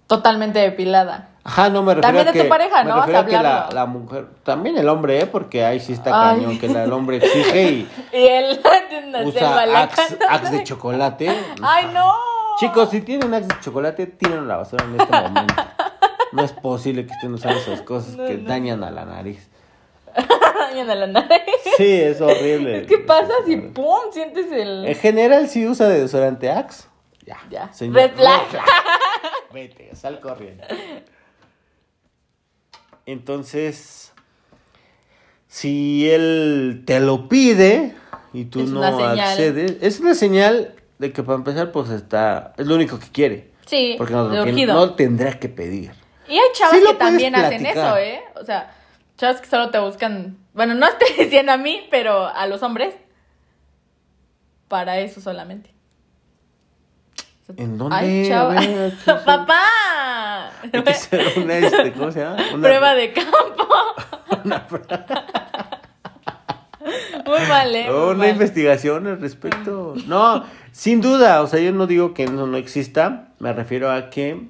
totalmente 0.07 0.57
depilada. 0.57 1.29
Ajá, 1.43 1.69
no 1.69 1.83
me 1.83 1.93
refiero 1.93 2.01
También 2.01 2.27
a 2.27 2.31
de 2.31 2.37
que, 2.39 2.43
tu 2.45 2.49
pareja, 2.49 2.83
me 2.83 2.89
¿no? 2.89 2.95
refiero 2.95 3.19
Vas 3.19 3.27
a 3.27 3.67
que 3.69 3.75
la, 3.75 3.85
mujer, 3.85 4.27
también 4.41 4.75
el 4.75 4.89
hombre, 4.89 5.19
¿eh? 5.21 5.27
Porque 5.27 5.63
ahí 5.65 5.79
sí 5.79 5.93
está 5.93 6.29
Ay. 6.31 6.37
cañón, 6.39 6.57
que 6.57 6.67
la- 6.67 6.83
el 6.85 6.91
hombre 6.93 7.17
exige 7.17 7.63
y 7.69 7.89
Y 8.11 8.25
él 8.27 8.59
usa 9.23 9.83
axe, 9.83 10.17
de 10.49 10.63
chocolate. 10.63 11.29
¡Ay, 11.61 11.91
no! 11.93 12.11
Chicos, 12.59 12.89
si 12.89 13.01
tienen 13.01 13.35
axe 13.35 13.49
de 13.49 13.59
chocolate, 13.59 14.07
tienen 14.07 14.47
la 14.47 14.57
basura 14.57 14.83
en 14.83 14.99
este 14.99 15.13
momento. 15.21 15.53
No 16.31 16.43
es 16.43 16.51
posible 16.53 17.05
que 17.05 17.13
estén 17.13 17.33
usando 17.35 17.59
esas 17.59 17.81
cosas 17.83 18.15
No, 18.17 18.25
que 18.25 18.33
no. 18.37 18.49
dañan 18.49 18.83
a 18.83 18.89
la 18.89 19.05
nariz. 19.05 19.47
Dañan 20.69 20.89
a 20.89 20.95
la 20.95 21.07
nariz. 21.07 21.41
Sí, 21.77 21.93
es 22.01 22.21
horrible. 22.21 22.85
¿Qué 22.85 22.97
pasa 22.99 23.31
si 23.45 23.57
pum 23.57 24.11
sientes 24.11 24.51
el 24.51 24.85
En 24.85 24.95
general, 24.95 25.47
si 25.47 25.67
usa 25.67 25.87
desodorante 25.89 26.49
Axe, 26.49 26.87
ya. 27.25 27.37
Ya. 27.49 27.73
señor, 27.73 27.95
Red 27.95 28.11
flag. 28.15 28.41
red 28.41 28.49
flag. 28.49 28.65
Vete, 29.53 29.95
sal 29.95 30.19
corriendo. 30.19 30.63
Entonces, 33.05 34.11
si 35.47 36.09
él 36.09 36.83
te 36.85 36.99
lo 36.99 37.29
pide 37.29 37.95
y 38.33 38.45
tú 38.45 38.61
Es 38.61 38.69
no 38.69 38.83
accedes, 38.83 39.77
es 39.81 39.99
una 39.99 40.13
señal 40.13 40.75
de 40.99 41.13
que 41.13 41.23
para 41.23 41.37
empezar, 41.37 41.71
pues 41.71 41.89
está, 41.89 42.53
es 42.57 42.67
lo 42.67 42.75
único 42.75 42.99
que 42.99 43.07
quiere. 43.07 43.51
Sí, 43.65 43.95
Porque 43.97 44.13
no, 44.13 44.29
que 44.45 44.65
no 44.65 44.93
tendrá 44.95 45.39
que 45.39 45.49
pedir. 45.49 45.91
Y 46.27 46.37
hay 46.37 46.47
chavas 46.53 46.75
Sí 46.77 46.83
que 46.85 46.93
también 46.93 47.35
hacen 47.35 47.65
eso, 47.65 47.97
¿eh? 47.97 48.21
O 48.35 48.43
sea, 48.45 48.73
chavas 49.17 49.41
que 49.41 49.47
solo 49.47 49.69
te 49.71 49.79
buscan. 49.79 50.37
Bueno, 50.57 50.73
no 50.73 50.87
estoy 50.87 51.09
diciendo 51.25 51.51
a 51.53 51.57
mí, 51.57 51.87
pero 51.91 52.25
a 52.27 52.47
los 52.47 52.63
hombres. 52.63 52.95
Para 54.67 54.99
eso 54.99 55.21
solamente. 55.21 55.73
¿En 57.55 57.77
dónde? 57.77 57.95
Hay 57.95 58.25
A 58.25 58.27
chavas. 58.27 58.67
ver. 58.67 58.93
¡Papá! 59.23 60.49
Hay 60.61 60.69
que 60.69 60.89
hacer 60.89 61.39
una, 61.39 61.57
este, 61.59 61.93
¿cómo 61.93 62.11
se 62.11 62.19
llama? 62.19 62.43
Una 62.53 62.67
Prueba 62.67 62.93
de 62.95 63.13
campo. 63.13 63.67
Muy 67.25 67.39
mal, 67.47 67.75
¿eh? 67.75 67.85
Muy 67.89 68.09
una 68.09 68.13
mal. 68.17 68.29
investigación 68.29 69.07
al 69.07 69.21
respecto. 69.21 69.93
No, 70.07 70.43
sin 70.71 70.99
duda, 71.01 71.41
o 71.41 71.47
sea, 71.47 71.59
yo 71.61 71.71
no 71.71 71.87
digo 71.87 72.13
que 72.13 72.25
no, 72.25 72.47
no 72.47 72.57
exista, 72.57 73.29
me 73.39 73.53
refiero 73.53 73.91
a 73.91 74.09
que 74.09 74.49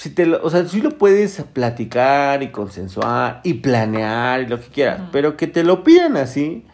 si 0.00 0.08
te 0.08 0.24
lo, 0.24 0.42
o 0.42 0.48
sea, 0.48 0.66
sí 0.66 0.80
lo 0.80 0.96
puedes 0.96 1.42
platicar 1.52 2.42
y 2.42 2.48
consensuar 2.48 3.42
y 3.44 3.54
planear 3.54 4.40
y 4.40 4.46
lo 4.46 4.58
que 4.58 4.68
quieras, 4.68 5.02
pero 5.12 5.36
que 5.36 5.46
te 5.46 5.62
lo 5.62 5.84
pidan 5.84 6.16
así, 6.16 6.64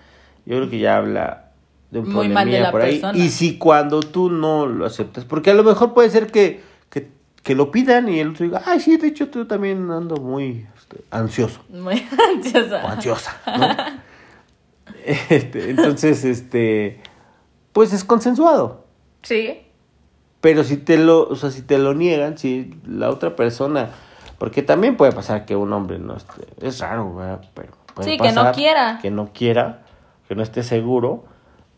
yo 0.44 0.58
creo 0.58 0.70
que 0.70 0.78
ya 0.78 0.96
habla 0.98 1.50
de 1.90 1.98
un 1.98 2.12
Muy 2.12 2.28
mal 2.28 2.46
de 2.46 2.52
problemilla 2.52 2.60
la 2.60 2.70
por 2.70 2.82
ahí. 2.82 3.00
persona. 3.00 3.18
Y 3.18 3.30
si 3.30 3.58
cuando 3.58 3.98
tú 3.98 4.30
no 4.30 4.66
lo 4.66 4.86
aceptas, 4.86 5.24
porque 5.24 5.50
a 5.50 5.54
lo 5.54 5.64
mejor 5.64 5.92
puede 5.92 6.08
ser 6.10 6.28
que, 6.28 6.60
que, 6.88 7.08
que 7.42 7.56
lo 7.56 7.72
pidan 7.72 8.08
y 8.08 8.20
el 8.20 8.28
otro 8.30 8.44
diga, 8.44 8.62
ay, 8.64 8.78
sí, 8.78 8.96
de 8.96 9.08
hecho, 9.08 9.28
tú 9.28 9.44
también 9.44 9.90
ando 9.90 10.18
muy 10.18 10.64
este, 10.78 10.98
ansioso 11.10 11.64
Muy 11.68 12.06
ansiosa. 12.32 12.84
o 12.84 12.88
ansiosa, 12.88 13.40
¿no? 13.58 13.76
Este, 15.28 15.70
entonces, 15.70 16.24
este, 16.24 17.00
pues 17.72 17.92
es 17.92 18.04
consensuado. 18.04 18.86
Sí. 19.22 19.65
Pero 20.40 20.64
si 20.64 20.76
te 20.76 20.96
lo, 20.98 21.28
o 21.28 21.36
sea, 21.36 21.50
si 21.50 21.62
te 21.62 21.78
lo 21.78 21.94
niegan, 21.94 22.38
si 22.38 22.74
la 22.86 23.10
otra 23.10 23.34
persona, 23.36 23.88
porque 24.38 24.62
también 24.62 24.96
puede 24.96 25.12
pasar 25.12 25.44
que 25.46 25.56
un 25.56 25.72
hombre 25.72 25.98
no 25.98 26.16
esté, 26.16 26.46
es 26.60 26.78
raro, 26.80 27.14
¿verdad? 27.14 27.40
Pero 27.54 27.72
puede 27.94 28.10
Sí, 28.10 28.16
que 28.18 28.28
no 28.32 28.34
pasar 28.42 28.54
quiera. 28.54 28.98
que 29.00 29.10
no 29.10 29.30
quiera, 29.32 29.82
que 30.28 30.34
no 30.34 30.42
esté 30.42 30.62
seguro, 30.62 31.24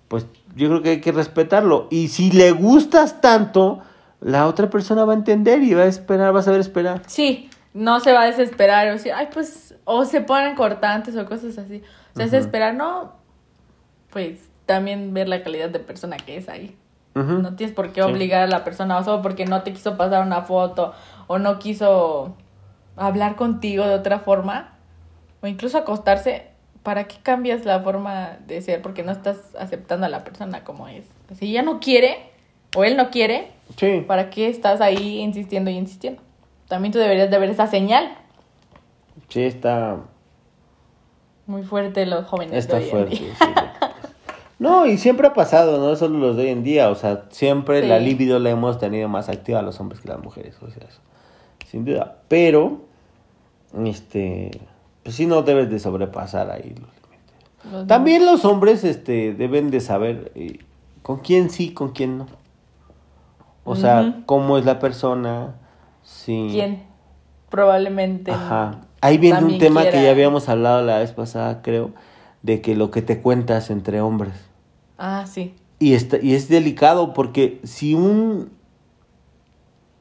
pues 0.08 0.26
yo 0.56 0.68
creo 0.68 0.82
que 0.82 0.90
hay 0.90 1.00
que 1.00 1.12
respetarlo. 1.12 1.86
Y 1.90 2.08
si 2.08 2.30
le 2.32 2.50
gustas 2.52 3.20
tanto, 3.20 3.80
la 4.20 4.46
otra 4.46 4.68
persona 4.70 5.04
va 5.04 5.12
a 5.12 5.16
entender 5.16 5.62
y 5.62 5.74
va 5.74 5.82
a 5.82 5.86
esperar, 5.86 6.34
va 6.34 6.40
a 6.40 6.42
saber 6.42 6.60
esperar. 6.60 7.02
Sí, 7.06 7.48
no 7.74 8.00
se 8.00 8.12
va 8.12 8.22
a 8.22 8.26
desesperar 8.26 8.88
o 8.88 8.92
decir, 8.92 9.12
ay, 9.14 9.28
pues, 9.32 9.76
o 9.84 10.04
se 10.04 10.20
ponen 10.20 10.56
cortantes 10.56 11.16
o 11.16 11.24
cosas 11.26 11.56
así. 11.58 11.82
O 12.12 12.16
sea, 12.16 12.24
desesperar, 12.24 12.74
no, 12.74 13.12
pues 14.10 14.40
también 14.66 15.14
ver 15.14 15.28
la 15.28 15.42
calidad 15.42 15.68
de 15.70 15.78
persona 15.78 16.16
que 16.16 16.36
es 16.36 16.48
ahí. 16.48 16.76
No 17.24 17.54
tienes 17.56 17.74
por 17.74 17.92
qué 17.92 18.02
Sí. 18.02 18.08
obligar 18.10 18.42
a 18.42 18.46
la 18.46 18.64
persona, 18.64 18.98
o 18.98 19.04
solo 19.04 19.22
porque 19.22 19.44
no 19.46 19.62
te 19.62 19.72
quiso 19.72 19.96
pasar 19.96 20.24
una 20.26 20.42
foto, 20.42 20.92
o 21.26 21.38
no 21.38 21.58
quiso 21.58 22.34
hablar 22.96 23.36
contigo 23.36 23.86
de 23.86 23.94
otra 23.94 24.20
forma, 24.20 24.74
o 25.42 25.46
incluso 25.46 25.78
acostarse. 25.78 26.46
¿Para 26.82 27.04
qué 27.04 27.16
cambias 27.22 27.64
la 27.64 27.80
forma 27.80 28.38
de 28.46 28.62
ser? 28.62 28.80
Porque 28.82 29.02
no 29.02 29.12
estás 29.12 29.54
aceptando 29.58 30.06
a 30.06 30.08
la 30.08 30.24
persona 30.24 30.64
como 30.64 30.88
es. 30.88 31.04
Si 31.38 31.50
ella 31.50 31.62
no 31.62 31.80
quiere, 31.80 32.30
o 32.76 32.84
él 32.84 32.96
no 32.96 33.10
quiere, 33.10 33.50
Sí. 33.76 34.02
¿para 34.06 34.30
qué 34.30 34.48
estás 34.48 34.80
ahí 34.80 35.18
insistiendo 35.18 35.70
y 35.70 35.76
insistiendo? 35.76 36.22
También 36.68 36.92
tú 36.92 36.98
deberías 36.98 37.30
de 37.30 37.38
ver 37.38 37.50
esa 37.50 37.66
señal. 37.66 38.14
Sí, 39.28 39.42
está, 39.42 39.96
Muy 41.46 41.62
fuerte 41.62 42.06
los 42.06 42.26
jóvenes. 42.26 42.52
de 42.52 42.58
Está 42.58 42.76
hoy 42.76 42.84
en 42.84 42.90
fuerte. 42.90 43.16
día. 43.16 43.34
sí. 43.38 43.44
No, 44.58 44.86
y 44.86 44.98
siempre 44.98 45.28
ha 45.28 45.34
pasado, 45.34 45.78
no 45.78 45.94
solo 45.94 46.18
los 46.18 46.36
de 46.36 46.44
hoy 46.44 46.48
en 46.48 46.64
día, 46.64 46.90
o 46.90 46.94
sea, 46.96 47.26
siempre 47.30 47.82
Sí. 47.82 47.88
la 47.88 48.00
libido 48.00 48.38
la 48.40 48.50
hemos 48.50 48.78
tenido 48.78 49.08
más 49.08 49.28
activa 49.28 49.60
a 49.60 49.62
los 49.62 49.78
hombres 49.78 50.00
que 50.00 50.08
las 50.08 50.22
mujeres, 50.22 50.56
o 50.60 50.68
sea, 50.68 50.82
eso, 50.88 51.00
sin 51.66 51.84
duda. 51.84 52.16
Pero, 52.26 52.80
este, 53.84 54.50
pues 55.04 55.14
sí 55.14 55.26
no 55.26 55.42
debes 55.42 55.70
de 55.70 55.78
sobrepasar 55.78 56.50
ahí 56.50 56.70
los 56.70 56.90
límites. 57.02 57.72
Los 57.72 57.86
También 57.86 58.26
los 58.26 58.44
hombres, 58.44 58.82
este, 58.82 59.32
deben 59.32 59.70
de 59.70 59.80
saber 59.80 60.32
eh, 60.34 60.58
con 61.02 61.18
quién 61.20 61.50
sí, 61.50 61.72
con 61.72 61.90
quién 61.92 62.18
no. 62.18 62.26
O 63.64 63.76
sea, 63.76 64.22
cómo 64.26 64.56
es 64.58 64.64
la 64.64 64.78
persona, 64.78 65.54
si... 66.02 66.48
¿Quién? 66.50 66.84
Probablemente. 67.50 68.32
Ajá. 68.32 68.80
Ahí 69.02 69.18
viene 69.18 69.44
un 69.44 69.58
tema 69.58 69.84
que 69.84 70.02
ya 70.02 70.10
habíamos 70.10 70.48
hablado 70.48 70.82
la 70.82 70.98
vez 70.98 71.12
pasada, 71.12 71.60
creo, 71.62 71.90
de 72.42 72.60
que 72.62 72.74
lo 72.74 72.90
que 72.90 73.02
te 73.02 73.20
cuentas 73.20 73.70
entre 73.70 74.00
hombres. 74.00 74.47
Ah, 74.98 75.24
sí. 75.26 75.54
Y, 75.78 75.94
está, 75.94 76.18
y 76.20 76.34
es 76.34 76.48
delicado 76.48 77.14
porque 77.14 77.60
si 77.64 77.94
un 77.94 78.50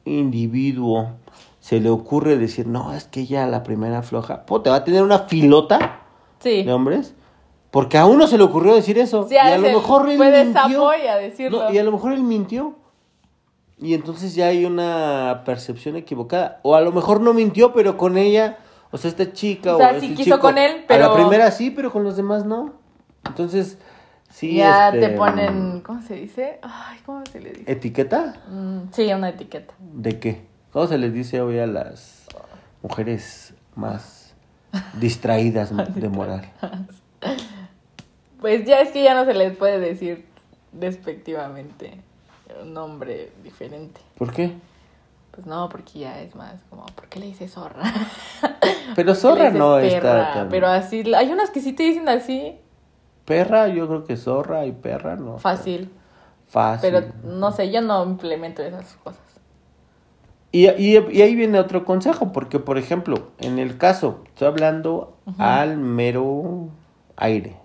individuo 0.05 1.11
se 1.59 1.79
le 1.79 1.89
ocurre 1.89 2.37
decir, 2.37 2.67
no, 2.67 2.93
es 2.93 3.05
que 3.05 3.21
ella 3.21 3.45
la 3.47 3.63
primera 3.63 4.01
floja, 4.01 4.45
po, 4.45 4.61
te 4.61 4.69
va 4.69 4.77
a 4.77 4.83
tener 4.83 5.03
una 5.03 5.19
filota 5.19 6.01
Sí. 6.39 6.63
de 6.63 6.71
hombres. 6.71 7.13
Porque 7.71 7.97
a 7.97 8.05
uno 8.05 8.27
se 8.27 8.37
le 8.37 8.43
ocurrió 8.45 8.73
decir 8.73 8.97
eso. 8.97 9.27
Sí, 9.27 9.35
y 9.35 9.37
a 9.37 9.57
lo 9.57 9.63
mejor 9.67 10.09
él 10.09 10.17
mintió. 10.17 10.89
decirlo. 11.19 11.63
No, 11.65 11.73
y 11.73 11.77
a 11.77 11.83
lo 11.83 11.91
mejor 11.91 12.13
él 12.13 12.23
mintió. 12.23 12.75
Y 13.77 13.93
entonces 13.93 14.33
ya 14.33 14.47
hay 14.47 14.63
una 14.65 15.41
percepción 15.45 15.97
equivocada. 15.97 16.59
O 16.63 16.75
a 16.75 16.81
lo 16.81 16.91
mejor 16.91 17.19
no 17.19 17.33
mintió, 17.33 17.73
pero 17.73 17.97
con 17.97 18.17
ella, 18.17 18.57
o 18.91 18.97
sea, 18.97 19.09
esta 19.11 19.33
chica 19.33 19.75
O 19.75 19.77
sea, 19.77 19.89
o 19.89 19.99
sí 19.99 20.05
este 20.07 20.07
quiso 20.15 20.23
chico, 20.35 20.39
con 20.39 20.57
él, 20.57 20.71
A 20.87 20.97
la 20.97 21.09
pero- 21.11 21.13
primera 21.15 21.51
sí, 21.51 21.69
pero 21.69 21.91
con 21.91 22.03
los 22.05 22.15
demás 22.15 22.45
no. 22.45 22.73
Entonces, 23.27 23.77
sí. 24.37 24.55
ya 24.55 24.89
este, 24.89 24.99
te 24.99 25.09
ponen, 25.15 25.81
¿cómo 25.81 26.01
se 26.01 26.15
dice? 26.15 26.59
Ay, 26.61 26.99
¿cómo 27.05 27.25
se 27.25 27.39
le 27.39 27.51
dice? 27.51 27.71
¿Etiqueta? 27.71 28.35
Mm, 28.47 28.91
sí, 28.91 29.11
una 29.11 29.29
etiqueta. 29.29 29.73
¿De 29.79 30.19
qué? 30.19 30.45
¿Cómo 30.71 30.87
se 30.87 30.97
les 30.97 31.13
dice 31.13 31.41
hoy 31.41 31.57
a 31.59 31.65
las 31.65 32.27
mujeres 32.83 33.53
más 33.75 34.35
distraídas 34.99 35.73
de 35.95 36.09
moral? 36.09 36.45
Pues 38.39 38.65
ya 38.65 38.81
es 38.81 38.91
que 38.91 39.03
ya 39.03 39.15
no 39.15 39.25
se 39.25 39.33
les 39.33 39.57
puede 39.57 39.79
decir 39.79 40.25
despectivamente 40.71 41.99
un 42.61 42.73
nombre 42.73 43.31
diferente. 43.43 43.99
¿Por 44.17 44.31
qué? 44.31 44.53
Pues 45.31 45.47
no, 45.47 45.69
porque 45.69 45.99
ya 45.99 46.19
es 46.21 46.35
más 46.35 46.55
como, 46.69 46.85
¿por 46.85 47.07
qué 47.07 47.19
le 47.19 47.27
dices 47.27 47.51
zorra? 47.51 47.91
Pero 48.41 48.55
¿Por 48.95 48.95
qué 48.95 49.03
le 49.03 49.15
zorra 49.15 49.49
no 49.49 49.75
perra? 49.75 49.87
está 49.87 50.33
tan... 50.33 50.49
Pero 50.49 50.67
así, 50.67 51.03
hay 51.13 51.31
unos 51.31 51.49
que 51.49 51.59
sí 51.59 51.73
te 51.73 51.83
dicen 51.83 52.07
así, 52.09 52.57
Perra, 53.27 53.67
yo 53.67 53.87
creo 53.89 54.05
que 54.05 54.15
zorra 54.15 54.65
y 54.65 54.71
perra 54.71 55.17
no. 55.17 55.37
fácil. 55.37 55.91
Fácil. 56.47 56.89
Pero 56.93 57.07
no 57.25 57.51
sé, 57.51 57.69
yo 57.69 57.81
no 57.81 58.01
implemento 58.05 58.63
esas 58.63 58.93
cosas. 59.03 59.19
Y, 60.53 60.69
y, 60.69 60.97
y 61.11 61.21
ahí 61.21 61.35
viene 61.35 61.59
otro 61.59 61.83
consejo, 61.83 62.31
porque 62.31 62.57
por 62.59 62.77
ejemplo, 62.77 63.31
en 63.39 63.59
el 63.59 63.77
caso, 63.77 64.23
estoy 64.27 64.47
hablando 64.47 65.17
al 65.37 65.75
mero 65.77 66.69
aire, 67.17 67.57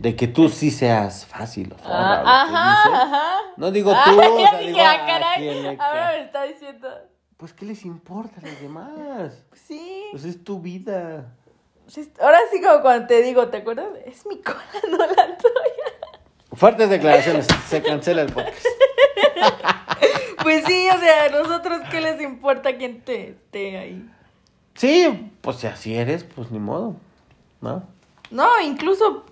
de 0.00 0.16
que 0.16 0.26
tú 0.26 0.48
sí 0.48 0.72
seas 0.72 1.24
fácil 1.24 1.72
o 1.72 1.78
zorra, 1.78 2.22
Ah, 2.24 2.42
ajá, 2.42 2.70
dices. 2.70 3.00
ajá. 3.00 3.34
No 3.56 3.70
digo 3.70 3.92
tú, 3.92 3.96
Ah, 3.96 4.12
o 4.34 4.40
ya 4.40 4.48
sea, 4.50 4.58
dije, 4.58 4.70
digo, 4.72 4.78
ah, 4.82 4.90
¿a 4.90 4.96
quién 4.96 5.62
caray. 5.62 5.76
Ahora 5.78 6.10
me 6.18 6.24
está 6.24 6.42
diciendo. 6.42 6.88
Pues, 7.36 7.52
¿qué 7.52 7.64
les 7.64 7.84
importa 7.84 8.40
a 8.40 8.44
los 8.46 8.60
demás? 8.60 8.90
Sí. 9.52 10.02
Pues 10.10 10.24
es 10.24 10.42
tu 10.42 10.58
vida. 10.58 11.32
Ahora 12.20 12.38
sí 12.52 12.60
como 12.60 12.82
cuando 12.82 13.06
te 13.06 13.22
digo, 13.22 13.48
¿te 13.48 13.58
acuerdas? 13.58 13.88
Es 14.04 14.26
mi 14.26 14.40
cola, 14.42 14.58
no 14.90 14.98
la 14.98 15.36
tuya. 15.36 15.92
Fuertes 16.52 16.90
declaraciones, 16.90 17.46
se 17.68 17.82
cancela 17.82 18.22
el 18.22 18.32
podcast. 18.32 18.64
Pues 20.42 20.64
sí, 20.64 20.86
o 20.94 20.98
sea, 21.00 21.24
a 21.24 21.28
nosotros 21.30 21.80
qué 21.90 22.00
les 22.00 22.20
importa 22.22 22.76
quién 22.76 23.00
te 23.00 23.30
esté 23.30 23.78
ahí. 23.78 24.08
Sí, 24.76 25.32
pues 25.40 25.56
si 25.56 25.66
así 25.66 25.96
eres, 25.96 26.22
pues 26.22 26.52
ni 26.52 26.60
modo, 26.60 26.94
¿no? 27.60 27.82
No, 28.30 28.60
incluso, 28.60 29.24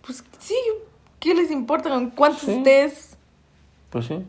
pues 0.00 0.24
sí, 0.38 0.56
¿qué 1.20 1.34
les 1.34 1.50
importa 1.50 1.90
con 1.90 2.08
cuántos 2.10 2.44
Sí. 2.44 2.52
estés? 2.52 3.18
Pues 3.90 4.06
sí, 4.06 4.24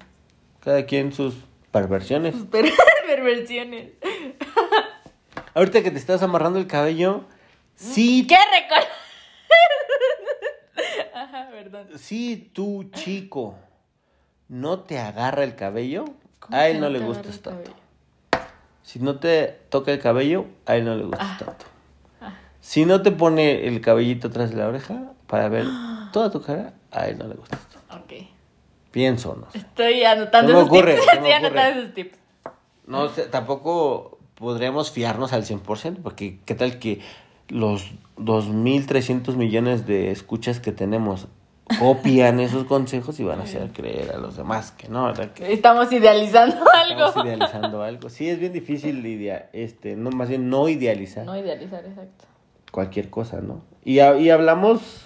cada 0.60 0.86
quien 0.86 1.14
sus 1.14 1.36
perversiones. 1.72 2.36
Sus 2.36 2.48
per- 2.48 2.70
perversiones. 3.08 3.94
Ahorita 5.54 5.82
que 5.84 5.92
te 5.92 5.98
estás 6.00 6.22
amarrando 6.22 6.60
el 6.60 6.68
cabello, 6.68 7.24
sí, 7.80 8.28
¿Qué 8.28 8.36
récord? 8.36 8.88
Ajá, 11.14 11.50
perdón. 11.52 11.88
si 11.98 12.36
tu 12.54 12.90
chico 12.92 13.56
no 14.48 14.80
te 14.80 15.00
agarra 15.00 15.44
el 15.44 15.56
cabello, 15.56 16.06
¿Cómo 16.40 16.56
a 16.58 16.68
él 16.68 16.80
no, 16.80 16.88
no 16.88 16.90
le 16.92 17.00
gustas 17.00 17.40
tanto. 17.42 17.72
Si 18.84 19.00
no 19.00 19.20
te 19.20 19.48
toca 19.70 19.92
el 19.92 20.00
cabello, 20.00 20.46
a 20.66 20.76
él 20.76 20.86
no 20.86 20.96
le 20.96 21.04
gustas 21.04 21.28
Ah. 21.30 21.38
tanto. 21.46 21.66
Ah. 22.22 22.34
Si 22.62 22.86
no 22.86 23.02
te 23.02 23.12
pone 23.12 23.68
el 23.68 23.82
cabellito 23.82 24.30
atrás 24.30 24.50
de 24.52 24.58
la 24.58 24.68
oreja 24.68 25.14
para 25.28 25.50
ver 25.50 25.66
toda 26.14 26.32
tu 26.32 26.42
cara, 26.42 26.74
a 26.92 27.08
él 27.08 27.18
no 27.18 27.28
le 27.28 27.36
gusta 27.36 27.58
esto. 27.58 27.80
Ok. 27.96 28.14
Pienso, 28.92 29.36
no 29.36 29.52
sé. 29.52 29.60
Estoy 29.60 30.04
anotando 30.04 30.54
me 30.54 30.60
esos 30.60 30.70
ocurre, 30.70 30.96
tips. 30.96 31.14
Estoy 31.14 31.32
anotando 31.32 31.80
esos 31.82 31.94
tips. 31.94 32.18
No 32.88 33.10
tampoco 33.10 34.18
podríamos 34.34 34.90
fiarnos 34.92 35.32
al 35.34 35.44
100%, 35.46 35.98
porque 36.02 36.40
qué 36.46 36.56
tal 36.56 36.80
que 36.80 37.02
los 37.50 37.92
2.300 38.18 39.36
millones 39.36 39.86
de 39.86 40.12
escuchas 40.12 40.60
que 40.60 40.72
tenemos 40.72 41.28
copian 41.78 42.40
esos 42.40 42.66
consejos 42.66 43.20
y 43.20 43.24
van 43.24 43.40
a 43.40 43.44
hacer 43.44 43.70
creer 43.72 44.12
a 44.12 44.18
los 44.18 44.38
demás 44.38 44.72
que 44.72 44.88
no, 44.90 45.06
¿verdad? 45.06 45.32
Que 45.34 45.54
Estamos 45.54 45.92
idealizando 45.92 46.58
algo. 46.72 47.08
estamos 47.08 47.26
idealizando 47.28 47.84
algo. 47.84 48.10
Sí, 48.10 48.30
es 48.30 48.40
bien 48.40 48.54
difícil 48.54 49.06
idea, 49.06 49.50
este, 49.54 49.96
no, 49.96 50.10
más 50.12 50.30
bien 50.30 50.50
no 50.50 50.70
idealizar 50.70 51.26
No 51.26 51.38
idealizar, 51.38 51.86
exacto. 51.86 52.26
cualquier 52.72 53.10
cosa, 53.10 53.42
¿no? 53.42 53.62
Y, 53.84 54.00
y 54.00 54.30
hablamos, 54.30 55.06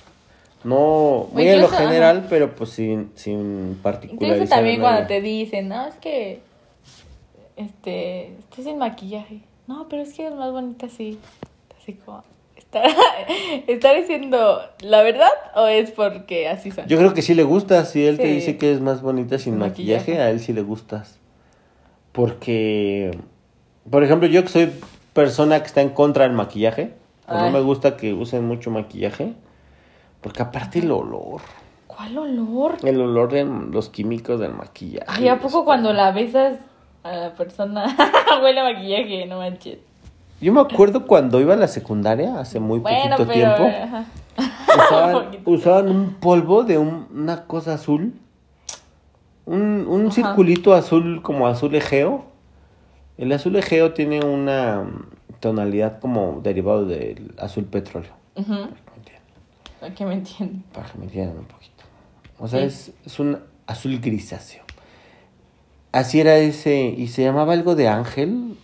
no 0.64 1.28
muy 1.32 1.48
en 1.48 1.62
lo 1.62 1.70
general, 1.70 2.20
ajá. 2.20 2.28
pero 2.30 2.56
pues 2.56 2.72
sin, 2.72 3.12
sin 3.16 3.80
particularizar. 3.82 4.36
Incluso 4.38 4.56
también 4.56 4.80
nada. 4.82 4.92
cuando 4.94 5.08
te 5.08 5.22
dicen, 5.22 5.70
no, 5.70 5.86
es 5.88 5.96
que 5.96 6.42
este, 7.56 8.34
estás 8.36 8.66
sin 8.66 8.78
maquillaje. 8.78 9.42
No, 9.68 9.88
pero 9.90 10.02
es 10.02 10.14
que 10.14 10.28
es 10.28 10.34
más 10.34 10.52
bonita 10.52 10.88
así. 10.88 11.20
Así 11.84 11.94
como, 11.96 12.24
¿está, 12.56 12.82
¿está 13.68 13.94
diciendo 13.94 14.62
la 14.80 15.02
verdad 15.04 15.28
o 15.56 15.68
es 15.68 15.92
porque 15.92 16.48
así 16.48 16.72
son? 16.72 16.88
Yo 16.88 16.98
creo 16.98 17.14
que 17.14 17.22
sí 17.22 17.34
le 17.34 17.44
gustas. 17.44 17.92
Si 17.92 18.06
él 18.06 18.16
te 18.18 18.28
dice 18.28 18.58
que 18.58 18.72
es 18.72 18.80
más 18.80 19.02
bonita 19.02 19.38
sin 19.38 19.58
maquillaje, 19.58 20.12
maquillaje. 20.12 20.22
a 20.22 20.30
él 20.30 20.40
sí 20.40 20.54
le 20.54 20.62
gustas. 20.62 21.20
Porque, 22.14 23.12
por 23.90 24.02
ejemplo, 24.02 24.30
yo 24.30 24.44
que 24.44 24.48
soy 24.48 24.72
persona 25.12 25.60
que 25.60 25.66
está 25.66 25.82
en 25.82 25.90
contra 25.90 26.24
del 26.24 26.32
maquillaje, 26.32 26.94
o 27.28 27.34
no 27.34 27.52
me 27.52 27.60
gusta 27.60 27.98
que 27.98 28.14
usen 28.14 28.48
mucho 28.48 28.72
maquillaje, 28.72 29.34
porque 30.22 30.42
aparte 30.42 30.80
el 30.80 30.92
olor, 30.92 31.42
¿Cuál 31.88 32.18
olor? 32.18 32.78
el 32.84 33.02
olor 33.02 33.32
de 33.34 33.44
los 33.44 33.90
químicos 33.90 34.40
del 34.40 34.54
maquillaje. 34.54 35.06
Ay, 35.08 35.28
¿a 35.28 35.38
poco 35.40 35.66
cuando 35.66 35.92
la 35.92 36.12
besas 36.12 36.60
a 37.04 37.12
la 37.12 37.34
persona 37.36 37.86
huele 38.42 38.62
a 38.62 38.64
maquillaje? 38.64 39.26
No 39.26 39.40
manches. 39.40 39.80
Yo 40.44 40.52
me 40.54 40.62
acuerdo 40.62 41.08
cuando 41.08 41.40
iba 41.40 41.54
a 41.54 41.58
la 41.58 41.68
secundaria, 41.68 42.40
hace 42.40 42.60
muy 42.60 42.80
Bueno, 42.80 43.16
poquito 43.18 43.32
pero... 43.34 43.56
tiempo, 43.56 43.78
ajá. 43.84 44.06
usaban, 44.90 45.26
usaban 45.46 45.90
un 45.90 46.14
polvo 46.16 46.64
de 46.64 46.78
un- 46.78 47.08
una 47.14 47.46
cosa 47.46 47.76
azul. 47.76 48.14
Un, 49.46 49.86
un 49.88 50.12
circulito 50.12 50.74
azul 50.74 51.22
como 51.22 51.48
azul 51.48 51.74
egeo. 51.76 52.26
El 53.18 53.32
azul 53.32 53.56
egeo 53.56 53.94
tiene 53.94 54.24
una 54.26 54.86
tonalidad 55.40 56.00
como 56.00 56.40
derivado 56.42 56.86
del 56.86 57.34
azul 57.38 57.66
petróleo. 57.66 58.12
Ujú. 58.36 58.68
Para 59.80 59.94
que 59.94 60.06
me 60.06 60.14
entiendan, 60.14 60.64
para 60.74 60.90
que 60.90 60.98
me 60.98 61.06
entiendan 61.06 61.38
un 61.40 61.46
poquito. 61.46 61.84
O 62.40 62.48
sea, 62.48 62.60
Sí. 62.62 62.66
es, 62.66 62.94
es 63.06 63.20
un 63.20 63.40
azul 63.68 64.00
grisáceo. 64.00 64.64
Así 65.92 66.20
era 66.22 66.38
ese, 66.38 66.86
y 66.86 67.08
se 67.08 67.22
llamaba 67.24 67.54
algo 67.54 67.76
de 67.76 67.88
ángel. 67.90 68.58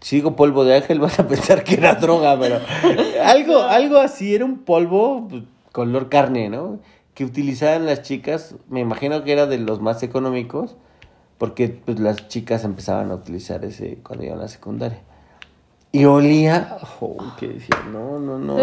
Si 0.00 0.16
digo 0.16 0.34
polvo 0.36 0.64
de 0.64 0.76
ángel, 0.76 0.98
vas 1.00 1.18
a 1.18 1.26
pensar 1.28 1.62
que 1.64 1.74
era 1.74 1.94
droga, 1.94 2.38
pero 2.38 2.60
algo, 3.24 3.62
algo 3.62 3.98
así, 3.98 4.34
era 4.34 4.44
un 4.44 4.58
polvo 4.58 5.26
pues, 5.28 5.42
color 5.72 6.08
carne, 6.08 6.48
¿no? 6.48 6.78
Que 7.14 7.24
utilizaban 7.24 7.86
las 7.86 8.02
chicas, 8.02 8.54
me 8.68 8.80
imagino 8.80 9.24
que 9.24 9.32
era 9.32 9.46
de 9.46 9.58
los 9.58 9.80
más 9.80 10.02
económicos, 10.02 10.76
porque 11.38 11.68
pues 11.68 11.98
las 12.00 12.28
chicas 12.28 12.64
empezaban 12.64 13.10
a 13.10 13.14
utilizar 13.14 13.64
ese 13.64 13.98
cuando 14.02 14.24
iban 14.24 14.38
a 14.38 14.42
la 14.42 14.48
secundaria. 14.48 15.00
Y 15.92 16.04
olía, 16.04 16.76
oh, 17.00 17.16
que 17.38 17.48
decía, 17.48 17.76
no, 17.92 18.20
no, 18.20 18.38
no. 18.38 18.56
Sí, 18.56 18.62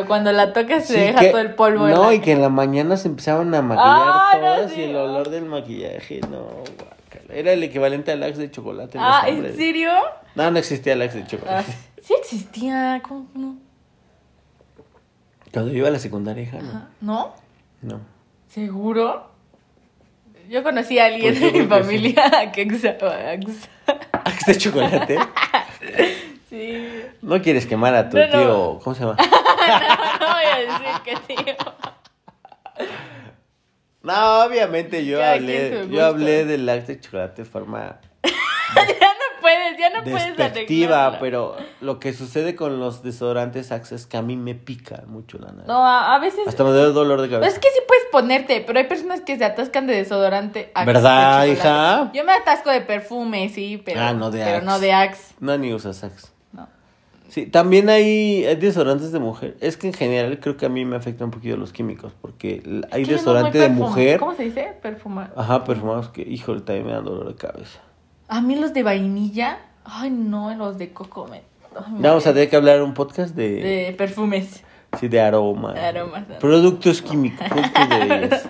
no. 0.00 0.06
Cuando 0.06 0.30
la 0.32 0.52
tocas 0.52 0.86
se 0.86 0.94
Sí, 0.94 1.00
deja 1.00 1.18
que- 1.20 1.30
todo 1.30 1.40
el 1.40 1.54
polvo. 1.56 1.88
en 1.88 1.94
No, 1.94 2.04
la- 2.04 2.14
y 2.14 2.20
que 2.20 2.32
en 2.32 2.40
la 2.40 2.50
mañana 2.50 2.96
se 2.96 3.08
empezaban 3.08 3.52
a 3.54 3.62
maquillar 3.62 3.84
Ah, 4.14 4.30
no, 4.34 4.40
todas 4.40 4.70
sí, 4.72 4.80
y 4.80 4.84
el 4.84 4.96
olor 4.96 5.28
del 5.28 5.44
maquillaje, 5.46 6.20
no, 6.30 6.42
guácala. 6.78 6.96
Era 7.28 7.52
el 7.52 7.62
equivalente 7.62 8.12
al 8.12 8.22
Axe 8.22 8.40
de 8.40 8.50
chocolate. 8.50 8.98
Ah, 9.00 9.24
¿en 9.26 9.54
serio? 9.56 9.90
No, 10.34 10.50
no 10.50 10.58
existía 10.58 10.94
el 10.94 11.02
Axe 11.02 11.18
de 11.18 11.24
Ah, 11.24 11.26
chocolate. 11.28 11.72
sí 12.02 12.14
existía, 12.20 13.02
¿cómo 13.06 13.26
no? 13.34 13.56
Cuando 15.52 15.72
yo 15.72 15.78
iba 15.78 15.88
a 15.88 15.90
la 15.90 15.98
secundaria, 15.98 16.42
hija, 16.42 16.58
no. 16.58 16.68
Ajá. 16.70 16.88
¿No? 17.00 17.34
No. 17.82 18.00
¿Seguro? 18.48 19.30
Yo 20.48 20.62
conocí 20.62 20.98
a 20.98 21.06
alguien 21.06 21.34
Pues 21.34 21.40
de 21.40 21.46
mi 21.46 21.52
creo 21.52 21.68
que 21.68 21.74
sí. 21.74 21.82
familia 21.82 22.52
que 22.52 22.66
usaba 22.66 23.30
Axe. 23.30 23.68
¿Axe 24.12 24.52
de 24.52 24.58
chocolate? 24.58 25.18
Sí. 26.48 26.82
No 27.20 27.42
quieres 27.42 27.66
quemar 27.66 27.94
a 27.94 28.08
tu 28.08 28.16
No, 28.16 28.24
no. 28.26 28.30
tío, 28.32 28.78
¿cómo 28.82 28.94
se 28.96 29.02
llama? 29.04 29.16
No 30.18 30.26
voy 30.32 30.44
a 30.46 30.58
decir 30.60 31.02
que 31.04 31.34
tío. 31.34 31.54
No, 34.02 34.42
obviamente 34.44 35.04
yo 35.04 35.24
hablé, 35.24 35.86
yo 35.90 36.04
hablé 36.06 36.44
del 36.44 36.68
Axe 36.68 36.94
de 36.94 37.00
chocolate 37.00 37.42
de 37.42 37.48
forma 37.48 38.00
ya 38.22 38.82
no 38.82 39.40
puedes, 39.40 39.78
ya 39.78 39.90
no 39.90 40.04
puedes 40.04 40.36
despectiva, 40.36 41.06
arreglarlo. 41.06 41.18
pero 41.20 41.56
lo 41.80 41.98
que 41.98 42.12
sucede 42.12 42.54
con 42.54 42.78
los 42.80 43.02
desodorantes 43.02 43.72
Axe 43.72 43.94
es 43.96 44.06
que 44.06 44.16
a 44.16 44.22
mí 44.22 44.36
me 44.36 44.54
pica 44.54 45.02
mucho 45.06 45.38
la 45.38 45.48
nariz. 45.52 45.66
No, 45.66 45.84
a, 45.86 46.14
a 46.14 46.18
veces... 46.20 46.46
Hasta 46.46 46.62
me 46.64 46.70
da 46.72 46.84
dolor 46.86 47.20
de 47.22 47.28
cabeza. 47.28 47.50
Es 47.50 47.58
que 47.58 47.68
sí 47.70 47.78
puedes 47.88 48.04
ponerte, 48.12 48.62
pero 48.66 48.78
hay 48.78 48.86
personas 48.86 49.20
que 49.22 49.36
se 49.36 49.44
atascan 49.44 49.86
de 49.86 49.94
desodorante. 49.96 50.70
Axe 50.74 50.86
¿Verdad, 50.92 51.42
de 51.42 51.52
hija? 51.52 52.10
Yo 52.14 52.24
me 52.24 52.32
atasco 52.32 52.70
de 52.70 52.80
perfume, 52.82 53.48
sí, 53.48 53.82
pero, 53.84 54.00
Ah, 54.00 54.12
no 54.12 54.30
de 54.30 54.38
pero 54.44 54.56
Axe. 54.58 54.66
no 54.66 54.78
de 54.78 54.92
Axe. 54.92 55.34
No, 55.40 55.58
ni 55.58 55.72
usas 55.74 56.04
Axe. 56.04 56.28
No. 57.28 57.32
Sí, 57.32 57.46
también 57.46 57.90
hay, 57.90 58.44
hay 58.46 58.56
desodorantes 58.56 59.12
de 59.12 59.18
mujer. 59.18 59.56
Es 59.60 59.76
que 59.76 59.86
en 59.88 59.92
general 59.92 60.40
creo 60.40 60.56
que 60.56 60.64
a 60.66 60.68
mí 60.70 60.84
me 60.84 60.96
afectan 60.96 61.26
un 61.26 61.30
poquito 61.30 61.56
los 61.58 61.72
químicos, 61.72 62.12
porque 62.20 62.62
hay 62.90 63.02
no 63.02 63.08
desodorante 63.08 63.58
de 63.58 63.68
mujer. 63.68 64.18
¿Cómo 64.18 64.34
se 64.34 64.44
dice? 64.44 64.72
Perfumar. 64.80 65.32
Ajá, 65.36 65.62
perfumados 65.64 66.08
que, 66.08 66.22
híjole, 66.22 66.62
también 66.62 66.86
me 66.86 66.92
dan 66.92 67.04
dolor 67.04 67.28
de 67.28 67.34
cabeza. 67.34 67.80
A 68.28 68.40
mí 68.40 68.56
los 68.56 68.72
de 68.72 68.82
vainilla. 68.82 69.58
Ay, 69.84 70.10
no, 70.10 70.54
los 70.54 70.78
de 70.78 70.92
coco 70.92 71.26
me. 71.28 71.42
ay, 71.76 71.92
me- 71.92 72.02
Ya 72.02 72.08
vamos 72.10 72.26
a 72.26 72.32
tener 72.32 72.48
que 72.50 72.56
hablar 72.56 72.82
un 72.82 72.94
podcast 72.94 73.34
de, 73.34 73.48
De 73.88 73.94
perfumes. 73.96 74.62
sí, 74.98 75.08
de 75.08 75.20
aroma. 75.20 75.74
De 75.74 75.80
aromas. 75.80 76.24
Productos 76.40 77.02
químicos. 77.02 77.46
productos 77.48 77.88
de- 77.90 78.40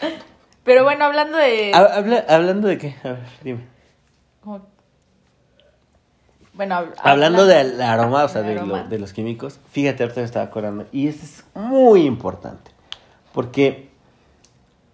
Pero 0.64 0.84
bueno, 0.84 1.04
hablando 1.04 1.36
de. 1.36 1.72
Ha- 1.74 1.96
habla- 1.96 2.24
¿Hablando 2.28 2.68
de 2.68 2.78
qué? 2.78 2.94
A 3.02 3.08
ver, 3.08 3.26
dime. 3.42 3.60
como- 4.40 4.66
Bueno, 6.60 6.74
hab- 6.74 6.92
Hablando 7.02 7.46
del 7.46 7.80
aroma, 7.80 8.24
o 8.24 8.28
sea, 8.28 8.42
de, 8.42 8.52
lo- 8.54 8.60
aroma. 8.60 8.82
de 8.82 8.98
los 8.98 9.14
químicos, 9.14 9.58
fíjate, 9.70 10.02
ahorita 10.02 10.20
me 10.20 10.26
estaba 10.26 10.44
acordando. 10.44 10.84
Y 10.92 11.08
esto 11.08 11.24
es 11.24 11.44
muy 11.54 12.02
importante. 12.04 12.70
Porque 13.32 13.88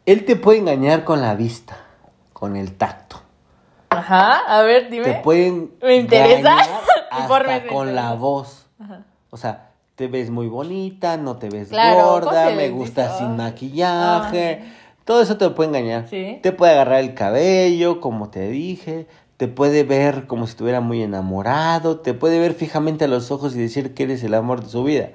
él 0.05 0.25
te 0.25 0.37
puede 0.37 0.59
engañar 0.61 1.03
con 1.03 1.21
la 1.21 1.35
vista, 1.35 1.77
con 2.33 2.55
el 2.55 2.75
tacto. 2.77 3.17
Ajá, 3.91 4.43
a 4.47 4.63
ver, 4.63 4.91
dime. 4.91 5.07
Te 5.07 5.15
pueden 5.15 5.73
Me 5.83 5.97
interesa. 5.97 6.57
hasta 7.11 7.67
con 7.67 7.97
la 7.97 8.13
voz. 8.13 8.67
Ajá. 8.79 9.03
O 9.31 9.37
sea, 9.37 9.71
te 9.97 10.07
ves 10.07 10.31
muy 10.31 10.47
bonita, 10.47 11.17
no 11.17 11.35
te 11.35 11.49
ves 11.49 11.67
Claro, 11.71 12.11
gorda, 12.11 12.31
¿cómo 12.45 12.51
se 12.51 12.55
me 12.55 12.69
gusta 12.69 13.07
dice? 13.09 13.19
sin 13.19 13.37
maquillaje. 13.37 14.63
Todo 15.05 15.21
eso 15.21 15.37
te 15.37 15.51
puede 15.51 15.71
engañar. 15.71 16.07
Sí. 16.09 16.39
Te 16.45 16.53
puede 16.53 16.75
agarrar 16.75 17.01
el 17.01 17.15
cabello, 17.15 18.01
como 18.01 18.31
te 18.31 18.47
dije. 18.51 19.09
Te 19.37 19.49
puede 19.49 19.85
ver 19.85 20.27
como 20.27 20.47
si 20.47 20.51
estuviera 20.51 20.81
muy 20.81 21.03
enamorado. 21.03 22.01
Te 22.01 22.15
puede 22.15 22.39
ver 22.39 22.55
fijamente 22.55 23.05
a 23.05 23.09
los 23.09 23.31
ojos 23.31 23.55
y 23.55 23.59
decir 23.59 23.95
que 23.95 24.05
eres 24.05 24.23
el 24.23 24.35
amor 24.35 24.63
de 24.63 24.69
su 24.69 24.83
vida. 24.83 25.11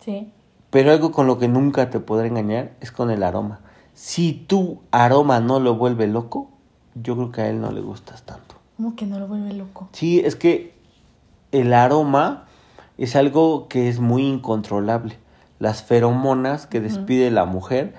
Sí. 0.00 0.30
Pero 0.70 0.92
algo 0.92 1.10
con 1.10 1.26
lo 1.26 1.38
que 1.38 1.48
nunca 1.48 1.90
te 1.90 2.00
podrá 2.00 2.26
engañar 2.26 2.72
es 2.80 2.92
con 2.92 3.10
el 3.10 3.22
aroma. 3.22 3.60
Si 3.94 4.32
tu 4.32 4.80
aroma 4.90 5.40
no 5.40 5.58
lo 5.58 5.76
vuelve 5.76 6.06
loco, 6.06 6.50
yo 6.94 7.16
creo 7.16 7.32
que 7.32 7.40
a 7.40 7.48
él 7.48 7.60
no 7.60 7.72
le 7.72 7.80
gustas 7.80 8.22
tanto. 8.22 8.56
¿Cómo 8.76 8.94
que 8.94 9.06
no 9.06 9.18
lo 9.18 9.26
vuelve 9.26 9.54
loco? 9.54 9.88
Sí, 9.92 10.20
es 10.20 10.36
que 10.36 10.74
el 11.50 11.72
aroma 11.72 12.44
es 12.98 13.16
algo 13.16 13.68
que 13.68 13.88
es 13.88 14.00
muy 14.00 14.26
incontrolable. 14.26 15.18
Las 15.58 15.82
feromonas 15.82 16.66
que 16.66 16.80
despide 16.80 17.30
la 17.30 17.46
mujer 17.46 17.94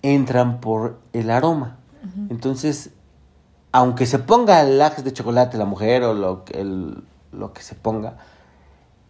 entran 0.00 0.60
por 0.60 0.98
el 1.12 1.30
aroma. 1.30 1.76
Entonces, 2.30 2.93
aunque 3.74 4.06
se 4.06 4.20
ponga 4.20 4.60
el 4.60 4.78
lax 4.78 5.02
de 5.02 5.12
chocolate 5.12 5.58
la 5.58 5.64
mujer 5.64 6.04
o 6.04 6.14
lo, 6.14 6.44
que- 6.44 6.60
el- 6.60 7.02
lo 7.32 7.52
que 7.52 7.60
se 7.62 7.74
ponga, 7.74 8.18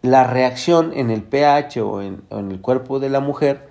la 0.00 0.24
reacción 0.24 0.92
en 0.94 1.10
el 1.10 1.22
pH 1.22 1.82
o 1.82 2.00
en, 2.00 2.22
o 2.30 2.38
en 2.38 2.50
el 2.50 2.62
cuerpo 2.62 2.98
de 2.98 3.10
la 3.10 3.20
mujer 3.20 3.68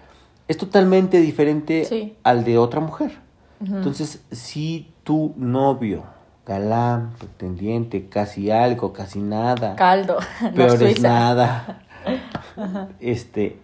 es 0.47 0.55
totalmente 0.57 1.19
diferente 1.19 1.85
Sí. 1.85 2.15
al 2.23 2.43
de 2.43 2.59
otra 2.59 2.79
mujer. 2.79 3.11
Entonces, 3.59 4.21
si 4.31 4.93
tu 5.03 5.33
novio, 5.37 6.03
galán, 6.45 7.13
pretendiente, 7.17 8.07
casi 8.07 8.51
algo, 8.51 8.93
casi 8.93 9.19
nada, 9.19 9.75
Caldo. 9.75 10.17
no 10.41 10.51
peor 10.53 10.83
es 10.83 11.01
nada, 11.01 11.81
este, 12.99 13.57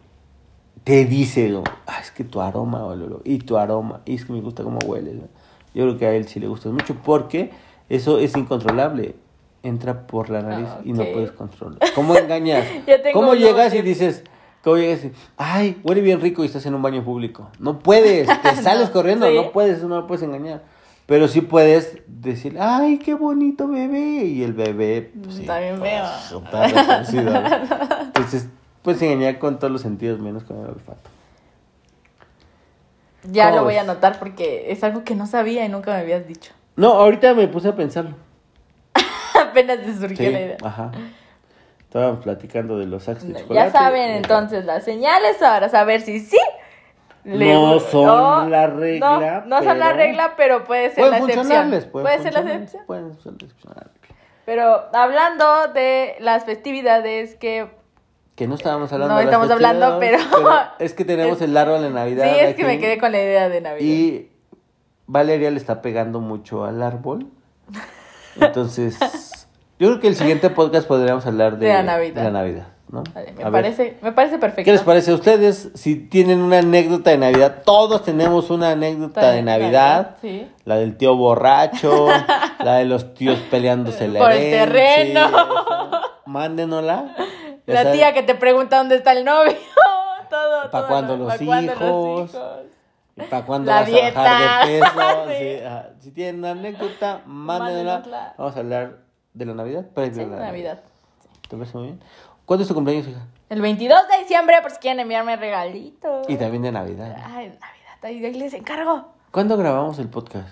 te 0.83 1.05
dice. 1.05 1.53
"Ah, 1.85 1.99
es 2.01 2.09
que 2.09 2.23
tu 2.23 2.41
aroma, 2.41 2.87
y 3.23 3.37
tu 3.39 3.57
aroma, 3.57 4.01
y 4.05 4.15
es 4.15 4.25
que 4.25 4.33
me 4.33 4.41
gusta 4.41 4.63
cómo 4.63 4.79
hueles. 4.85 5.15
¿no? 5.15 5.23
Yo 5.73 5.83
creo 5.83 5.97
que 5.97 6.05
a 6.07 6.13
él 6.13 6.27
sí 6.27 6.39
le 6.39 6.47
gusta 6.47 6.69
mucho 6.69 6.95
porque 7.03 7.51
eso 7.89 8.19
es 8.19 8.35
incontrolable. 8.35 9.15
entra 9.61 10.07
por 10.07 10.29
la 10.29 10.41
nariz 10.41 10.67
Ah, 10.69 10.79
y 10.85 10.93
no 10.93 11.03
puedes 11.03 11.31
controlar. 11.31 11.79
¿Cómo 11.93 12.15
engañas? 12.15 12.65
¿Cómo 13.13 13.33
llegas 13.35 13.73
y 13.73 13.81
dices, 13.81 14.23
cómo 14.63 14.77
llegas 14.77 15.03
y, 15.05 15.11
ay, 15.37 15.79
huele 15.83 15.99
bien 16.01 16.21
rico 16.21 16.43
y 16.43 16.47
estás 16.47 16.65
en 16.65 16.75
un 16.75 16.81
baño 16.81 17.03
público? 17.03 17.49
No 17.59 17.79
puedes, 17.79 18.27
te 18.41 18.55
sales 18.55 18.87
No, 18.87 18.93
corriendo, 18.93 19.27
sí. 19.27 19.35
no 19.35 19.51
puedes, 19.51 19.77
eso 19.79 19.87
no 19.89 19.95
lo 19.97 20.07
puedes 20.07 20.23
engañar. 20.23 20.63
Pero 21.05 21.27
sí 21.27 21.41
puedes 21.41 21.97
decir, 22.07 22.55
ay, 22.59 22.99
qué 22.99 23.15
bonito 23.15 23.67
bebé. 23.67 24.25
Y 24.25 24.43
el 24.43 24.53
bebé, 24.53 25.11
pues, 25.23 25.35
sí, 25.35 25.41
Está 25.41 25.59
bien 25.59 25.79
feo. 25.81 26.05
está 26.45 26.67
retorcido. 26.67 27.33
Entonces, 28.03 28.47
puedes 28.83 29.01
engañar 29.01 29.39
con 29.39 29.57
todos 29.57 29.71
los 29.73 29.81
sentidos, 29.81 30.19
menos 30.19 30.43
con 30.43 30.57
el 30.59 30.67
olfato. 30.67 31.09
Ya 33.23 33.45
¿Cómo 33.45 33.57
lo 33.57 33.63
voy 33.65 33.75
a 33.75 33.81
anotar 33.81 34.17
porque 34.19 34.71
es 34.71 34.83
algo 34.83 35.03
que 35.03 35.15
no 35.15 35.27
sabía 35.27 35.65
y 35.65 35.69
nunca 35.69 35.91
me 35.93 35.97
habías 35.99 36.27
dicho. 36.27 36.53
No, 36.75 36.93
ahorita 36.93 37.33
me 37.33 37.47
puse 37.47 37.67
a 37.69 37.75
pensarlo. 37.75 38.15
Apenas 39.41 39.79
te 39.81 39.93
surgió 39.93 40.27
Sí, 40.27 40.31
la 40.31 40.39
idea. 40.41 40.57
ajá. 40.63 40.91
Estábamos 41.81 42.23
platicando 42.23 42.77
de 42.77 42.85
los 42.85 43.03
sacos 43.03 43.23
de 43.23 43.33
No, 43.33 43.39
chocolate. 43.39 43.65
ya 43.67 43.71
saben 43.71 44.11
entonces 44.11 44.63
las 44.65 44.83
señales 44.83 45.37
para 45.37 45.69
saber 45.69 46.01
si 46.01 46.19
sí. 46.19 46.37
le 47.23 47.51
No 47.53 47.79
son 47.79 48.51
la 48.51 48.67
regla, 48.67 49.43
No, 49.45 49.57
no 49.59 49.63
son 49.63 49.79
la 49.79 49.93
regla, 49.93 50.33
pero 50.37 50.63
puede 50.65 50.91
ser 50.91 51.07
Pueden 51.07 51.11
la 51.11 51.17
excepción. 51.33 51.69
Puede, 51.91 52.03
pueden 52.03 52.23
ser 52.23 52.33
la 52.33 52.39
excepción. 52.41 52.85
Pueden 52.85 53.13
ser 53.15 53.31
la 53.33 53.47
excepción. 53.47 53.73
Pero 54.45 54.85
hablando 54.93 55.67
de 55.73 56.15
las 56.19 56.45
festividades 56.45 57.35
que 57.35 57.67
Que 58.39 58.47
no 58.47 58.55
estábamos 58.55 58.89
hablando 58.93 59.15
No 59.15 59.19
estamos 59.19 59.51
hablando, 59.51 59.97
pero- 59.99 60.17
Es 60.79 60.93
que 60.93 61.03
tenemos 61.03 61.41
el 61.41 61.57
árbol 61.57 61.81
de 61.81 61.89
Navidad. 61.89 62.23
sí 62.33 62.39
es 62.39 62.55
que 62.55 62.63
me 62.63 62.79
quedé 62.79 62.97
con 62.97 63.11
la 63.11 63.17
idea 63.21 63.49
de 63.49 63.59
Navidad. 63.59 63.85
Y 63.85 64.29
Valeria 65.07 65.51
le 65.51 65.57
está 65.57 65.81
pegando 65.81 66.21
mucho 66.21 66.63
al 66.63 66.81
árbol. 66.81 67.27
Entonces, 68.39 68.97
yo 69.77 69.89
creo 69.89 69.99
que 69.99 70.07
el 70.07 70.15
siguiente 70.15 70.49
podcast 70.51 70.87
podríamos 70.87 71.25
hablar 71.25 71.57
de, 71.57 71.67
De 71.67 71.73
la 71.73 71.83
Navidad. 71.83 72.15
de 72.15 72.23
la 72.23 72.31
Navidad, 72.31 72.67
¿no? 72.87 73.03
Vale, 73.13 73.33
me 73.33 73.43
A 73.43 73.49
ver, 73.49 73.51
parece, 73.63 73.97
me 74.01 74.13
parece 74.13 74.37
perfecto. 74.37 74.63
¿Qué 74.63 74.71
les 74.71 74.83
parece 74.83 75.11
a 75.11 75.15
ustedes? 75.15 75.71
Si 75.75 75.97
tienen 75.97 76.39
una 76.39 76.59
anécdota 76.59 77.09
de 77.09 77.17
Navidad, 77.17 77.63
todos 77.65 78.05
tenemos 78.05 78.49
una 78.51 78.69
anécdota 78.71 79.31
de 79.31 79.41
Navidad. 79.41 80.15
Sí. 80.21 80.47
La 80.63 80.77
del 80.77 80.95
tío 80.95 81.17
borracho, 81.17 82.07
la 82.63 82.75
de 82.75 82.85
los 82.85 83.13
tíos 83.15 83.37
peleándose 83.51 84.07
la 84.07 84.19
Por 84.21 84.31
el 84.31 84.49
terreno. 84.49 85.29
Mándenosla. 86.25 87.15
La 87.73 87.83
saben, 87.83 87.97
tía 87.97 88.13
que 88.13 88.23
te 88.23 88.35
pregunta 88.35 88.77
dónde 88.77 88.95
está 88.95 89.11
el 89.13 89.25
novio. 89.25 89.53
todo. 90.29 90.61
¿Pa' 90.63 90.79
todo, 90.79 90.87
cuándo 90.87 91.13
¿pa' 91.27 91.35
los 91.37 91.41
hijos? 91.41 92.31
¿Para 93.29 93.45
cuándo 93.45 93.71
La 93.71 93.81
vas 93.81 93.89
a 93.89 93.91
bajar 93.91 94.67
de 94.67 94.71
dieta. 94.73 94.89
peso? 94.93 95.25
Sí. 95.99 96.03
Si 96.03 96.11
tienen 96.11 96.37
una 96.39 96.51
anécdota. 96.51 97.21
Mándenosla. 97.25 98.33
Vamos 98.37 98.55
a 98.55 98.59
hablar 98.59 98.97
de 99.33 99.45
la 99.45 99.53
Navidad. 99.53 99.85
previo 99.93 100.13
Sí, 100.15 100.21
a 100.21 100.27
la 100.27 100.37
Navidad. 100.45 100.79
¿Te 101.49 101.57
parece 101.57 101.77
muy 101.77 101.87
bien? 101.87 101.99
¿Cuándo 102.45 102.61
es 102.63 102.67
tu 102.67 102.73
cumpleaños, 102.75 103.07
hija? 103.07 103.25
El 103.49 103.61
22 103.61 104.07
de 104.07 104.19
diciembre, 104.19 104.57
por 104.61 104.71
si 104.71 104.77
quieren 104.77 104.99
enviarme 105.01 105.35
regalitos. 105.35 106.29
Y 106.29 106.37
también 106.37 106.63
de 106.63 106.71
Navidad. 106.71 107.15
Ay, 107.25 107.47
Navidad, 107.47 107.97
ahí 108.03 108.23
ahí 108.25 108.33
les 108.35 108.53
encargo. 108.53 109.05
¿Cuándo 109.31 109.57
grabamos 109.57 109.99
el 109.99 110.07
podcast? 110.07 110.49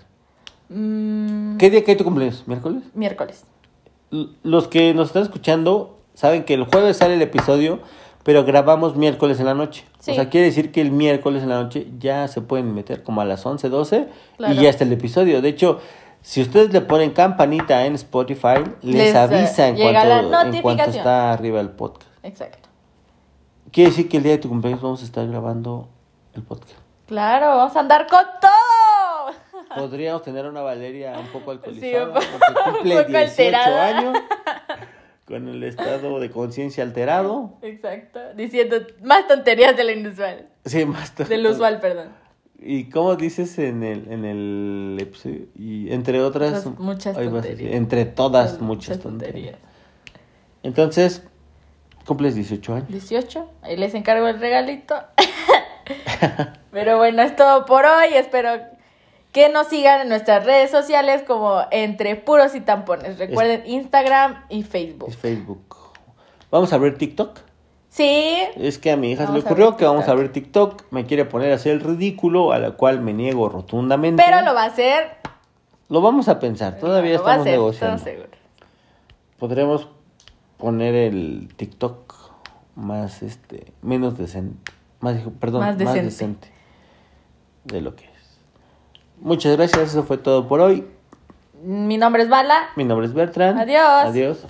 Mm, 0.70 1.58
¿Qué 1.58 1.70
día 1.70 1.84
cae 1.84 1.96
tu 1.96 2.04
cumpleaños? 2.04 2.44
¿Miércoles? 2.48 2.84
Miércoles. 2.94 3.46
L- 4.12 4.30
Los 4.44 4.68
que 4.68 4.94
nos 4.94 5.08
están 5.08 5.24
escuchando 5.24 5.97
saben 6.18 6.44
que 6.46 6.56
el 6.56 6.64
jueves 6.66 6.98
sale 6.98 7.14
el 7.14 7.22
episodio, 7.22 7.80
pero 8.24 8.44
grabamos 8.44 8.96
miércoles 8.96 9.40
en 9.40 9.46
la 9.46 9.54
noche. 9.54 9.86
Sí. 10.00 10.12
O 10.12 10.16
sea, 10.16 10.30
quiere 10.30 10.48
decir 10.48 10.72
que 10.72 10.82
el 10.82 10.92
miércoles 10.92 11.44
en 11.44 11.50
la 11.50 11.62
noche 11.62 11.88
ya 12.00 12.28
se 12.28 12.42
pueden 12.42 12.74
meter 12.74 13.04
como 13.04 13.22
a 13.22 13.26
las 13.26 13.46
11, 13.46 13.70
12 13.70 14.08
Claro. 14.38 14.54
y 14.54 14.58
ya 14.58 14.70
está 14.70 14.84
el 14.84 14.92
episodio. 14.94 15.42
De 15.42 15.50
hecho, 15.50 15.80
si 16.22 16.42
ustedes 16.42 16.74
le 16.74 16.82
ponen 16.82 17.12
campanita 17.12 17.86
en 17.86 17.94
Spotify, 17.96 18.64
les, 18.82 18.96
Les, 18.96 19.14
eh, 19.16 19.18
avisa 19.18 19.68
en 19.68 19.76
cuanto, 19.78 20.58
en 20.58 20.62
cuanto 20.62 20.84
está 20.90 21.32
arriba 21.34 21.60
el 21.62 21.70
podcast. 21.70 22.10
Exacto. 22.24 22.68
Quiere 23.72 23.92
decir 23.92 24.10
que 24.10 24.18
el 24.18 24.24
día 24.24 24.32
de 24.34 24.38
tu 24.40 24.50
cumpleaños 24.50 24.82
vamos 24.82 25.02
a 25.02 25.06
estar 25.06 25.26
grabando 25.28 25.88
el 26.34 26.42
podcast. 26.42 26.80
Claro, 27.06 27.48
vamos 27.58 27.76
a 27.76 27.80
andar 27.80 28.08
con 28.08 28.20
todo. 28.42 28.52
Podríamos 29.76 30.24
tener 30.24 30.46
una 30.46 30.62
Valeria 30.62 31.14
un 31.20 31.28
poco 31.28 31.52
alcoholizada, 31.52 32.06
un 32.08 32.14
po- 32.14 32.20
porque 32.20 32.72
cumple 32.72 32.98
un 32.98 33.04
poco 33.06 33.18
18 33.18 33.18
alterada. 33.58 33.88
años, 33.88 34.18
con 35.28 35.48
el 35.50 35.62
estado 35.64 36.20
de 36.20 36.30
conciencia 36.32 36.84
alterado. 36.84 37.58
Exacto. 37.62 38.20
Diciendo 38.36 38.78
más 39.04 39.28
tonterías 39.28 39.76
de 39.76 39.84
lo 39.84 39.92
inusual. 39.92 40.48
Sí, 40.66 40.86
más 40.86 41.14
to- 41.14 41.26
Del 41.26 41.46
usual, 41.46 41.80
perdón. 41.80 42.10
¿Y 42.60 42.86
cómo 42.90 43.16
dices 43.18 43.60
en 43.60 43.84
el, 43.84 44.12
en 44.12 44.26
el 44.26 44.98
episodio? 45.00 45.42
Y 45.56 45.92
entre 45.92 46.22
otras... 46.22 46.66
Muchas 46.80 47.16
decir, 47.16 47.32
tonterías. 47.32 47.74
entre 47.76 48.06
todas 48.06 48.62
muchas 48.62 49.00
tonterías. 49.00 49.56
Entonces, 50.64 51.22
cumples 52.06 52.34
18 52.34 52.74
años. 52.74 52.88
18. 52.88 53.50
Ahí 53.62 53.78
les 53.78 53.94
encargo 53.94 54.28
el 54.28 54.40
regalito. 54.40 54.96
Pero 56.72 56.98
bueno, 56.98 57.22
es 57.22 57.36
todo 57.36 57.66
por 57.66 57.86
hoy. 57.86 58.14
Espero 58.16 58.50
que 59.38 59.50
nos 59.50 59.68
sigan 59.68 60.02
en 60.02 60.10
nuestras 60.10 60.44
redes 60.46 60.72
sociales 60.72 61.22
como 61.22 61.62
entre 61.70 62.16
puros 62.16 62.56
y 62.56 62.62
tampones. 62.62 63.20
Recuerden 63.20 63.62
Instagram 63.68 64.46
y 64.50 64.64
Facebook. 64.64 65.10
Es 65.10 65.16
Facebook. 65.16 65.76
¿Vamos 66.50 66.74
a 66.74 66.80
ver 66.80 66.98
TikTok? 66.98 67.38
Sí. 67.88 68.36
Es 68.56 68.80
que 68.80 68.90
a 68.90 68.98
mi 68.98 69.12
hija 69.12 69.28
se 69.28 69.32
le 69.34 69.38
Vamos 69.38 69.46
ocurrió 69.46 69.78
que 69.78 69.86
vamos 69.86 70.08
a 70.08 70.16
ver 70.16 70.32
TikTok. 70.32 70.86
Me 70.90 71.06
quiere 71.06 71.26
poner 71.26 71.52
a 71.52 71.56
hacer 71.56 71.74
el 71.74 71.82
ridículo, 71.82 72.52
a 72.52 72.58
la 72.58 72.72
cual 72.72 73.00
me 73.02 73.14
niego 73.14 73.48
rotundamente. 73.48 74.24
Pero 74.26 74.42
lo 74.42 74.56
va 74.56 74.64
a 74.64 74.68
hacer. 74.70 75.18
Lo 75.88 76.02
vamos 76.02 76.30
a 76.30 76.40
pensar, 76.40 76.80
todavía 76.80 77.18
estamos 77.18 77.46
negociando. 77.46 77.98
estamos 77.98 78.02
seguros. 78.02 78.40
Podremos 79.38 79.88
poner 80.58 80.96
el 80.96 81.50
TikTok 81.56 82.12
más, 82.74 83.22
este, 83.22 83.72
menos 83.84 84.18
decente. 84.18 84.72
Más, 85.00 85.20
perdón, 85.40 85.62
Más 85.62 85.78
más 85.78 85.78
decente. 85.78 86.06
decente. 86.06 86.52
de 87.66 87.82
lo 87.82 87.96
que. 87.96 88.07
Muchas 89.20 89.58
gracias, 89.58 89.90
eso 89.90 90.04
fue 90.04 90.18
todo 90.18 90.48
por 90.48 90.62
hoy. 90.62 90.86
Mi 91.64 91.98
nombre 91.98 92.24
es 92.24 92.30
Bala. 92.30 92.70
Mi 92.76 92.84
nombre 92.84 93.08
es 93.08 93.14
Bertrand. 93.14 93.60
Adiós. 93.60 94.06
Adiós. 94.06 94.46